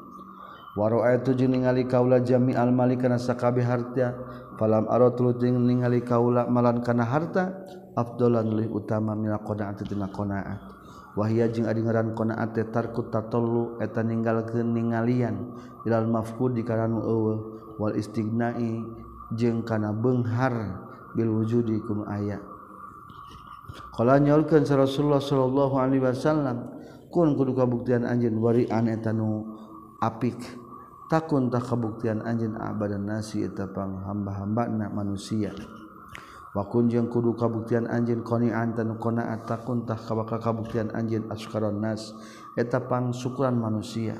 Waro 0.76 1.02
itu 1.02 1.34
ningali 1.48 1.88
kaula 1.88 2.20
jami 2.20 2.54
al 2.54 2.70
malik 2.70 3.02
kana 3.02 3.18
sakabeh 3.18 3.64
harta 3.64 4.14
falam 4.54 4.86
aratul 4.86 5.34
ningali 5.40 6.04
kaula 6.04 6.46
malan 6.46 6.84
kana 6.84 7.02
harta 7.02 7.66
afdalan 7.98 8.54
leuwih 8.54 8.78
utama 8.78 9.18
mina 9.18 9.42
qanaat 9.42 9.82
tina 9.82 10.06
qanaat 10.06 10.62
wahia 11.18 11.50
jeung 11.50 11.66
adi 11.66 11.82
ngaran 11.82 12.14
qanaat 12.14 12.54
teh 12.54 12.70
tarkut 12.70 13.10
tatallu 13.10 13.82
eta 13.82 14.06
ninggalkeun 14.06 14.70
ningalian 14.70 15.58
ilal 15.82 16.06
mafqud 16.06 16.54
di 16.54 16.62
kana 16.62 16.86
eueuh 16.86 17.74
wal 17.74 17.98
istignai 17.98 18.78
jeung 19.34 19.66
kana 19.66 19.90
beunghar 19.90 20.54
bil 21.18 21.34
wujudi 21.34 21.82
kun 21.82 22.06
aya. 22.06 22.38
Kala 23.94 24.18
nyaurkeun 24.18 24.66
sa 24.66 24.80
Rasulullah 24.80 25.22
sallallahu 25.22 25.74
alaihi 25.78 26.02
wasallam 26.02 26.70
kun 27.10 27.34
kudu 27.34 27.54
kabuktian 27.54 28.06
anjeun 28.06 28.38
warian 28.38 28.86
eta 28.86 29.10
nu 29.10 29.46
apik 29.98 30.38
takun 31.10 31.50
tak 31.50 31.66
kabuktian 31.66 32.22
anjeun 32.22 32.54
abadan 32.54 33.06
nasi 33.06 33.42
eta 33.42 33.66
panghamba-hambana 33.70 34.90
manusia. 34.90 35.50
Wakun 36.50 36.90
jeung 36.90 37.06
kudu 37.06 37.38
kabuktian 37.38 37.86
anjeun 37.86 38.26
qani'an 38.26 38.74
tanu 38.74 38.98
qanaat 38.98 39.46
takun 39.46 39.86
tak 39.86 40.02
kabaka 40.02 40.42
kabuktian 40.42 40.90
anjeun 40.90 41.30
askaron 41.30 41.78
nas 41.78 42.10
eta 42.58 42.82
pang 42.82 43.14
syukuran 43.14 43.54
manusia. 43.54 44.18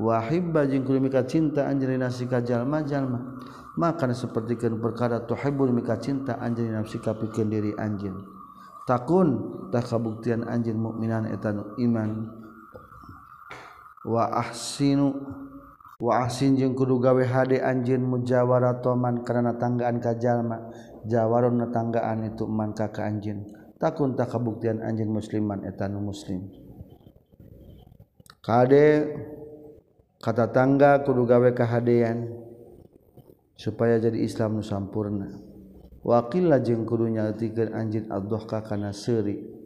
Wahibba 0.00 0.64
jeung 0.64 0.88
kudu 0.88 1.04
mika 1.04 1.28
cinta 1.28 1.68
anjeun 1.68 2.00
nasi 2.00 2.24
ka 2.24 2.40
jalma-jalma 2.40 3.44
maka 3.76 4.08
sapertikeun 4.08 4.80
perkara 4.80 5.24
tuhibbul 5.28 5.68
mika 5.72 6.00
cinta 6.00 6.40
anjeun 6.40 6.72
nafsi 6.72 6.96
ka 6.96 7.12
pikeun 7.12 7.48
diri 7.52 7.76
anjeun. 7.76 8.39
takuntah 8.90 9.86
kabuktian 9.86 10.42
anjing 10.42 10.74
mukminan 10.74 11.30
etan 11.30 11.62
iman. 11.78 12.10
Wa 14.02 14.26
waahsinu 14.26 15.14
waasin 16.02 16.58
jeung 16.58 16.74
kudu 16.74 16.98
gawe 16.98 17.22
HD 17.22 17.62
anjin 17.62 18.02
mujawara 18.02 18.82
toman 18.82 19.22
karena 19.22 19.54
tanggaan 19.54 20.02
kajjallma 20.02 20.72
Jawaron 21.00 21.60
natanggaan 21.60 22.28
itu 22.28 22.44
manka 22.44 22.92
ke 22.92 23.00
anjin 23.00 23.48
takuntah 23.80 24.28
kabuktian 24.28 24.84
anjeun 24.84 25.08
musliman 25.08 25.64
etanu 25.64 26.04
muslim. 26.04 26.52
Kade 28.44 29.08
kata 30.20 30.52
tangga 30.52 31.00
kudu 31.00 31.24
gawe 31.24 31.50
kehaan 31.56 32.28
supaya 33.56 33.96
jadi 33.96 34.20
Islam 34.20 34.60
nu 34.60 34.64
sampurna. 34.64 35.49
Wakilah 36.00 36.64
jeng 36.64 36.88
kudunya 36.88 37.28
tiga 37.36 37.68
anjin 37.76 38.08
addohka 38.08 38.64
kana 38.64 38.88
seri 38.92 39.60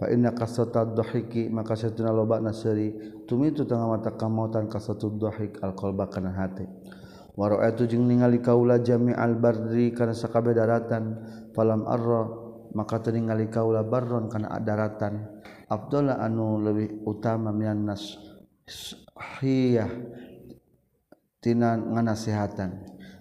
Fa'inna 0.00 0.32
kasata 0.32 0.88
dhahiki 0.96 1.52
maka 1.52 1.76
satuna 1.76 2.08
loba 2.08 2.40
naseri 2.40 2.96
tumitu 3.28 3.68
tengah 3.68 3.84
mata 3.84 4.16
kamotan 4.16 4.64
kasatu 4.64 5.12
dhahik 5.12 5.60
alqalba 5.60 6.08
kana 6.08 6.32
hati. 6.32 6.64
wa 7.36 7.52
ra'aitu 7.52 7.84
jeung 7.84 8.08
ningali 8.08 8.40
kaula 8.40 8.80
jami 8.80 9.12
al 9.12 9.36
barri 9.36 9.92
kana 9.92 10.16
sakabeh 10.16 10.56
daratan. 10.56 11.20
Falam 11.52 11.84
arra 11.84 12.32
maka 12.72 13.04
teu 13.04 13.12
ningali 13.12 13.52
kaula 13.52 13.84
barron 13.84 14.32
kana 14.32 14.56
daratan. 14.64 15.36
Abdullah 15.68 16.16
anu 16.16 16.56
lebih 16.64 17.04
utama 17.04 17.52
minan 17.52 17.84
nas 17.92 18.16
hiyah 19.44 19.92
tina 21.44 21.76
nganasihatan 21.76 22.70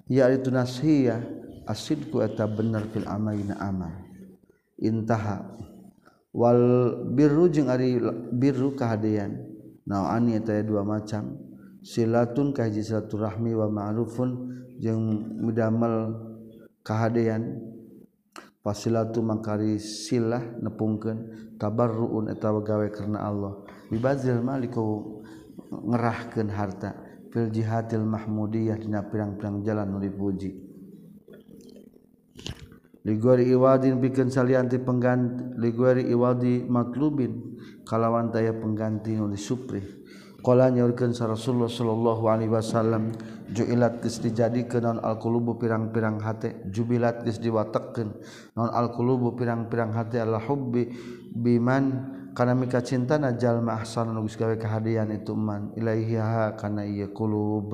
ya 0.08 0.32
itu 0.32 0.48
nasihah 0.48 1.39
asid 1.70 2.10
ku 2.10 2.26
eta 2.26 2.50
bener 2.50 2.90
fil 2.90 3.06
amalina 3.06 3.54
amal. 3.62 3.94
Intaha. 4.82 5.46
Wal 6.34 6.62
birru 7.14 7.50
jeung 7.50 7.70
ari 7.70 8.02
birru 8.34 8.74
kahadean 8.74 9.38
naani 9.86 10.42
eta 10.42 10.58
dua 10.66 10.82
macam. 10.82 11.38
Silatun 11.86 12.52
ka 12.52 12.68
hiji 12.68 12.84
silaturahmi 12.84 13.56
wa 13.56 13.70
ma'rufun 13.70 14.30
jeung 14.82 15.38
midamel 15.40 16.12
kahadean 16.84 17.62
fasilatu 18.60 19.24
mangkari 19.24 19.80
silah 19.80 20.44
nepungkeun 20.60 21.56
tabarruun 21.56 22.34
eta 22.34 22.50
gawe 22.52 22.88
karena 22.92 23.24
Allah. 23.24 23.64
Bibazil 23.90 24.42
maliku 24.42 25.22
ngerahkeun 25.70 26.50
harta. 26.50 26.94
Fil 27.30 27.54
jihadil 27.54 28.06
mahmudiyah 28.10 28.82
dina 28.82 29.06
pirang-pirang 29.06 29.62
jalan 29.62 29.86
nu 29.86 30.02
dipuji. 30.02 30.69
ligori 33.10 33.50
iwadin 33.50 33.98
bikin 33.98 34.30
salianti 34.30 34.78
pengganti 34.78 35.58
ligori 35.58 36.06
iwadi 36.06 36.70
matlubin 36.70 37.58
kalawan 37.90 38.30
daya 38.30 38.54
pengganti 38.54 39.18
nu 39.18 39.26
disuprih 39.26 39.82
qala 40.46 40.70
nyaurkeun 40.70 41.12
sa 41.12 41.26
Rasulullah 41.26 41.68
sallallahu 41.68 42.24
alaihi 42.30 42.54
wasallam 42.54 43.12
juilat 43.50 44.06
geus 44.06 44.22
dijadikeun 44.22 44.86
non 44.86 45.00
alqulubu 45.02 45.58
pirang-pirang 45.58 46.22
hate 46.22 46.70
jubilat 46.70 47.26
geus 47.26 47.42
diwatekeun 47.42 48.14
non 48.54 48.70
alqulubu 48.70 49.34
pirang-pirang 49.34 49.92
hate 49.98 50.22
Allah 50.22 50.40
hubbi 50.46 50.94
biman 51.34 52.16
karena 52.38 52.54
mika 52.56 52.80
cinta 52.86 53.18
najal 53.18 53.60
mahsan 53.60 54.14
nugus 54.14 54.38
gawe 54.38 54.54
kehadian 54.56 55.12
itu 55.12 55.34
man 55.34 55.74
ilaihiha 55.76 56.56
karena 56.56 56.86
iya 56.86 57.10
kulub 57.12 57.74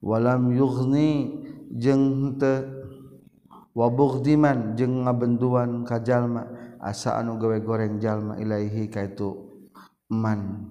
walam 0.00 0.54
yughni 0.54 1.42
jeung 1.74 2.38
teu 2.38 2.77
wabugdiman 3.78 4.74
jeung 4.74 5.06
ngabentuan 5.06 5.86
ka 5.86 6.02
jalma. 6.02 6.50
Asa 6.82 7.18
anu 7.18 7.38
gawe 7.38 7.58
goreng 7.62 7.98
jalma 8.02 8.38
ilaihi 8.38 8.86
kaitu 8.90 9.34
man 10.10 10.70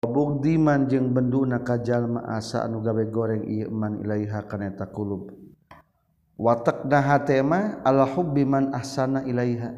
wabugdiman 0.00 0.88
jeung 0.88 1.12
benduna 1.12 1.60
ka 1.60 1.76
jalma. 1.84 2.24
Asa 2.24 2.64
anu 2.64 2.80
gawe 2.80 3.04
goreng 3.12 3.44
ieu 3.44 3.68
Iaiha 3.68 4.00
ilaiha 4.00 4.48
kana 4.48 4.72
eta 4.72 4.88
tema 4.88 5.28
watakna 6.36 7.00
hatema 7.00 7.80
ala 7.84 8.08
hubbi 8.08 8.48
man 8.48 8.72
ahsana 8.72 9.24
ilaiha. 9.28 9.76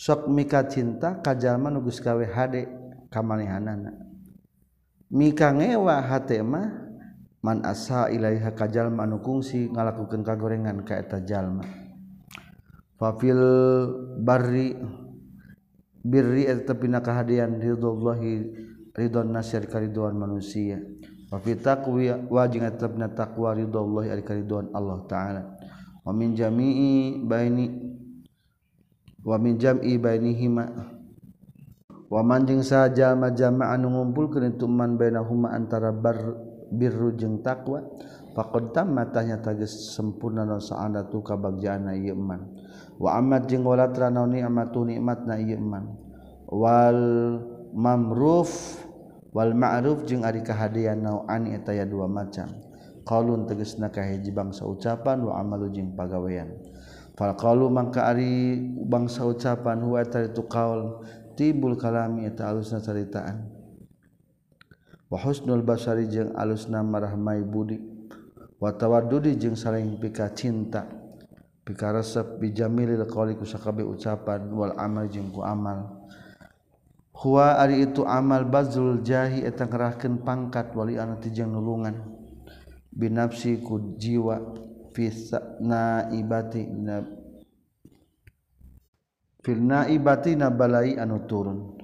Sok 0.00 0.32
mika 0.32 0.64
cinta 0.64 1.20
ka 1.20 1.36
jalma 1.36 1.68
nu 1.68 1.84
geus 1.84 2.00
gawe 2.00 2.24
hade 2.24 2.64
ka 3.12 3.20
mika 5.12 5.52
ngewa 5.52 6.00
hatema 6.00 6.88
man 7.44 7.60
asa 7.68 8.08
ilaiha 8.08 8.56
ka 8.56 8.64
jalma 8.64 9.04
anu 9.04 9.20
kungsi 9.20 9.68
ngalakukeun 9.68 10.24
kagorengan 10.24 10.80
ka 10.88 10.96
eta 10.96 11.20
jalma. 11.20 11.89
fafil 13.00 13.40
barri 14.20 14.76
birri 16.04 16.44
eta 16.44 16.76
pina 16.76 17.00
kahadian 17.00 17.56
ridhollahi 17.56 18.44
ridhon 18.92 19.32
nasyar 19.32 19.64
kariduan 19.64 20.20
manusia. 20.20 20.76
Wa 21.32 21.40
fi 21.40 21.56
taqwi 21.56 22.12
wa 22.28 22.44
jeung 22.44 22.68
eta 22.68 22.92
pina 22.92 23.08
taqwa 23.08 23.56
ridhollahi 23.56 24.12
al 24.12 24.20
kariduan 24.20 24.68
Allah 24.76 25.00
taala. 25.08 25.42
Wa 26.04 26.12
min 26.12 26.36
jami'i 26.36 27.24
baini 27.24 27.66
wa 29.24 29.36
min 29.40 29.56
jam'i 29.56 29.96
bainihima. 29.96 30.64
Wa 32.10 32.20
man 32.26 32.44
jeung 32.44 32.60
sajama 32.60 33.30
jama'an 33.32 33.86
ngumpulkeun 33.86 34.52
itu 34.52 34.66
man 34.66 34.98
bainahuma 35.00 35.54
antara 35.54 35.94
bar 35.94 36.18
birru 36.68 37.14
jeung 37.14 37.38
taqwa 37.40 37.86
faqad 38.34 38.74
tamma 38.74 39.06
tanya 39.08 39.38
tages 39.38 39.94
sempurna 39.94 40.42
nasaana 40.42 41.06
tu 41.06 41.22
kabagjana 41.22 41.94
ieu 41.94 42.18
man. 42.18 42.50
wa 43.00 43.16
amat 43.16 43.48
jeung 43.48 43.64
wala 43.64 43.88
ni 44.28 44.44
amatu 44.44 44.84
nikmat 44.84 45.24
na 45.24 45.40
iman. 45.40 45.96
Wal 46.50 47.00
mamruf 47.72 48.76
wal 49.32 49.56
ma'ruf 49.56 50.04
jeung 50.04 50.26
ari 50.26 50.44
kahadean 50.44 51.00
nauani 51.00 51.56
eta 51.56 51.72
ya 51.72 51.88
dua 51.88 52.04
macam. 52.04 52.52
Qaulun 53.08 53.48
tegasna 53.48 53.88
ka 53.88 54.04
hiji 54.04 54.28
bangsa 54.28 54.68
ucapan 54.68 55.24
wa 55.24 55.40
amalu 55.40 55.72
jeung 55.72 55.96
pagawean 55.96 56.52
fal 57.16 57.36
qalu 57.36 57.68
mangka 57.72 58.08
ari 58.08 58.60
bangsa 58.86 59.24
ucapan 59.28 59.80
huwa 59.84 60.04
eta 60.04 60.24
itu 60.24 60.44
qaul 60.48 61.04
tibul 61.36 61.80
kalami 61.80 62.28
eta 62.28 62.52
alusna 62.52 62.80
caritaan. 62.84 63.48
Wa 65.10 65.18
husnul 65.18 65.64
basari 65.64 66.06
jeung 66.06 66.36
alusna 66.36 66.84
marahmai 66.84 67.42
budi. 67.42 67.80
Wa 68.60 68.76
tawaddudi 68.76 69.40
jeung 69.40 69.56
saling 69.56 69.96
pika 69.96 70.30
cinta. 70.36 70.99
pikaresep 71.70 72.42
bijamilil 72.42 73.06
qawli 73.06 73.38
ku 73.38 73.46
sakabe 73.46 73.86
ucapan 73.86 74.50
wal 74.50 74.74
amal 74.74 75.06
jeung 75.06 75.30
ku 75.30 75.46
amal. 75.46 76.02
Huwa 77.14 77.62
ari 77.62 77.86
itu 77.86 78.02
amal 78.02 78.42
bazul 78.50 79.06
jahi 79.06 79.46
eta 79.46 79.70
ngerahkeun 79.70 80.26
pangkat 80.26 80.74
wali 80.74 80.98
anu 80.98 81.22
tijang 81.22 81.54
nulungan. 81.54 81.94
Binafsi 82.90 83.62
ku 83.62 83.94
jiwa 83.94 84.42
fi 84.90 85.06
ibati 85.06 85.62
na 85.62 86.10
ibati 86.10 86.62
naibati 89.54 90.34
nabalai 90.34 90.98
anu 90.98 91.22
turun. 91.30 91.78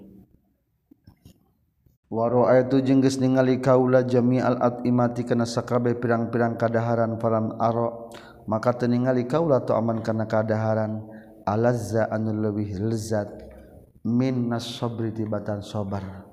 Waro 2.07 2.47
itu 2.55 2.83
jengges 2.87 3.19
ningali 3.19 3.59
kaula 3.59 4.07
jami 4.07 4.39
al 4.39 4.83
imati 4.87 5.27
kana 5.27 5.43
sakabe 5.43 5.95
pirang-pirang 5.99 6.55
kadaharan 6.55 7.19
falam 7.19 7.59
arok 7.59 8.15
maka 8.47 8.75
teningali 8.75 9.27
kaula 9.27 9.63
tu 9.63 9.75
aman 9.75 10.03
karena 10.03 10.27
keadaharan. 10.27 11.03
Alazza 11.47 12.11
anu 12.11 12.35
lebih 12.35 12.75
lezat. 12.83 13.31
Minnas 14.03 14.67
sabri 14.79 15.15
tibatan 15.15 15.63
sobar. 15.63 16.27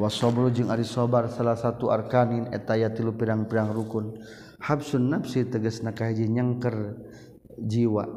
Wa 0.00 0.08
sabru 0.08 0.48
jeung 0.48 0.70
ari 0.70 0.86
sobar 0.86 1.28
salah 1.28 1.58
satu 1.58 1.90
arkanin 1.90 2.48
eta 2.52 2.76
ya 2.78 2.88
tilu 2.88 3.12
pirang-pirang 3.12 3.72
rukun. 3.76 4.16
Habsun 4.64 5.12
nafsi 5.12 5.44
tegasna 5.44 5.92
kahiji 5.92 6.28
nyengker 6.30 6.96
jiwa. 7.60 8.08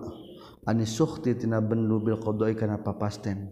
Ani 0.68 0.88
sukhti 0.88 1.36
tina 1.36 1.60
bendu 1.64 2.00
bil 2.00 2.20
qada'i 2.20 2.56
kana 2.56 2.80
papasten. 2.80 3.52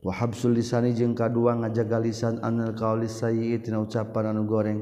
Wa 0.00 0.16
habsul 0.16 0.56
lisani 0.56 0.96
jeung 0.96 1.12
kadua 1.12 1.60
ngajaga 1.60 2.00
lisan 2.00 2.40
anil 2.40 2.72
qauli 2.72 3.04
sayyi 3.04 3.60
tina 3.60 3.84
ucapan 3.84 4.32
anu 4.32 4.48
goreng. 4.48 4.80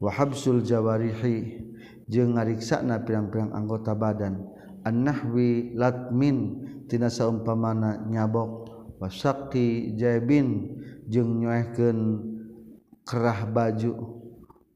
Wa 0.00 0.12
habsul 0.12 0.60
jawarihi 0.60 1.73
jeung 2.08 2.36
ngariksana 2.36 3.04
pirang-pirang 3.04 3.52
anggota 3.52 3.92
badan. 3.96 4.44
Annahwi 4.84 5.72
latmin 5.76 6.60
tina 6.88 7.08
saumpamana 7.08 8.04
nyabok. 8.08 8.68
Wasakti 9.00 9.96
jaibin 9.96 10.78
jeung 11.08 11.40
nyoehkeun 11.40 11.98
kerah 13.04 13.48
baju. 13.48 14.20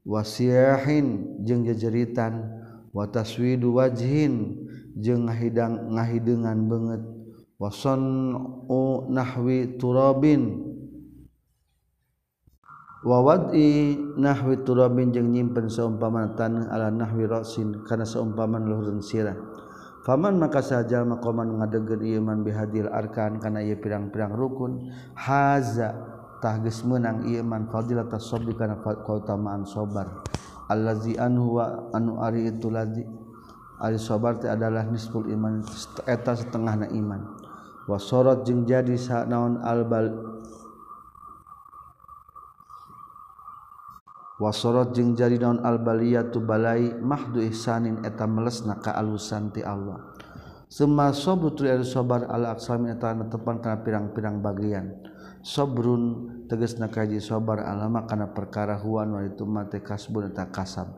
Wasiyahin 0.05 1.39
jeung 1.45 1.65
jejeritan 1.65 2.61
wataswidu 2.95 3.77
wajhin 3.77 4.65
jeung 4.97 5.29
ngahidang 5.29 5.93
ngahideungan 5.93 6.59
beungeut. 6.65 7.03
Wason 7.59 8.01
nahwi 9.11 9.75
turabin 9.75 10.68
wawadi 12.99 13.95
nahwi 14.19 14.59
turabin 14.67 15.15
jeung 15.15 15.31
nyimpen 15.31 15.71
saumpama 15.71 16.35
tanah 16.35 16.67
ala 16.67 16.91
nahwi 16.91 17.23
rasin 17.23 17.83
kana 17.87 18.03
saumpama 18.03 18.59
luhurun 18.59 18.99
sirah. 18.99 19.35
Faman 19.99 20.39
maka 20.39 20.63
saja 20.63 21.03
maqaman 21.03 21.59
ngadegeun 21.59 22.01
ieu 22.07 22.23
man 22.23 22.41
bihadil 22.41 22.87
arkan 22.87 23.35
kana 23.37 23.59
ieu 23.59 23.75
pirang-pirang 23.75 24.31
rukun 24.31 24.89
haza 25.11 25.91
tah 26.39 26.55
geus 26.63 26.87
meunang 26.87 27.27
ieu 27.27 27.43
man 27.43 27.67
fadilatas 27.67 28.31
sabri 28.31 28.55
kana 28.55 28.79
kautamaan 28.79 29.67
sabar 29.67 30.23
allazi 30.71 31.19
anhu 31.19 31.59
wa 31.59 31.91
anu 31.91 32.15
ari 32.23 32.47
itu 32.47 32.71
lazi 32.71 33.03
ari 33.83 33.99
sabar 33.99 34.39
teh 34.39 34.47
adalah 34.47 34.87
nisful 34.87 35.27
iman 35.27 35.67
eta 36.07 36.33
setengahna 36.35 36.87
iman. 36.95 37.35
Wasorot 37.89 38.45
jeung 38.45 38.69
jadi 38.69 38.95
sanaon 38.95 39.65
albal 39.65 40.38
wasorot 44.39 44.95
jeung 44.95 45.13
jari 45.19 45.35
daun 45.35 45.59
al-baliyah 45.59 46.31
tu 46.31 46.39
balai 46.39 46.95
mahdu 46.95 47.43
ihsanin 47.43 48.01
eta 48.07 48.23
melesna 48.23 48.79
ka 48.79 48.95
alusan 48.95 49.51
ti 49.51 49.59
Allah 49.59 50.09
Sema 50.69 51.09
sobru 51.17 51.49
al 51.65 51.81
sabar 51.81 51.81
sobar 51.81 52.21
ala 52.29 52.53
aksami 52.53 52.93
eta 52.93 53.09
netepan 53.17 53.57
kana 53.57 53.81
pirang-pirang 53.81 54.37
bagian. 54.37 55.01
Sobrun 55.41 56.29
tegasna 56.45 56.93
kaji 56.93 57.17
sobar 57.17 57.65
alama 57.65 58.05
kana 58.05 58.29
perkara 58.37 58.77
huan 58.77 59.17
wa 59.17 59.25
itu 59.25 59.49
mate 59.49 59.81
kasbun 59.81 60.29
eta 60.29 60.45
kasab. 60.53 60.93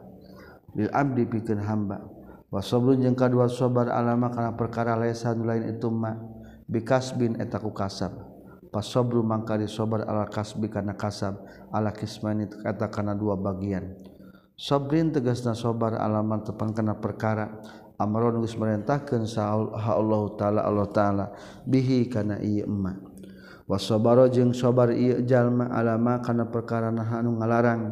Lil 0.76 0.92
abdi 0.92 1.24
pikeun 1.24 1.64
hamba. 1.64 2.04
Wa 2.52 2.60
sobrun 2.60 3.00
jeung 3.00 3.16
kadua 3.16 3.48
sobar 3.48 3.88
alama 3.96 4.28
kana 4.36 4.60
perkara 4.60 5.00
lesan 5.00 5.48
lain 5.48 5.72
itu 5.72 5.88
ma 5.88 6.20
bikasbin 6.68 7.39
eta 7.39 7.64
ku 7.64 7.72
kasab. 7.72 8.12
pasobru 8.72 9.20
mangkari 9.22 9.68
sobar 9.68 10.08
ala 10.08 10.26
kasbi 10.32 10.72
kana 10.72 10.96
kasab 10.96 11.44
ala 11.76 11.92
kismani 11.92 12.48
kata 12.48 12.88
kana 12.88 13.12
dua 13.14 13.36
bagian. 13.36 14.00
Sobrin 14.56 15.12
tegasna 15.12 15.52
sobar 15.52 16.00
alaman 16.00 16.42
tepang 16.48 16.72
kana 16.72 16.96
perkara 16.96 17.52
amron 18.00 18.40
geus 18.42 18.56
merintahkeun 18.56 19.28
ha 19.38 19.92
Allah 19.94 20.22
taala 20.40 20.62
Allah 20.64 20.88
taala 20.90 21.26
bihi 21.68 22.08
kana 22.08 22.40
ieu 22.40 22.66
emma. 22.66 22.96
Wasobaro 23.68 24.26
jeung 24.32 24.56
sobar 24.56 24.96
ieu 24.96 25.22
jalma 25.28 25.70
alama 25.70 26.24
kana 26.24 26.48
perkara 26.48 26.90
nahanu 26.90 27.38
ngalarang. 27.38 27.84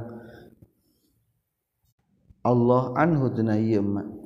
Allah 2.46 2.84
anhu 2.96 3.28
tina 3.36 3.60
ieu 3.60 3.84
emma. 3.84 4.19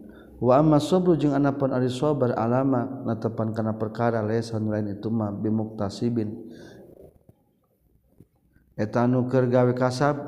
Wama 0.43 0.75
sobru 0.83 1.15
jeung 1.15 1.31
anakpun 1.31 1.71
ari 1.71 1.87
sobar 1.87 2.35
alama 2.35 2.83
natepan 3.07 3.55
kana 3.55 3.79
perkara 3.79 4.19
lesan 4.19 4.67
lain 4.67 4.91
itu 4.91 5.07
mah 5.07 5.31
bimuktasiibin 5.31 6.35
etanu 8.75 9.23
kergawe 9.31 9.71
kasab 9.71 10.19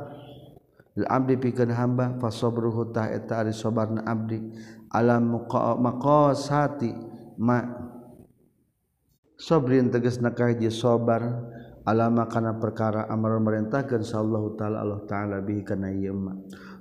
abdi 0.96 1.36
pikeun 1.36 1.76
hamba 1.76 2.16
fa 2.16 2.32
sabruhu 2.32 2.96
tah 2.96 3.12
eta 3.12 3.44
ari 3.44 3.52
sabarna 3.52 4.08
abdi. 4.08 4.40
Alam 4.96 5.44
maqasati 5.84 6.96
ma 7.36 7.60
sabrin 9.36 9.92
tegasna 9.92 10.32
ka 10.32 10.48
hiji 10.48 10.72
sabar 10.72 11.44
alama 11.84 12.24
kana 12.32 12.56
perkara 12.56 13.04
amar 13.12 13.36
merintahkeun 13.44 14.08
sallallahu 14.08 14.56
taala 14.56 14.80
Allah 14.80 15.04
taala 15.04 15.44
bihi 15.44 15.68
kana 15.68 15.92
ieu 15.92 16.16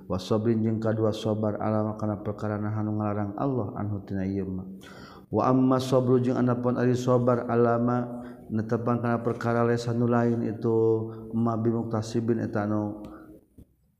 wasobrin 0.05 0.61
jeung 0.61 0.77
kadua 0.81 1.09
sobar 1.11 1.57
alama 1.61 1.97
kana 1.97 2.21
perkara 2.21 2.61
nahanu 2.61 2.97
ngalarang 2.97 3.33
Allah 3.37 3.73
anhu 3.77 4.01
tina 4.05 4.23
ieu 4.25 4.45
mah 4.45 4.65
wa 5.33 5.41
amma 5.49 5.77
sabru 5.81 6.21
jeung 6.21 6.37
anapun 6.37 6.77
ari 6.77 6.93
sobar 6.93 7.49
alama 7.49 8.25
netepan 8.45 9.01
kana 9.01 9.25
perkara 9.25 9.65
lesanu 9.65 10.05
lain 10.05 10.45
itu 10.45 11.09
ma 11.33 11.57
bimuktasibin 11.57 12.45
eta 12.45 12.69
anu 12.69 13.01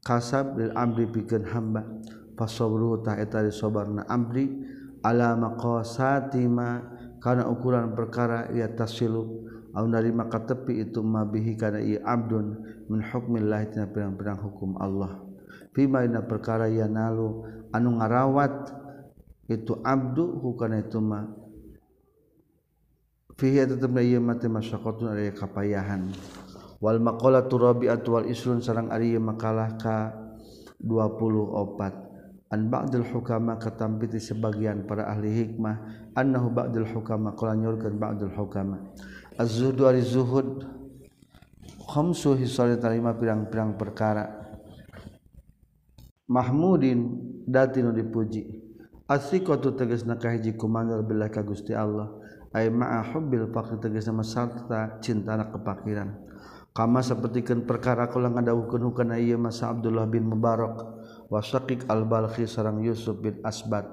kasab 0.05 0.53
lil 0.53 0.69
amri 0.77 1.09
pikeun 1.09 1.49
hamba. 1.49 1.81
Fasabru 2.35 3.01
ta 3.01 3.17
eta 3.17 3.41
ari 3.41 3.49
sabarna 3.49 4.05
amri 4.05 4.45
ala 5.01 5.33
maqasati 5.33 6.45
ma 6.45 6.77
kana 7.17 7.49
ukuran 7.49 7.97
perkara 7.97 8.53
ia 8.53 8.69
tasilu. 8.69 9.49
Au 9.73 9.89
narima 9.89 10.29
katepi 10.29 10.77
itu 10.85 11.01
ma 11.01 11.25
bihi 11.25 11.57
kana 11.57 11.81
ieu 11.81 11.97
abdun 12.05 12.53
min 12.85 13.01
hukmillah 13.01 13.65
tina 13.73 13.89
pirang-pirang 13.89 14.37
hukum 14.45 14.77
Allah. 14.77 15.24
Fima 15.75 16.07
ina 16.07 16.23
perkara 16.23 16.71
ia 16.71 16.87
nalu. 16.87 17.43
Anu 17.75 17.99
ngarawat 17.99 18.71
itu 19.51 19.75
abdu 19.83 20.39
hukana 20.39 20.79
itu 20.79 21.03
ma. 21.03 21.27
Fihi 23.35 23.67
tetepna 23.67 23.99
ieu 23.99 24.23
mah 24.23 24.39
teh 24.39 24.47
masyaqqatun 24.47 25.11
aya 25.11 25.35
kapayahan. 25.35 26.07
Wal 26.79 27.03
maqalatu 27.03 27.59
rabi'atu 27.59 28.07
wal 28.15 28.27
isrun 28.31 28.63
sareng 28.63 28.87
ari 28.95 29.19
makalah 29.19 29.75
ka 29.75 30.15
24 30.79 32.05
ba'dul 32.55 33.03
hukama 33.11 33.59
katampiti 33.59 34.15
sebagian 34.15 34.87
para 34.87 35.11
ahli 35.11 35.27
hikmah 35.27 36.07
annahu 36.15 36.55
ba'dul 36.55 36.87
hukama 36.87 37.35
qala 37.35 37.59
nyurkeun 37.59 37.99
ba'dul 37.99 38.31
hukama. 38.31 38.79
Az-zuhdu 39.35 39.83
ari 39.83 39.99
zuhud 39.99 40.63
khamsu 41.91 42.39
hisari 42.39 42.79
tarima 42.79 43.11
pirang-pirang 43.11 43.75
perkara 43.75 44.44
Mahmudin 46.25 47.21
datinu 47.45 47.93
dipuji. 47.93 48.49
Asiqatu 49.05 49.69
kotu 49.69 49.77
teges 49.77 50.09
nakahiji 50.09 50.57
kumanggal 50.57 51.05
bila 51.05 51.29
ka 51.29 51.45
gusti 51.45 51.77
Allah. 51.77 52.09
Ay 52.49 52.73
ma'a 52.73 53.05
hubbil 53.13 53.53
fakir 53.53 53.77
teges 53.77 54.09
nama 54.09 54.25
sarta 54.25 54.97
cinta 55.05 55.37
anak 55.37 55.53
kepakiran. 55.53 56.17
Kama 56.73 57.05
sapertikeun 57.05 57.69
perkara 57.69 58.09
kula 58.09 58.33
ngadawuhkeun 58.33 58.83
hukana 58.89 59.21
ieu 59.21 59.37
masa 59.37 59.69
Abdullah 59.69 60.09
bin 60.09 60.25
Mubarak. 60.25 60.81
Wa 61.29 61.45
Syaqiq 61.45 61.85
al-Balkhi 61.85 62.49
sareng 62.49 62.81
Yusuf 62.81 63.21
bin 63.21 63.37
Asbat 63.45 63.85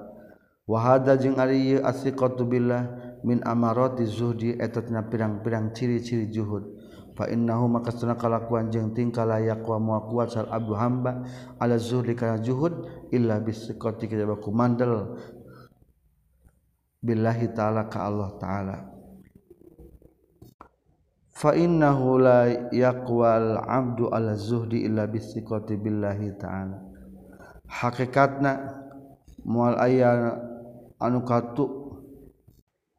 wa 0.63 0.79
hada 0.79 1.19
jeung 1.19 1.35
ari 1.35 1.75
ieu 1.75 1.83
billah 2.47 2.83
min 3.23 3.43
amarati 3.43 4.07
zuhdi 4.07 4.55
eta 4.55 4.81
tina 4.81 5.03
pirang-pirang 5.03 5.75
ciri-ciri 5.75 6.31
juhud. 6.31 6.63
Fa 7.13 7.29
innahu 7.29 7.69
maka 7.69 7.93
satuna 7.93 8.17
kalakuan 8.17 8.73
jeung 8.73 8.93
tingkah 8.93 9.25
layak 9.25 9.61
wa 9.65 9.77
moal 9.77 10.03
kuat 10.09 10.33
sal 10.33 10.49
abdu 10.49 10.73
hamba 10.73 11.21
ala 11.61 11.77
zuhdi 11.77 12.17
kana 12.17 12.41
juhud 12.41 12.89
illa 13.13 13.37
bisiqati 13.37 14.09
kajaba 14.09 14.41
kumandel 14.41 15.17
billahi 17.03 17.51
ta'ala 17.51 17.91
ka 17.91 17.99
Allah 18.07 18.29
ta'ala. 18.39 18.77
Fa 21.33 21.51
innahu 21.57 22.21
la 22.21 22.69
yaqwal 22.71 23.59
abdu 23.59 24.07
ala 24.07 24.37
zuhdi 24.39 24.87
illa 24.87 25.05
bisiqati 25.09 25.75
billahi 25.75 26.39
ta'ala. 26.39 26.79
Hakikatna 27.67 28.51
mual 29.43 29.75
aya 29.75 30.39
anukatu 31.01 31.91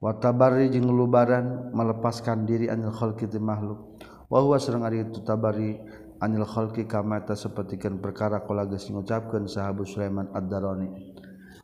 watabari 0.05 0.69
jeung 0.69 0.93
lubaran 0.93 1.73
melepaskan 1.73 2.45
diri 2.45 2.69
anil 2.69 2.93
khalqi 2.93 3.25
makhluk 3.41 3.94
wahwa 4.35 4.59
sareng 4.59 4.83
ari 4.83 5.07
itu 5.07 5.23
tabari 5.23 5.79
anil 6.19 6.43
khalqi 6.43 6.91
kamata 6.91 7.39
sapertikeun 7.39 8.03
perkara 8.03 8.43
kala 8.43 8.67
geus 8.67 8.91
ngucapkeun 8.91 9.47
sahabu 9.47 9.87
Sulaiman 9.87 10.27
Ad-Darani 10.35 11.15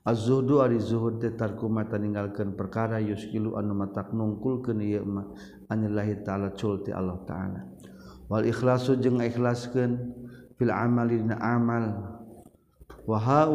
Az-zuhdu 0.01 0.65
ari 0.65 0.81
zuhud 0.81 1.21
teh 1.21 1.37
tarkuma 1.37 1.85
ninggalkeun 1.85 2.57
perkara 2.57 3.05
yuskilu 3.05 3.61
anu 3.61 3.77
matak 3.77 4.17
nungkulkeun 4.17 4.81
ieu 4.81 5.05
mah 5.05 5.29
anillahi 5.69 6.25
ta'ala 6.25 6.57
cul 6.57 6.81
ti 6.81 6.89
Allah 6.89 7.21
ta'ala. 7.29 7.61
Wal 8.33 8.49
ikhlasu 8.49 8.97
jeung 8.97 9.21
ikhlaskeun 9.21 10.01
fil 10.57 10.73
amali 10.73 11.21
dina 11.21 11.37
amal. 11.37 12.17
Wa 13.05 13.19
hau 13.21 13.55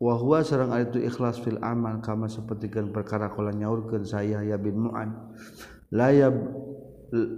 wa 0.00 0.14
huwa 0.16 0.40
sareng 0.40 0.72
ari 0.72 0.88
tu 0.88 0.96
ikhlas 0.96 1.44
fil 1.44 1.60
amal 1.60 2.00
kama 2.00 2.32
sapertikeun 2.32 2.88
perkara 2.88 3.28
kala 3.28 3.52
nyaurkeun 3.52 4.08
saya 4.08 4.40
ya 4.40 4.56
bin 4.56 4.80
Mu'an. 4.80 5.12
Layab 5.92 6.40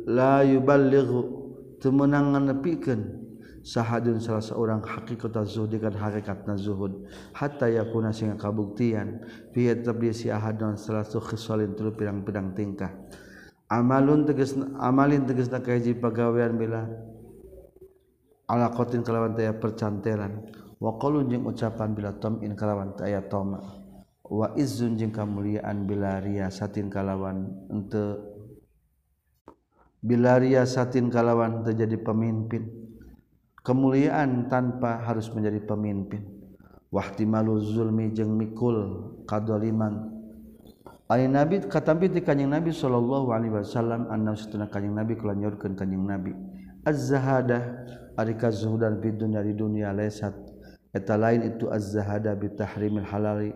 la 0.06 0.42
yuballighu 0.42 1.20
teu 1.78 1.94
meunang 1.94 2.34
nganepikeun 2.34 3.20
sahadun 3.60 4.16
salah 4.24 4.40
seorang 4.40 4.80
hakikat 4.80 5.36
zuhud 5.44 5.72
kan 5.76 5.92
hakikat 5.92 6.48
zuhud. 6.56 7.06
Hatta 7.36 7.68
yakuna 7.68 8.10
sehingga 8.10 8.40
kabuktian. 8.40 9.20
Fi 9.52 9.68
tabdi 9.80 10.10
si 10.16 10.32
ahadun 10.32 10.80
salah 10.80 11.04
satu 11.04 11.20
khisalin 11.20 11.76
tulu 11.76 11.92
pirang-pirang 11.94 12.56
tingkah. 12.56 12.90
Amalun 13.70 14.26
tegas 14.26 14.58
amalin 14.82 15.28
tegasna 15.28 15.62
kahiji 15.62 15.94
pagawean 15.94 16.58
bila 16.58 16.90
ala 18.50 18.66
qatin 18.74 19.06
kalawan 19.06 19.38
taya 19.38 19.54
percantelan. 19.54 20.50
Wa 20.80 20.96
qalun 20.98 21.28
jeung 21.28 21.46
ucapan 21.46 21.92
bila 21.94 22.16
tamin 22.18 22.56
kalawan 22.56 22.96
taya 22.98 23.22
toma. 23.28 23.60
Wa 24.26 24.56
izzun 24.58 24.96
jeung 24.98 25.14
kamuliaan 25.14 25.86
bila 25.86 26.18
riasatin 26.18 26.90
kalawan 26.90 27.46
ente 27.70 28.29
Bilaria 30.00 30.64
satin 30.64 31.12
kalawan 31.12 31.60
terjadi 31.60 32.00
pemimpin. 32.00 32.64
Kemuliaan 33.60 34.48
tanpa 34.48 35.04
harus 35.04 35.28
menjadi 35.36 35.60
pemimpin. 35.60 36.24
Wahti 36.88 37.28
malu 37.28 37.60
zulmi 37.60 38.08
jeng 38.16 38.32
mikul 38.32 39.12
kadoliman. 39.28 40.08
Ari 41.10 41.28
Nabi 41.28 41.60
katampi 41.68 42.08
ti 42.08 42.24
kanjing 42.24 42.48
Nabi 42.48 42.72
sallallahu 42.72 43.28
alaihi 43.34 43.52
wasallam 43.60 44.08
anna 44.08 44.32
satuna 44.32 44.72
kanjing 44.72 44.96
Nabi 44.96 45.20
kulanjurkeun 45.20 45.76
kanjing 45.76 46.00
Nabi. 46.00 46.32
Az-zahadah 46.88 47.62
ari 48.16 48.40
kazuhudan 48.40 49.04
fi 49.04 49.12
dunya 49.12 49.44
di 49.44 49.52
dunia 49.52 49.92
lesat. 49.92 50.32
Eta 50.96 51.20
lain 51.20 51.44
itu 51.44 51.68
az-zahadah 51.68 52.34
bitahrimil 52.40 53.04
halali. 53.04 53.52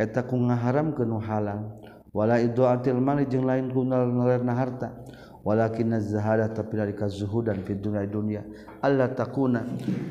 Eta 0.00 0.24
ku 0.24 0.40
ngaharamkeun 0.40 1.12
halal. 1.20 1.76
Wala 2.14 2.40
idu'atil 2.40 3.02
mali 3.02 3.26
jeung 3.28 3.44
lain 3.44 3.68
ku 3.74 3.84
nalerna 3.84 4.54
harta. 4.54 4.94
Walakin 5.44 5.92
zahada 6.00 6.48
tapi 6.48 6.80
dari 6.80 6.96
kazuhudan 6.96 7.60
fi 7.62 7.76
dunia 7.76 8.02
dunia. 8.08 8.42
Allah 8.80 9.12
takuna. 9.12 9.62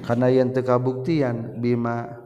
Karena 0.06 0.30
yang 0.30 0.54
tekabuktian 0.54 1.60
bima 1.60 2.22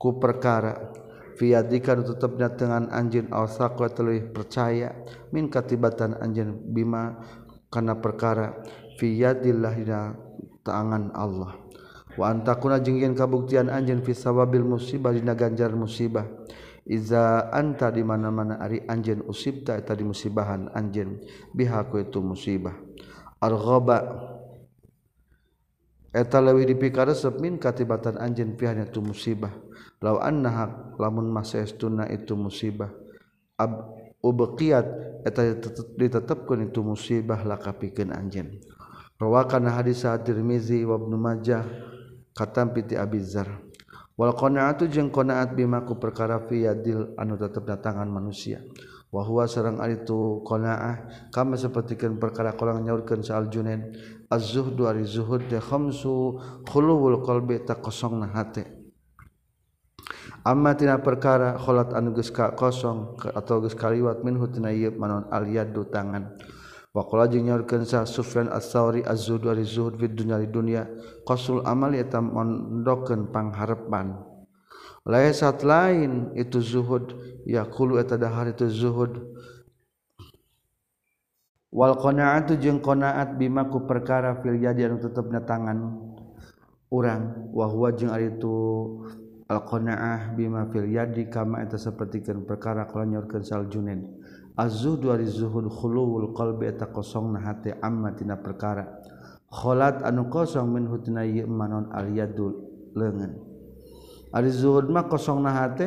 ku 0.00 0.16
perkara. 0.16 1.04
Fiadika 1.36 1.92
tetapnya 2.00 2.48
dengan 2.56 2.88
anjin 2.88 3.28
awsaqwa 3.28 3.92
telih 3.92 4.32
percaya. 4.32 4.96
Min 5.36 5.52
katibatan 5.52 6.16
anjin 6.16 6.56
bima 6.72 7.20
karena 7.68 7.92
perkara. 8.00 8.64
Fi 8.96 9.20
yadillah 9.20 9.76
tangan 10.64 11.12
Allah. 11.12 11.60
Wa 12.16 12.32
antakuna 12.32 12.80
jeung 12.80 13.12
kabuktian 13.12 13.68
anjin 13.68 14.00
fi 14.00 14.16
sawabil 14.16 14.64
musibah 14.64 15.12
dina 15.12 15.36
ganjar 15.36 15.76
musibah 15.76 16.24
Iza 16.86 17.50
anta 17.50 17.90
di 17.90 18.06
mana-mana 18.06 18.62
ari 18.62 18.78
anjen 18.86 19.26
usibta 19.26 19.74
eta 19.74 19.98
di 19.98 20.06
musibahan 20.06 20.70
anjen 20.70 21.18
bihaku 21.50 22.06
itu 22.06 22.22
musibah. 22.22 22.78
Arghoba 23.42 23.98
eta 26.14 26.38
lewih 26.38 26.62
dipikaresep 26.62 27.42
min 27.42 27.58
katibatan 27.58 28.22
anjen 28.22 28.54
pihanya 28.54 28.86
itu 28.86 29.02
musibah. 29.02 29.50
Lau 29.98 30.22
annaha 30.22 30.94
lamun 30.94 31.34
estuna 31.42 32.06
itu 32.06 32.38
musibah. 32.38 32.94
Ab 33.58 33.90
ubqiyat 34.22 34.86
eta 35.26 35.58
ditetepkeun 35.98 36.70
itu 36.70 36.86
musibah 36.86 37.42
lakapikeun 37.42 38.14
anjen. 38.14 38.62
Rawakan 39.18 39.66
hadis 39.74 40.06
At-Tirmizi 40.06 40.86
wa 40.86 41.00
Ibnu 41.00 41.16
Majah 41.18 41.66
katampi 42.36 42.84
ti 42.84 42.94
Abi 42.94 43.18
wal 44.16 44.32
qanaatu 44.32 44.88
jeung 44.88 45.12
qanaat 45.12 45.52
bimaku 45.52 46.00
perkara 46.00 46.40
fi 46.48 46.64
yadil 46.64 47.12
anu 47.20 47.36
tetep 47.36 47.68
datangan 47.68 48.08
manusia. 48.08 48.64
Wa 49.06 49.22
huwa 49.22 49.46
sareng 49.46 49.78
ari 49.78 50.02
tu 50.02 50.42
qanaah 50.42 51.30
kama 51.30 51.54
sapertikeun 51.54 52.18
perkara 52.18 52.58
kolang 52.58 52.82
nyaurkeun 52.82 53.22
saal 53.22 53.46
junen 53.48 53.94
az-zuhdu 54.28 54.82
ari 54.90 55.06
zuhud 55.06 55.46
de 55.46 55.62
khamsu 55.62 56.42
khuluwul 56.66 57.22
qalbi 57.22 57.62
ta 57.62 57.78
kosongna 57.78 58.26
hate 58.34 58.66
amma 60.42 60.74
tina 60.74 60.98
perkara 60.98 61.54
kholat 61.54 61.94
anu 61.94 62.12
geus 62.18 62.34
ka 62.34 62.50
kosong 62.58 63.14
atau 63.30 63.62
geus 63.62 63.78
kaliwat 63.78 64.26
minhu 64.26 64.50
tina 64.50 64.74
ieu 64.74 64.90
manon 64.98 65.30
al 65.30 65.46
yadu 65.46 65.86
tangan. 65.86 66.34
Waqala 66.96 67.28
jeung 67.28 67.44
nyaurkeun 67.44 67.84
sa 67.84 68.08
Sufyan 68.08 68.48
Ats-Tsauri 68.48 69.04
az-zuhd 69.04 69.44
wa 69.44 69.52
zuhud 69.60 70.00
fid 70.00 70.16
dunya 70.16 70.40
di 70.40 70.48
dunya 70.48 70.88
qasul 71.28 71.60
amal 71.68 71.92
eta 71.92 72.24
mondokeun 72.24 73.28
pangharepan. 73.28 74.16
Laisat 75.04 75.60
lain 75.60 76.32
itu 76.32 76.56
zuhud 76.56 77.12
yaqulu 77.44 78.00
eta 78.00 78.16
dahar 78.16 78.48
itu 78.48 78.64
zuhud 78.72 79.12
wal 81.68 82.00
qanaatu 82.00 82.56
jeung 82.56 82.80
qanaat 82.80 83.36
bima 83.36 83.68
ku 83.68 83.84
perkara 83.84 84.40
fil 84.40 84.56
yadi 84.56 84.88
anu 84.88 84.96
tetepna 84.96 85.44
tangan 85.44 86.00
urang 86.88 87.52
wa 87.52 87.68
huwa 87.68 87.92
jeung 87.92 88.08
ari 88.08 88.32
itu 88.32 88.56
al 89.52 89.68
qanaah 89.68 90.32
bima 90.32 90.64
fil 90.72 90.88
yadi 90.88 91.28
kama 91.28 91.60
eta 91.60 91.76
sapertikeun 91.76 92.48
perkara 92.48 92.88
kala 92.88 93.04
nyorkeun 93.04 93.44
sal 93.44 93.68
junaid 93.68 94.00
az-zuhdu 94.56 95.12
ari 95.12 95.26
zuhud 95.28 95.68
khuluwul 95.68 96.32
qalbi 96.32 96.66
eta 96.66 96.86
kosongna 96.86 97.38
hate 97.44 97.76
amma 97.82 98.12
tina 98.16 98.36
perkara. 98.36 98.84
Kholat 99.46 100.02
anu 100.02 100.26
kosong 100.28 100.72
min 100.74 100.90
hutina 100.90 101.22
ieu 101.22 101.46
manon 101.46 101.86
al 101.92 102.10
yadul 102.10 102.52
leungeun 102.98 103.32
ari 104.32 104.50
zuhud 104.50 104.90
mah 104.90 105.06
kosongna 105.06 105.50
hate 105.54 105.86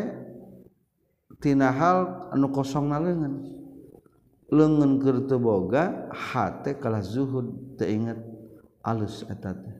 tina 1.42 1.68
hal 1.72 2.30
anu 2.32 2.48
kosongna 2.56 2.98
leungeun 3.04 3.36
leungeun 4.48 4.94
keur 5.04 5.18
teu 5.28 5.40
boga 5.40 6.08
hate 6.14 6.80
kalah 6.80 7.04
zuhud 7.04 7.76
teu 7.78 7.90
inget 7.90 8.18
alus 8.84 9.28
eta 9.28 9.54
teh. 9.54 9.76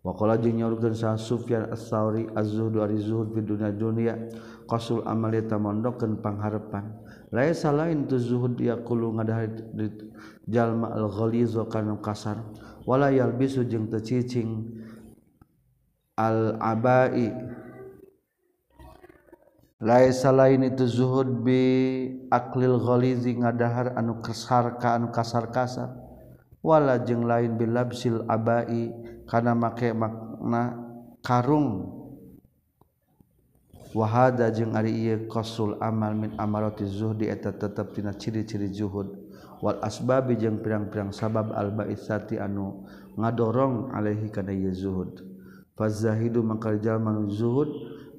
Wakola 0.00 0.40
jeung 0.40 0.56
nyaurkeun 0.56 0.96
sa 0.96 1.20
Sufyan 1.20 1.68
Ats-Tsauri 1.68 2.24
az-zuhdu 2.32 2.80
ari 2.80 2.96
zuhud 2.96 3.36
fi 3.36 3.44
dunya 3.44 3.68
dunya 3.68 4.16
qasul 4.64 5.04
amali 5.04 5.44
tamondokkeun 5.44 6.24
pangharepan. 6.24 7.04
laisa 7.30 7.70
lain 7.70 8.06
tu 8.10 8.18
zuhud 8.18 8.58
yaqulu 8.58 9.14
ngadahar 9.14 9.50
jalma 10.50 10.90
al 10.94 11.06
ghalizu 11.10 11.66
kana 11.70 11.96
kasar 12.02 12.42
wala 12.86 13.10
yalbisu 13.14 13.64
jeung 13.70 13.86
teu 13.86 14.02
cicing 14.02 14.66
al 16.18 16.58
abai 16.58 17.30
laisa 19.80 20.28
lain 20.28 20.66
itu 20.66 20.84
zuhud 20.84 21.40
bi 21.40 21.62
aklil 22.28 22.76
ghalizi 22.76 23.32
ngadahar 23.38 23.96
anu 23.96 24.20
kasar 24.20 24.76
ka 24.76 25.00
anu 25.00 25.08
kasar 25.08 25.48
kasar. 25.48 25.96
Wala 26.60 27.00
jeung 27.00 27.24
lain 27.24 27.56
bil 27.56 27.72
labsil 27.72 28.20
abai 28.28 28.92
kana 29.24 29.56
make 29.56 29.96
makna 29.96 30.76
karung. 31.24 31.99
wahada 33.94 34.50
jeung 34.50 34.76
ari 34.76 35.14
qasul 35.26 35.78
amal 35.80 36.14
min 36.14 36.34
amarati 36.38 36.86
zuhdi 36.86 37.26
eta 37.26 37.50
tetep 37.52 37.94
tina 37.94 38.14
ciri-ciri 38.14 38.70
zuhud. 38.70 39.10
Wal 39.60 39.76
asbabi 39.84 40.40
jeung 40.40 40.64
pirang-pirang 40.64 41.12
sabab 41.12 41.52
al 41.52 41.74
baisati 41.74 42.40
anu 42.40 42.86
ngadorong 43.18 43.92
alaihi 43.92 44.32
kana 44.32 44.56
ieu 44.56 44.72
zuhud. 44.72 45.20
Fazahidu 45.76 46.44
mangkal 46.44 46.80
jalma 46.80 47.16
zuhud 47.28 47.68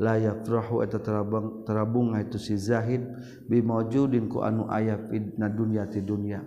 la 0.01 0.17
yafrahu 0.17 0.81
eta 0.81 0.97
terabung 0.97 1.61
terabung 1.61 2.17
itu 2.17 2.41
si 2.41 2.57
zahid 2.57 3.05
bimaujudin 3.45 4.25
ku 4.25 4.41
anu 4.41 4.65
aya 4.65 4.97
fidna 4.97 5.45
dunya 5.45 5.85
ti 5.85 6.01
dunya 6.01 6.41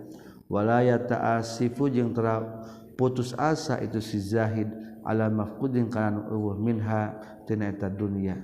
wala 0.51 0.83
yata'asifu 0.83 1.87
jeung 1.87 2.11
tera 2.11 2.43
putus 2.99 3.31
asa 3.39 3.79
itu 3.79 4.03
si 4.03 4.19
zahid 4.19 4.67
ala 5.07 5.31
mafqudin 5.31 5.87
kana 5.87 6.27
eueuh 6.27 6.59
minha 6.59 7.15
tina 7.47 7.71
eta 7.71 7.87
dunya 7.87 8.43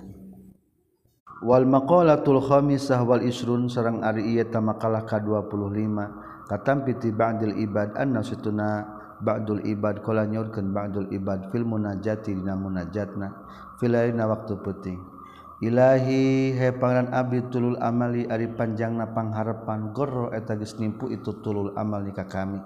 Wal 1.42 1.66
maqalatul 1.66 2.38
khamisah 2.38 3.02
wal 3.02 3.26
isrun 3.26 3.66
sareng 3.66 3.98
ari 4.06 4.38
ieu 4.38 4.46
makalah 4.62 5.02
ka-25 5.02 5.74
katampi 6.46 6.94
ti 7.02 7.10
ba'dil 7.10 7.58
ibad 7.58 7.98
anna 7.98 8.22
situna 8.22 8.86
ba'dul 9.18 9.66
ibad 9.66 10.06
qala 10.06 10.22
nyorkeun 10.22 10.70
ba'dul 10.70 11.10
ibad 11.10 11.50
fil 11.50 11.66
munajati 11.66 12.38
dina 12.38 12.54
munajatna 12.54 13.42
fil 13.82 13.94
waktu 13.94 14.54
penting 14.62 14.98
Ilahi 15.62 16.58
he 16.58 16.74
pangeran 16.74 17.14
abdi 17.14 17.38
tulul 17.46 17.78
amali 17.78 18.26
ari 18.26 18.50
panjangna 18.50 19.14
pangharepan 19.14 19.94
gorro 19.94 20.34
eta 20.34 20.58
geus 20.58 20.74
nimpu 20.74 21.06
itu 21.06 21.38
tulul 21.38 21.70
amal 21.78 22.02
nikah 22.02 22.26
kami. 22.26 22.58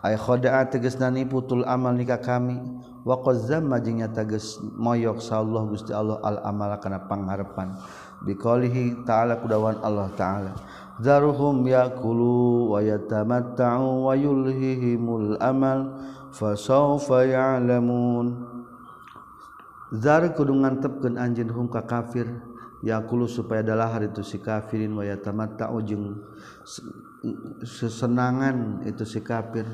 Ay 0.00 0.16
khoda'a 0.16 0.64
tegasna 0.72 1.12
nipu 1.12 1.44
tulul 1.44 1.68
amal 1.68 1.92
nikah 1.92 2.16
kami. 2.16 2.56
Wa 3.04 3.20
qazzam 3.20 3.68
jeung 3.84 4.00
nyata 4.00 4.24
moyok 4.72 5.20
sa 5.20 5.44
Allah 5.44 5.68
Gusti 5.68 5.92
Allah 5.92 6.16
al 6.24 6.40
amala 6.40 6.80
kana 6.80 7.04
pangharepan 7.04 7.76
biqalihi 8.24 9.04
ta'ala 9.08 9.40
kudawan 9.40 9.80
Allah 9.80 10.08
ta'ala. 10.16 10.52
Zaruhum 11.00 11.64
yakulu 11.64 12.76
wa 12.76 12.84
yatamatta'u 12.84 14.04
wa 14.04 14.12
yulhihimul 14.12 15.40
amal 15.40 15.96
fasawfa 16.32 17.24
ya'lamun. 17.24 18.36
Zar 19.96 20.22
kudu 20.36 20.54
ngantepkeun 20.54 21.18
anjeun 21.18 21.50
hum 21.50 21.66
ka 21.66 21.82
kafir 21.82 22.28
yakulu 22.84 23.26
supaya 23.26 23.64
adalah 23.64 23.96
hari 23.96 24.12
itu 24.12 24.22
si 24.22 24.38
kafirin 24.38 24.94
wa 24.94 25.02
yatamatta'u 25.02 25.76
jeung 25.82 26.20
sesenangan 27.64 28.84
itu 28.86 29.02
si 29.08 29.24
kafir. 29.24 29.64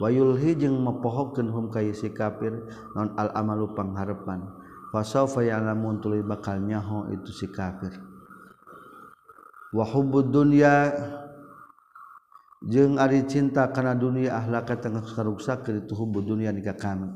Wayulhi 0.00 0.56
jeung 0.56 0.80
mepohokeun 0.80 1.52
hum 1.52 1.68
ka 1.68 1.84
si 1.92 2.08
kafir 2.08 2.64
non 2.96 3.12
al 3.20 3.36
amalu 3.36 3.76
pangharepan 3.76 4.59
fasaufa 4.90 5.46
ya'lamun 5.46 6.02
tuluy 6.02 6.22
bakal 6.22 6.58
nyaho 6.58 7.10
itu 7.14 7.30
si 7.30 7.46
kafir. 7.48 7.94
Wa 9.70 9.86
hubbud 9.86 10.34
dunya 10.34 10.90
jeung 12.66 12.98
ari 12.98 13.24
cinta 13.24 13.70
kana 13.70 13.94
dunia 13.94 14.36
ahlaka 14.36 14.76
tengah 14.76 15.06
karuksakeun 15.06 15.86
itu 15.86 15.94
hubbud 15.94 16.26
dunya 16.26 16.50
nika 16.50 16.74
kami. 16.74 17.06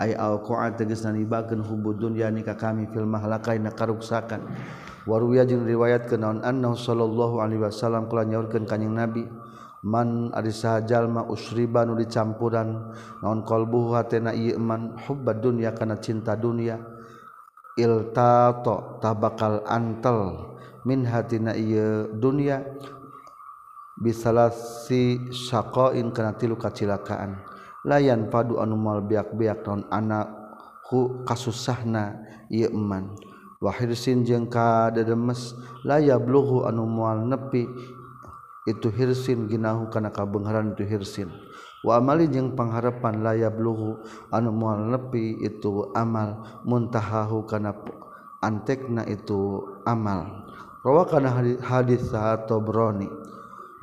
Ay 0.00 0.16
alqa 0.16 0.72
tegas 0.74 1.04
nanibakeun 1.04 1.60
hubbud 1.60 2.00
dunya 2.00 2.32
nika 2.32 2.56
kami 2.56 2.88
fil 2.88 3.04
mahlaka 3.04 3.52
ina 3.52 3.70
karuksakan. 3.70 4.48
Waruya 5.04 5.44
jeung 5.44 5.68
riwayat 5.68 6.08
kanaon 6.08 6.40
annahu 6.40 6.76
sallallahu 6.76 7.40
alaihi 7.44 7.60
wasallam 7.64 8.08
kala 8.08 8.24
nyaurkeun 8.24 8.64
kanjing 8.64 8.92
nabi 8.96 9.24
Man 9.80 10.28
ari 10.36 10.52
sahjallma 10.52 11.24
usriba 11.24 11.88
nu 11.88 11.96
dicampuran 11.96 12.92
naon 13.24 13.40
qolbuhu 13.48 13.96
hatena 13.96 14.36
ieu 14.36 14.60
man 14.60 14.92
hubbad 15.08 15.40
dunya 15.40 15.72
kana 15.72 15.96
cinta 15.96 16.36
dunia. 16.36 16.99
iltato 17.80 19.00
tabakal 19.00 19.64
antel. 19.64 20.52
Min 20.84 21.04
hatina 21.04 21.52
ieu 21.56 22.08
dunya 22.16 22.64
bisalasi 24.00 25.32
syaqain 25.32 26.08
kana 26.12 26.36
tilu 26.36 26.56
kacilakaan. 26.56 27.40
Layan 27.84 28.28
padu 28.28 28.60
anu 28.60 28.76
mal 28.76 29.00
biak-biak 29.04 29.64
naon 29.64 29.88
anak 29.88 30.28
ku 30.88 31.24
kasusahna 31.24 32.20
ieu 32.52 32.68
eman. 32.72 33.16
Wahirsin 33.60 34.24
jeung 34.24 34.48
kadademes 34.48 35.52
layablughu 35.84 36.64
anu 36.64 36.88
moal 36.88 37.28
nepi. 37.28 37.68
Itu 38.68 38.92
hirsin 38.92 39.48
ginahu 39.48 39.88
kana 39.92 40.12
kabeungharan 40.12 40.76
itu 40.76 40.84
hirsin. 40.84 41.28
wa 41.80 41.96
amali 41.96 42.28
jeung 42.28 42.52
pangharepan 42.52 43.24
layab 43.24 43.56
luhu 43.56 44.00
anu 44.28 44.52
moal 44.52 44.92
nepi 44.92 45.40
itu 45.40 45.88
amal 45.96 46.44
muntahahu 46.68 47.48
kana 47.48 47.72
antekna 48.40 49.04
itu 49.08 49.64
amal. 49.84 50.48
Rawa 50.80 51.04
kana 51.04 51.28
hadis 51.60 52.08
saha 52.08 52.40
Tobroni 52.48 53.04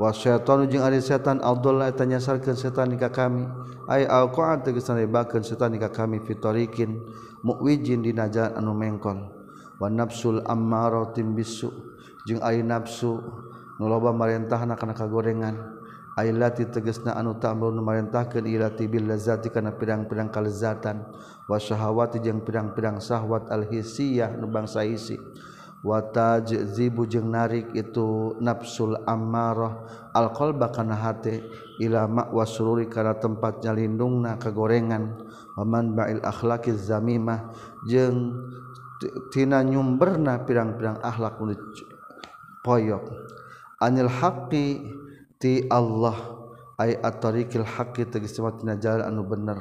wa 0.01 0.09
syaitanu 0.09 0.65
jeung 0.65 0.81
ari 0.81 0.97
setan 0.97 1.37
Abdullah 1.45 1.89
eta 1.93 2.09
nyasarkeun 2.09 2.57
setan 2.57 2.93
ka 2.97 3.13
kami. 3.13 3.45
Ay 3.85 4.03
alqa'a 4.03 4.65
tegasna 4.65 4.99
ribakeun 4.99 5.45
setan 5.45 5.77
ka 5.77 5.93
kami 5.93 6.25
fitorikin 6.25 7.01
muwijin 7.45 8.01
dina 8.01 8.25
jalan 8.33 8.57
anu 8.57 8.73
mengkon. 8.73 9.29
Wa 9.77 9.93
nafsul 9.93 10.41
ammaratin 10.41 11.37
bisu 11.37 11.69
jeung 12.25 12.41
ari 12.41 12.65
nafsu 12.65 13.21
nu 13.77 13.85
loba 13.85 14.09
marentahna 14.09 14.73
kana 14.73 14.97
kagorengan. 14.97 15.76
Ailati 16.17 16.65
tegesna 16.65 17.13
anu 17.13 17.37
ta'mur 17.37 17.69
numarintahkeun 17.77 18.49
ilati 18.49 18.89
bil 18.89 19.05
lazati 19.05 19.53
kana 19.53 19.77
pirang-pirang 19.77 20.33
kalezatan. 20.33 21.05
Wa 21.45 21.61
syahawati 21.61 22.17
jeung 22.25 22.41
pirang-pirang 22.41 22.97
syahwat 22.97 23.53
al 23.53 23.69
hisiyah 23.69 24.33
nu 24.33 24.49
bangsa 24.49 24.81
hisi. 24.81 25.21
Wa 25.85 26.01
tajzibu 26.01 27.05
jeung 27.05 27.29
narik 27.29 27.69
itu 27.77 28.33
nafsul 28.41 28.97
ammarah 29.05 29.85
al 30.09 30.33
qalba 30.33 30.73
kana 30.73 30.97
hate 30.97 31.45
ila 31.77 32.09
ma 32.09 32.25
kana 32.89 33.13
tempat 33.21 33.61
nyalindungna 33.61 34.41
kagorengan. 34.41 35.21
Wa 35.53 35.69
manba'il 35.69 36.25
akhlaqiz 36.25 36.89
zamimah 36.89 37.53
jeung 37.85 38.41
tina 39.29 39.61
nyumberna 39.61 40.41
pirang-pirang 40.49 40.97
akhlak 41.05 41.37
nu 41.45 41.53
poyok. 42.65 43.05
Anil 43.77 44.09
haqqi 44.09 44.96
ti 45.37 45.65
Allah 45.69 46.17
ay 46.77 46.97
at-tariqil 46.97 47.65
haqqi 47.65 48.09
tegas 48.09 48.37
tina 48.37 48.77
jalan 48.77 49.05
anu 49.05 49.25
bener. 49.25 49.59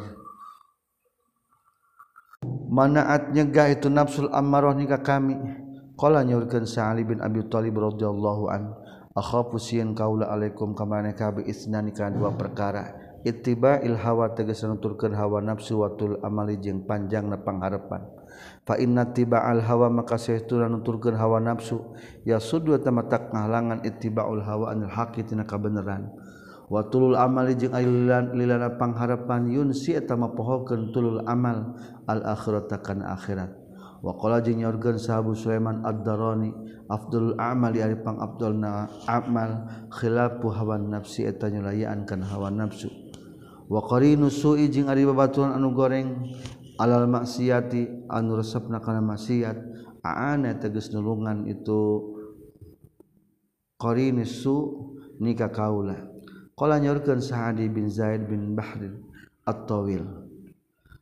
Manaat 2.69 3.33
nyegah 3.33 3.73
itu 3.73 3.89
nafsul 3.89 4.29
ammarah 4.33 4.77
nika 4.77 5.01
kami. 5.01 5.37
Qala 5.97 6.21
nyurkeun 6.29 6.69
Sa'ali 6.69 7.09
bin 7.09 7.25
Abi 7.25 7.41
Thalib 7.49 7.81
radhiyallahu 7.81 8.53
an 8.53 8.77
akhafu 9.17 9.57
sieun 9.57 9.97
kaula 9.97 10.29
alaikum 10.29 10.77
kamane 10.77 11.17
kabe 11.17 11.41
isnani 11.49 11.97
kana 11.97 12.13
dua 12.13 12.37
perkara. 12.37 12.93
Ittiba'il 13.25 13.97
hawa 13.97 14.37
tegasna 14.37 14.77
nuturkeun 14.77 15.17
hawa 15.17 15.41
nafsu 15.43 15.81
watul 15.83 16.21
amali 16.23 16.61
jeung 16.63 16.85
panjangna 16.85 17.41
pangharepan 17.41 18.16
fa 18.67 18.79
inna 18.81 19.11
tibaal 19.11 19.63
hawa 19.63 19.89
maka 19.89 20.19
sahtuna 20.19 20.67
nuturkeun 20.71 21.15
hawa 21.19 21.41
nafsu. 21.43 21.83
Ya 22.27 22.43
sudu 22.43 22.77
tamatak 22.79 23.31
ngahalangan 23.31 23.87
ittibaul 23.87 24.43
hawa 24.43 24.75
anil 24.75 24.91
haqi 24.91 25.25
tina 25.25 25.47
kabeneran. 25.47 26.11
Wa 26.67 26.83
tulul 26.91 27.15
amali 27.15 27.55
jeung 27.55 27.79
alilan 27.79 28.35
lilana 28.35 28.75
pangharepan 28.75 29.47
yunsi 29.47 29.95
eta 29.95 30.19
mapohokeun 30.19 30.91
tulul 30.91 31.23
amal 31.23 31.79
al 32.11 32.21
akhirata 32.27 32.83
kana 32.83 33.15
akhirat. 33.15 33.55
Wa 34.03 34.19
qala 34.19 34.43
jeung 34.43 34.61
nyorgeun 34.61 34.99
sahabu 34.99 35.33
Sulaiman 35.39 35.87
ad-Darani 35.87 36.53
afdalul 36.91 37.35
amali 37.39 37.83
ari 37.83 37.99
pang 37.99 38.19
afdalna 38.19 38.91
amal 39.07 39.67
khilafu 39.95 40.53
hawa 40.53 40.79
nafsi 40.79 41.27
eta 41.27 41.51
nyulayaan 41.51 42.03
kana 42.03 42.27
hawa 42.29 42.51
nafsu. 42.51 42.91
Wa 43.67 43.83
qarinu 43.83 44.31
su'i 44.31 44.71
jeung 44.71 44.87
ari 44.87 45.03
babaturan 45.03 45.55
anu 45.55 45.75
goreng 45.75 46.31
alal 46.79 47.09
maksiati 47.09 48.09
anu 48.09 48.39
resepna 48.41 48.81
kana 48.81 49.01
maksiat. 49.01 49.57
Aana 50.07 50.55
tegas 50.55 50.95
nulungan 50.95 51.51
itu 51.51 52.15
qarini 53.75 54.23
su 54.23 54.95
nikah 55.19 55.51
kaula. 55.51 55.99
Qala 56.55 56.79
nyorkeun 56.79 57.21
bin 57.75 57.91
Zaid 57.91 58.31
bin 58.31 58.55
Bahrin 58.55 59.03
at-Tawil. 59.45 60.07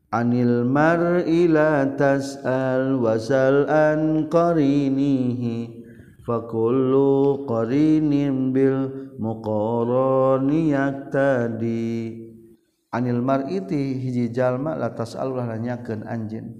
Anil 0.08 0.64
mar'i 0.64 1.46
la 1.50 1.84
tas'al 1.84 2.96
wasal 2.96 3.68
an 3.68 4.30
qarinihi 4.30 5.84
kullu 6.24 7.44
qarinin 7.44 8.54
bil 8.54 9.12
muqarani 9.20 10.72
yaktadi 10.72 12.23
anil 12.94 13.18
mar'iti 13.18 13.98
hiji 13.98 14.30
jalma 14.30 14.78
latas 14.78 15.18
alulah 15.18 15.50
nanyakeun 15.50 16.06
anjeun. 16.06 16.54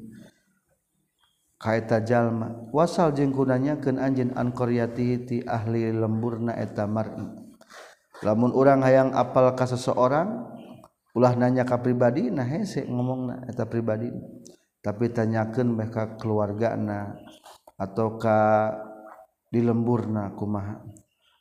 Kaeta 1.63 2.03
jalma 2.03 2.67
wasal 2.75 3.15
jeung 3.15 3.31
kunanyakeun 3.31 4.03
anjeun 4.03 4.35
an 4.35 4.51
qaryati 4.51 5.07
ti 5.23 5.37
ahli 5.47 5.95
lemburna 5.95 6.59
eta 6.59 6.91
mar'i. 6.91 7.23
Lamun 8.27 8.51
urang 8.51 8.83
hayang 8.83 9.15
apal 9.15 9.55
ka 9.55 9.71
seseorang 9.71 10.51
ulah 11.15 11.39
nanya 11.39 11.63
ka 11.63 11.79
pribadi 11.79 12.27
nah 12.35 12.45
hese 12.45 12.83
ngomongna 12.91 13.47
eta 13.47 13.71
pribadi. 13.71 14.11
Tapi 14.83 15.15
tanyakeun 15.15 15.71
meh 15.71 15.89
ka 15.89 16.19
keluargana 16.19 17.15
atau 17.79 18.19
ka 18.19 18.71
di 19.49 19.63
lemburna 19.63 20.35
kumaha 20.35 20.83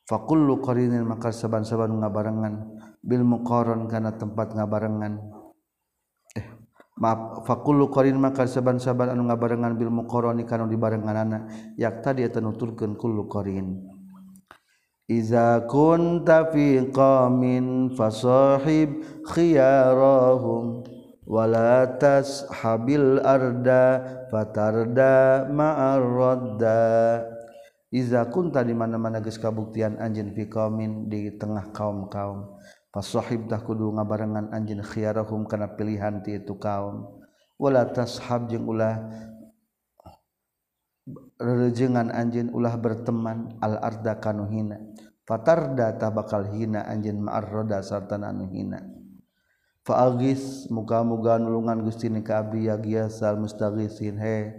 fakullu 0.08 0.62
qarinin 0.62 1.04
maka 1.04 1.34
saban-saban 1.34 2.00
ngabarengan. 2.00 2.56
Bil 3.04 3.28
muqaron 3.28 3.92
kana 3.92 4.16
tempat 4.16 4.56
ngabarengan. 4.56 5.20
Eh 6.40 6.48
maaf 6.96 7.44
fakullu 7.44 7.92
qarin 7.92 8.16
maka 8.16 8.48
saban-saban 8.48 9.12
anu 9.12 9.28
ngabarengan 9.28 9.76
bil 9.76 9.92
muqaroni 9.92 10.48
kana 10.48 10.64
dibarenganana 10.72 11.52
yak 11.76 12.00
tadi 12.00 12.24
eta 12.24 12.40
nuturkeun 12.40 12.96
kullu 12.96 13.28
qarin 13.28 13.84
Iza 15.04 15.68
kunta 15.68 16.48
fi 16.48 16.80
qamin 16.96 17.92
fasahib 17.92 19.04
khiyarahum 19.28 20.88
wala 21.28 22.00
tashabil 22.00 23.20
arda 23.20 24.00
fatarda 24.32 25.44
ma'ar 25.52 26.00
radda. 26.00 26.84
Iza 27.92 28.32
kunta 28.32 28.64
di 28.64 28.72
mana-mana 28.72 29.20
geus 29.20 29.36
kabuktian 29.36 30.00
anjeun 30.00 30.32
fi 30.32 30.48
qaumin 30.48 31.12
di 31.12 31.36
tengah 31.36 31.76
kaum-kaum 31.76 32.53
Fasohibtah 32.94 33.66
kudu 33.66 33.90
ngabarengan 33.98 34.54
anjin 34.54 34.86
khiyarahum 34.86 35.50
kana 35.50 35.74
pilihan 35.74 36.22
ti 36.22 36.38
itu 36.38 36.54
kaum. 36.62 37.10
Wala 37.58 37.90
tashab 37.90 38.46
jeung 38.54 38.70
ulah 38.70 39.02
rerejengan 41.42 42.14
anjin 42.14 42.54
ulah 42.54 42.78
berteman 42.78 43.58
al 43.66 43.82
arda 43.82 44.22
kanu 44.22 44.46
hina. 44.46 44.78
Fatarda 45.26 45.98
tah 45.98 46.14
bakal 46.14 46.54
hina 46.54 46.86
anjin 46.86 47.18
ma'ar 47.18 47.50
roda 47.50 47.82
sarta 47.82 48.20
anu 48.22 48.46
hina. 48.54 48.84
Fa'agis 49.84 50.72
muka-muga 50.72 51.36
nulungan 51.42 51.84
Gusti 51.84 52.08
ni 52.08 52.24
ka 52.24 52.40
abdi 52.46 52.72
ya 52.72 52.80
giasal 52.80 53.36
mustaghisin 53.36 54.16
he 54.16 54.54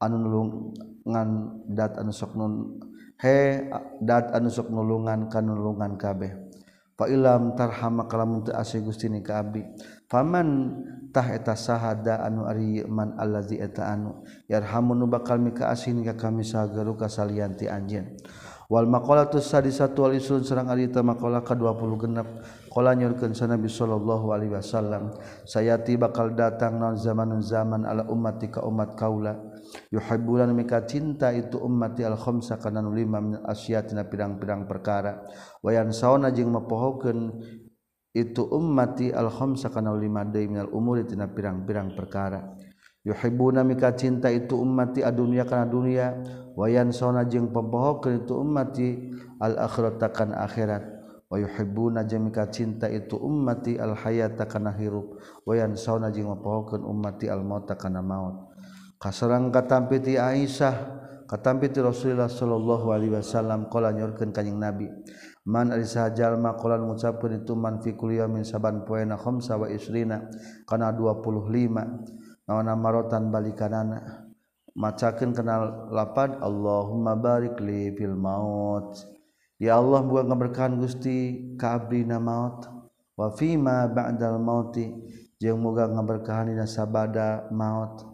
anu 0.00 0.16
nulungan 0.24 1.58
dat 1.68 2.00
anu 2.00 2.14
sok 2.14 2.32
nun 2.32 2.80
he 3.20 3.68
dat 4.00 4.32
anu 4.32 4.48
sok 4.48 4.70
nulungan 4.72 5.28
kanulungan 5.28 6.00
kabeh. 6.00 6.47
fa 6.98 7.06
ilam 7.06 7.54
tarhama 7.54 8.10
kalamun 8.10 8.42
asih 8.50 8.82
gustini 8.82 9.22
ka 9.22 9.46
abdi. 9.46 9.62
Famantah 10.10 11.30
eta 11.30 11.54
sahada 11.54 12.26
anu 12.26 12.42
ari 12.50 12.82
man 12.90 13.14
allazi 13.14 13.62
eta 13.62 13.86
anu 13.94 14.26
yarhamun 14.50 15.06
bakal 15.06 15.38
mika 15.38 15.70
asih 15.70 15.94
ka 16.02 16.18
kami 16.18 16.42
sagaru 16.42 16.98
kasalianti 16.98 17.70
anjeun. 17.70 18.18
Wal 18.68 18.84
maqalatus 18.84 19.48
sadisatu 19.48 20.04
wal 20.04 20.18
isun 20.18 20.44
sareng 20.44 20.68
ari 20.68 20.92
ta 20.92 21.00
maqalah 21.00 21.40
ka 21.40 21.56
20 21.56 22.02
genep. 22.04 22.28
Kala 22.78 22.94
nyurkeun 22.94 23.34
Nabi 23.34 23.66
sallallahu 23.66 24.30
alaihi 24.30 24.54
wasallam, 24.54 25.10
sayati 25.42 25.98
bakal 25.98 26.30
datang 26.38 26.78
naon 26.78 26.94
zamanun 26.94 27.42
zaman 27.42 27.82
ala 27.82 28.06
ummati 28.06 28.54
ka 28.54 28.62
umat 28.62 28.94
kaula. 28.94 29.34
Yuhibbulan 29.90 30.54
mika 30.54 30.86
cinta 30.86 31.34
itu 31.34 31.58
ummati 31.58 32.06
al 32.06 32.14
khamsa 32.14 32.54
kana 32.62 32.78
nu 32.78 32.94
lima 32.94 33.18
min 33.18 33.34
asyatina 33.42 34.06
pirang-pirang 34.06 34.70
perkara. 34.70 35.26
Wayan 35.58 35.90
sauna 35.90 36.30
jeung 36.30 36.54
mepohokeun 36.54 37.42
itu 38.14 38.46
ummati 38.46 39.10
al 39.10 39.26
khamsa 39.26 39.74
kana 39.74 39.90
lima 39.98 40.22
deui 40.22 40.46
minal 40.46 40.70
umuri 40.70 41.02
tina 41.02 41.26
pirang-pirang 41.26 41.98
perkara. 41.98 42.46
Yuhibbuna 43.02 43.66
mika 43.66 43.90
cinta 43.98 44.30
itu 44.30 44.54
ummati 44.54 45.02
adunya 45.02 45.42
kana 45.42 45.66
dunia. 45.66 46.14
Wayan 46.54 46.94
sauna 46.94 47.26
jeung 47.26 47.50
pepohokeun 47.50 48.22
itu 48.22 48.38
ummati 48.38 49.10
al 49.42 49.66
akhiratakan 49.66 50.30
akhirat. 50.30 50.97
wayuhibbuna 51.28 52.08
jeung 52.08 52.32
mika 52.32 52.48
cinta 52.48 52.88
itu 52.88 53.16
ummati 53.20 53.76
al 53.76 53.94
hayata 53.94 54.48
kana 54.48 54.72
hirup. 54.74 55.20
Wayan 55.44 55.76
sauna 55.76 56.08
jeung 56.08 56.32
mapohokeun 56.32 56.84
ummati 56.84 57.28
al 57.28 57.44
mauta 57.44 57.76
kana 57.76 58.00
maut. 58.00 58.48
Kasarang 58.98 59.54
katampi 59.54 60.02
ti 60.02 60.18
Aisyah 60.18 60.74
katampi 61.30 61.70
ti 61.70 61.78
Rasulullah 61.78 62.26
sallallahu 62.26 62.90
alaihi 62.90 63.14
wasallam 63.14 63.70
qala 63.70 63.94
nyorkeun 63.94 64.34
ka 64.34 64.42
Nabi 64.42 64.90
man 65.46 65.70
ari 65.70 65.86
sajalma 65.86 66.58
qala 66.58 66.82
ngucapkeun 66.82 67.44
itu 67.44 67.54
man 67.54 67.78
fi 67.78 67.94
kulli 67.94 68.18
yamin 68.18 68.42
saban 68.42 68.82
poena 68.82 69.14
khamsa 69.14 69.54
wa 69.60 69.70
isrina 69.70 70.26
kana 70.66 70.90
25 70.90 72.48
naon 72.48 72.68
marotan 72.80 73.30
balikanana. 73.30 74.24
Macakeun 74.78 75.34
kana 75.34 75.86
lapad 75.90 76.38
Allahumma 76.38 77.18
barik 77.18 77.58
li 77.58 77.90
fil 77.98 78.14
maut. 78.14 79.17
ya 79.58 79.76
Allah 79.76 80.00
buang 80.06 80.30
keberkahan 80.30 80.78
Gusti 80.78 81.52
kabrina 81.58 82.16
maut. 82.22 82.64
Wa 83.18 83.34
fima 83.34 83.90
ba'dal 83.90 84.38
mauti 84.38 84.86
jeung 85.42 85.58
moga 85.58 85.90
ngaberkahan 85.90 86.54
dina 86.54 86.70
sabada 86.70 87.50
maut. 87.50 88.06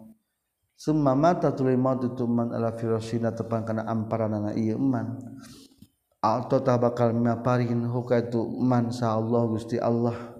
Summa 0.73 1.13
mata 1.13 1.53
tuluy 1.53 1.77
maut 1.77 2.01
itu 2.03 2.25
man 2.25 2.51
ala 2.51 2.73
firasina 2.73 3.31
tepan 3.31 3.63
kana 3.63 3.85
amparanana 3.85 4.51
ieu 4.57 4.75
man 4.75 5.21
atau 6.25 6.57
tah 6.57 6.81
bakal 6.81 7.13
maparihin 7.13 7.85
hukaitu 7.85 8.41
man 8.59 8.89
sa 8.89 9.13
Allah 9.13 9.45
Gusti 9.45 9.77
Allah. 9.77 10.33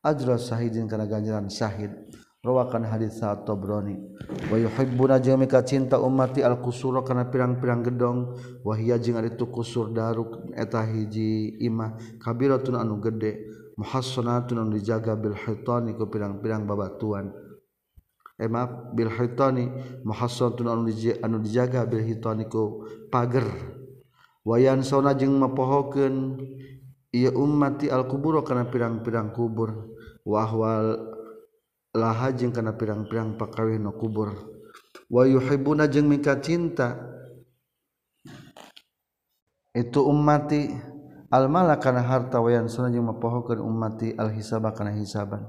Ajra 0.00 0.40
sahidin 0.40 0.88
kana 0.88 1.04
ganjaran 1.04 1.50
sahid. 1.52 1.92
rawakan 2.40 2.88
hadis 2.88 3.20
saat 3.20 3.44
Tobroni 3.44 4.00
wa 4.48 4.56
yuhibbuna 4.56 5.20
jeung 5.20 5.44
mika 5.44 5.60
cinta 5.60 6.00
ummati 6.00 6.40
al 6.40 6.56
kusura 6.64 7.04
kana 7.04 7.28
pirang-pirang 7.28 7.84
gedong. 7.84 8.18
Wahia 8.64 8.96
jeung 8.96 9.20
ari 9.20 9.36
tu 9.36 9.48
kusur 9.48 9.92
daruk 9.92 10.48
eta 10.56 10.80
hiji 10.84 11.60
imah. 11.60 12.00
Kabiratun 12.20 12.80
anu 12.80 12.96
gede. 13.00 13.44
Muhassanatun 13.76 14.60
anu 14.60 14.70
dijaga 14.76 15.16
bil 15.16 15.36
hitani 15.36 15.96
ku 15.96 16.08
pirang-pirang 16.08 16.64
babatuan. 16.64 17.32
Eh 18.40 18.48
maaf 18.48 18.96
bil 18.96 19.12
hitani 19.12 19.68
muhassanatun 20.04 20.66
anu 20.68 20.82
dijaga, 20.88 21.20
anu 21.24 21.36
dijaga 21.44 21.80
bil 21.84 22.04
hitani 22.04 22.48
ku 22.48 22.88
pager. 23.12 23.44
Wayan 24.48 24.80
sauna 24.80 25.12
jeung 25.12 25.36
mapohokeun. 25.36 26.40
Ieu 27.10 27.34
ummati 27.34 27.90
al 27.90 28.06
kubur 28.08 28.40
kana 28.46 28.64
pirang-pirang 28.70 29.34
kubur. 29.36 29.92
Wahwal 30.24 31.19
lahajeng 31.94 32.54
kana 32.54 32.74
pirang-pirang 32.78 33.34
pakawih 33.34 33.78
nu 33.78 33.94
kubur. 33.94 34.34
Wa 35.10 35.26
yuhibbuna 35.26 35.90
jeung 35.90 36.06
mika 36.06 36.38
cinta. 36.38 36.94
Itu 39.70 40.02
ummati 40.06 40.70
al 41.30 41.46
malakana 41.46 42.02
harta 42.02 42.42
wayan 42.42 42.66
sunan 42.66 42.94
jeung 42.94 43.06
mapohokeun 43.06 43.62
ummati 43.62 44.14
al 44.18 44.30
hisaba 44.34 44.74
kana 44.74 44.94
hisaban. 44.94 45.46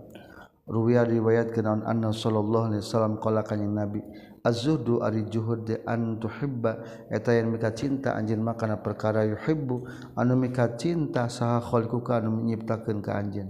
Ruwiya 0.69 1.03
riwayat 1.09 1.51
kana 1.57 1.81
anna 1.83 2.13
sallallahu 2.13 2.69
alaihi 2.69 2.85
wasallam 2.85 3.17
qala 3.17 3.41
kanjing 3.43 3.73
nabi 3.73 3.99
az-zuhdu 4.45 5.01
ari 5.01 5.25
juhud 5.27 5.65
de 5.65 5.81
an 5.89 6.21
tuhibba. 6.21 6.85
Eta 7.09 7.33
yang 7.33 7.53
mika 7.53 7.73
cinta 7.73 8.13
anjeun 8.17 8.41
mah 8.41 8.57
kana 8.57 8.77
perkara 8.81 9.25
yuhibbu 9.25 9.89
anu 10.17 10.37
mika 10.37 10.77
cinta 10.77 11.29
saha 11.29 11.59
khalquka 11.61 12.21
anu 12.21 12.45
nyiptakeun 12.45 13.01
ka 13.01 13.17
anjeun. 13.19 13.49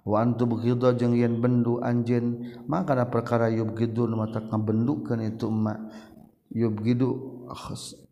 Wantu 0.00 0.48
begitu 0.48 0.88
jeung 0.96 1.12
yen 1.12 1.44
bendu 1.44 1.76
anjin 1.84 2.56
maka 2.64 2.96
perkara 3.04 3.52
yub 3.52 3.76
gitu 3.76 4.08
mata 4.08 4.40
ngabendukeun 4.40 5.20
itu 5.28 5.46
ma 5.52 5.76
yub 6.50 6.80
gitu 6.80 7.44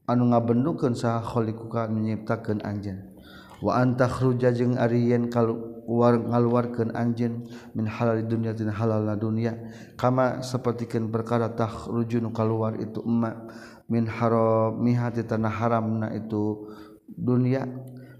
anu 0.04 0.30
ngabendukeun 0.30 0.92
saha 0.92 1.24
khaliquka 1.24 1.88
nyiptakeun 1.88 2.60
anjeun. 2.60 3.16
Wa 3.58 3.82
anta 3.82 4.06
khruja 4.06 4.54
jeung 4.54 4.78
ari 4.78 5.10
yen 5.10 5.32
kaluar 5.32 6.14
ngaluarkeun 6.20 6.94
anjeun 6.94 7.48
min 7.74 7.88
halal 7.88 8.20
dunya 8.22 8.52
tin 8.54 8.70
halal 8.70 9.08
dunya 9.18 9.56
kama 9.96 10.44
sapertikeun 10.44 11.10
perkara 11.10 11.50
takhruju 11.56 12.22
nu 12.22 12.30
kaluar 12.30 12.76
itu 12.78 13.02
emma 13.02 13.48
min 13.88 14.04
haramiha 14.06 15.10
ti 15.10 15.24
tanah 15.24 15.50
haramna 15.50 16.12
itu 16.14 16.70
dunya 17.08 17.66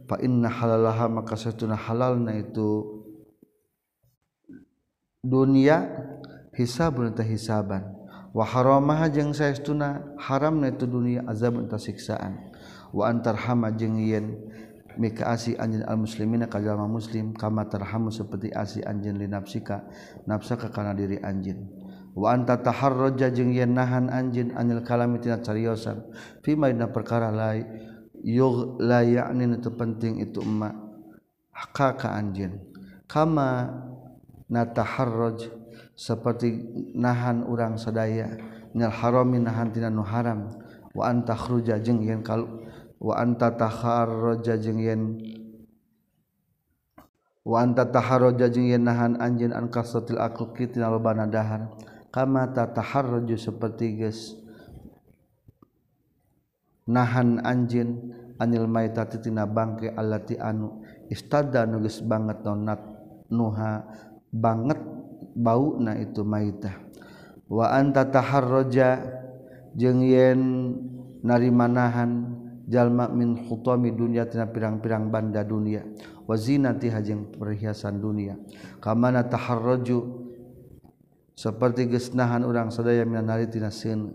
fa 0.09 0.17
inna 0.19 0.49
halalaha 0.49 1.07
maka 1.13 1.37
satuna 1.37 1.77
halalna 1.77 2.33
itu 2.35 2.98
dunia 5.23 5.89
hisabun 6.55 7.15
teh 7.15 7.27
hisaban. 7.27 7.97
Wa 8.37 8.45
haramaha 8.45 9.09
jeung 9.09 9.33
saestuna 9.33 10.15
haramna 10.21 10.71
itu 10.71 10.85
dunia 10.85 11.25
azabun 11.27 11.67
teh 11.67 11.81
siksaan. 11.81 12.53
Wa 12.95 13.11
antarhama 13.11 13.73
jeung 13.75 13.99
yen 13.99 14.37
mika 14.99 15.31
asi 15.31 15.55
anjeun 15.55 15.87
al 15.87 15.95
muslimina 15.95 16.51
ka 16.51 16.59
jalma 16.59 16.91
muslim 16.91 17.31
kama 17.31 17.71
tarhamu 17.71 18.11
saperti 18.11 18.51
asi 18.51 18.83
anjeun 18.83 19.15
li 19.15 19.31
nafsika 19.31 19.87
nafsa 20.27 20.59
ka 20.59 20.69
kana 20.75 20.93
diri 20.95 21.23
anjeun. 21.23 21.69
Wa 22.19 22.35
anta 22.35 22.59
taharraja 22.59 23.31
jeung 23.31 23.55
yen 23.55 23.79
nahan 23.79 24.11
anjeun 24.11 24.51
anil 24.59 24.83
kalami 24.83 25.23
tina 25.23 25.39
cariosan 25.39 26.03
fi 26.43 26.59
maina 26.59 26.91
perkara 26.91 27.31
lai 27.31 27.63
yug 28.27 28.83
la 28.83 29.07
ya'ni 29.07 29.63
itu 29.63 29.71
penting 29.71 30.19
itu 30.19 30.43
emak 30.43 30.75
hakaka 31.55 32.19
anjeun. 32.19 32.59
Kama 33.07 33.71
nataharraj 34.49 35.49
seperti 35.93 36.65
nahan 36.97 37.45
urang 37.45 37.77
sadaya. 37.77 38.33
Nyal 38.77 38.93
harami 38.93 39.41
nahan 39.41 39.73
tina 39.73 39.89
nu 39.89 40.05
haram. 40.05 40.53
Wa 40.93 41.09
anta 41.09 41.37
khruja 41.37 41.79
jeung 41.81 42.03
yen 42.05 42.25
kal 42.25 42.45
wa 42.99 43.15
anta 43.17 43.55
taharraja 43.55 44.59
jeung 44.59 44.83
yen 44.83 45.03
wa 47.47 47.63
anta 47.63 47.87
taharraja 47.87 48.51
jeung 48.51 48.67
yen 48.67 48.83
nahan 48.83 49.15
anjeun 49.23 49.55
an 49.55 49.71
kasatil 49.71 50.19
akluki 50.19 50.67
tina 50.67 50.91
lobana 50.91 51.29
dahar. 51.31 51.71
Kama 52.09 52.51
tataharraju 52.51 53.37
seperti 53.37 54.01
geus 54.01 54.35
nahan 56.89 57.39
anjeun 57.45 58.17
anil 58.41 58.65
maitati 58.65 59.21
tina 59.21 59.45
bangke 59.45 59.93
allati 59.93 60.41
anu 60.41 60.83
istada 61.13 61.69
nugas 61.69 62.01
banget 62.01 62.43
nonat 62.43 62.81
nuha. 63.29 63.85
banget 64.33 64.79
bau 65.39 65.79
na 65.81 65.97
itu 65.97 66.25
maitah 66.27 66.77
waanta 67.49 68.05
taharroja 68.13 69.01
jeung 69.73 70.05
yen 70.05 70.41
narimanahan 71.25 72.37
jalma 72.69 73.09
min 73.09 73.49
khutomi 73.49 73.91
dunia 73.97 74.29
tina 74.29 74.45
pirang-pirang 74.45 75.09
banda 75.09 75.41
dunia 75.41 75.83
wazinati 76.29 76.93
hajeng 76.93 77.33
perhiasan 77.33 77.97
dunia 77.97 78.37
kamana 78.85 79.25
taharroju 79.25 80.29
seperti 81.33 81.89
gesnahan 81.89 82.45
orang 82.45 82.69
sadaya 82.69 83.09
minan 83.09 83.33
nari 83.33 83.49
tina 83.49 83.73
sin 83.73 84.13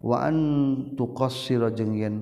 wa 0.00 0.24
an 0.24 0.36
tuqassira 0.96 1.68
jeung 1.76 1.92
yen 1.92 2.16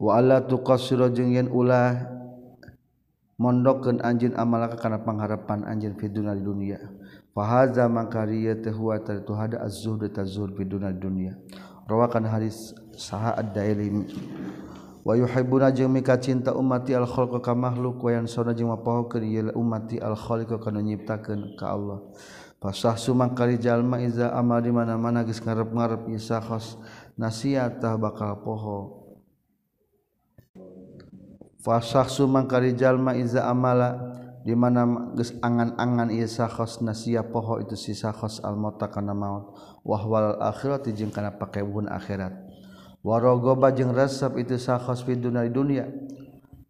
wa 0.00 0.16
alla 0.16 0.40
tuqassira 0.40 1.12
jeung 1.12 1.36
yen 1.36 1.52
ulah 1.52 2.15
monddoken 3.46 4.02
anjeun 4.02 4.34
amalaka 4.34 4.74
karena 4.74 4.98
pengharapan 4.98 5.62
anj 5.62 5.94
fiduna 5.94 6.34
dunia 6.34 6.82
fahaza 7.30 7.86
mangkariya 7.86 8.58
tehwa 8.58 8.98
itu 8.98 9.32
hada 9.38 9.62
azzuh 9.62 10.02
tazur 10.10 10.50
fiduna 10.58 10.90
dunia 10.90 11.38
rawakan 11.86 12.26
hadis 12.26 12.74
saha 12.98 13.38
ad-daili. 13.38 14.10
Wa 15.06 15.14
yuhibbuna 15.14 15.70
jeung 15.70 15.94
mika 15.94 16.18
cinta 16.18 16.50
ummati 16.50 16.90
al-khalqa 16.90 17.38
ka 17.38 17.54
makhluk 17.54 18.02
wa 18.02 18.10
yansuna 18.10 18.50
jeung 18.58 18.74
mapahokeun 18.74 19.22
ieu 19.22 19.54
umati 19.54 20.02
al-khaliqa 20.02 20.58
kana 20.58 20.82
nyiptakeun 20.82 21.54
ka 21.54 21.78
Allah. 21.78 22.02
Pasah 22.58 22.98
sumang 22.98 23.30
kali 23.38 23.54
jalma 23.62 24.02
iza 24.02 24.34
amal 24.34 24.58
di 24.58 24.74
mana-mana 24.74 25.22
geus 25.22 25.38
ngarep-ngarep 25.38 26.10
isa 26.10 26.42
khos 26.42 26.82
nasiat 27.14 27.78
tah 27.78 27.94
bakal 27.94 28.34
poho. 28.42 29.05
fasah 31.60 32.08
sumangkari 32.08 32.76
jalma 32.76 33.16
iza 33.16 33.44
amala 33.48 33.96
di 34.46 34.54
mana 34.54 35.10
geus 35.18 35.34
angan-angan 35.42 36.14
ieu 36.14 36.30
sakhos 36.30 36.78
nasia 36.78 37.26
poho 37.26 37.58
itu 37.58 37.74
si 37.74 37.98
sakhos 37.98 38.38
al 38.46 38.54
kana 38.92 39.10
maut. 39.10 39.58
Wahwal 39.86 40.38
akhirati 40.42 40.90
jeung 40.94 41.14
kana 41.14 41.34
pakewuhun 41.34 41.86
akhirat. 41.86 42.34
Warogoba 43.06 43.70
jeung 43.70 43.94
resep 43.94 44.34
itu 44.38 44.58
sakhos 44.58 45.02
fi 45.06 45.14
dunya 45.14 45.86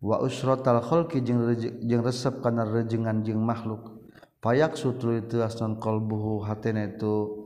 wa 0.00 0.20
usratal 0.20 0.84
khalqi 0.84 1.24
jeung 1.24 1.52
jeung 1.84 2.04
resep 2.04 2.44
kana 2.44 2.64
rejengan 2.64 3.24
jeung 3.24 3.40
makhluk. 3.40 3.96
Payak 4.40 4.76
sutru 4.76 5.16
itu 5.16 5.40
asnan 5.40 5.80
qalbuhu 5.80 6.44
hatena 6.44 6.92
itu 6.92 7.44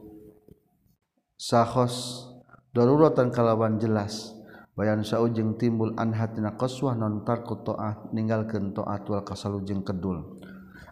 sakhos 1.39 2.27
daruratan 2.75 3.31
kalawan 3.31 3.79
jelas. 3.79 4.35
bayan 4.79 5.03
saujeng 5.07 5.59
timbul 5.59 5.95
anhatina 5.99 6.55
qaswah 6.55 6.99
non 6.99 7.23
tarku 7.27 7.61
taat 7.63 8.11
ninggalkeun 8.15 8.75
taat 8.75 9.07
wal 9.11 9.23
kasalu 9.23 9.63
jeung 9.67 9.83
kedul 9.83 10.41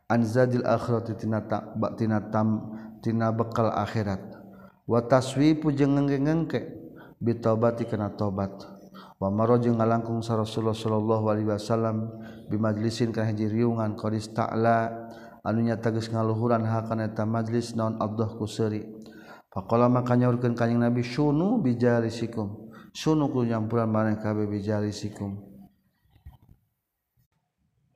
anzadil 0.08 0.64
akhirati 0.64 1.14
tina 1.20 1.44
tak 1.44 1.76
tina 2.00 2.18
tam 2.32 2.74
tina 3.04 3.30
bekal 3.30 3.70
akhirat. 3.70 4.40
Wa 4.88 5.04
taswipu 5.04 5.68
jeung 5.68 6.00
ngengke-ngengke 6.00 6.64
bitobati 7.20 7.84
kana 7.84 8.08
tobat 8.16 8.78
wa 9.18 9.28
maraju 9.28 9.74
ngalangkung 9.74 10.22
sa 10.22 10.38
Rasulullah 10.38 10.72
sallallahu 10.72 11.24
alaihi 11.28 11.50
wasallam 11.50 12.08
bimajlisin 12.46 13.10
kana 13.10 13.34
hiji 13.34 13.50
riungan 13.50 13.98
qadis 13.98 14.30
ta'la 14.30 15.10
anunya 15.42 15.74
tegas 15.76 16.06
ngaluhuran 16.06 16.62
hakana 16.62 17.10
eta 17.10 17.26
majlis 17.26 17.74
naon 17.74 17.98
abdah 17.98 18.38
kuseri 18.38 18.86
faqala 19.50 19.90
maka 19.90 20.14
nyaurkeun 20.14 20.54
kanjing 20.54 20.78
nabi 20.78 21.02
sunu 21.02 21.58
bijarisikum 21.58 22.67
sunuku 22.98 23.46
nyampuran 23.46 23.86
maneh 23.94 24.18
kabe 24.18 24.50
bijari 24.50 24.90
sikum 24.90 25.48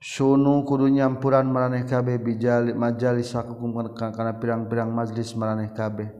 sunu 0.03 0.67
kudu 0.67 0.91
nyampuran 0.91 1.47
maraneh 1.47 1.87
kabeh 1.87 2.19
bijali 2.19 2.75
majalis 2.75 3.31
sakukum 3.31 3.71
kana 3.95 4.35
pirang-pirang 4.35 4.91
majlis 4.91 5.31
maraneh 5.31 5.71
kabeh 5.71 6.11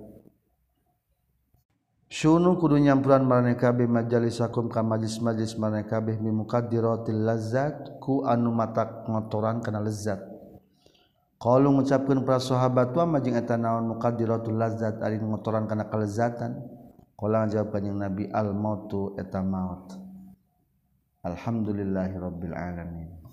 sunu 2.07 2.55
kudu 2.55 2.79
nyampuran 2.79 3.27
maraneh 3.27 3.59
kabeh 3.59 3.83
majalis 3.83 4.39
sakum 4.39 4.71
ka 4.71 4.79
majlis-majlis 4.79 5.59
maraneh 5.59 5.83
kabeh 5.83 6.15
bi 6.15 6.31
muqaddiratil 6.31 7.27
lazzat 7.27 7.99
ku 7.99 8.23
anu 8.23 8.55
mata 8.55 9.03
ngotoran 9.03 9.59
kana 9.59 9.83
lezat 9.83 10.23
qalu 11.43 11.75
ngucapkeun 11.75 12.23
para 12.23 12.39
sahabat 12.39 12.95
wa 12.95 13.19
majing 13.19 13.35
eta 13.35 13.59
naon 13.59 13.83
muqaddiratul 13.95 14.55
lazzat 14.55 15.03
ari 15.03 15.19
ngotoran 15.19 15.67
kana 15.67 15.91
kelezatan 15.91 16.82
Kala 17.13 17.47
jawab 17.47 17.71
kanjing 17.71 17.97
Nabi 17.97 18.27
al 18.33 18.51
mautu 18.51 19.15
eta 19.15 19.39
maut. 19.39 19.95
Alhamdulillahirabbil 21.23 22.51
alamin. 22.51 23.22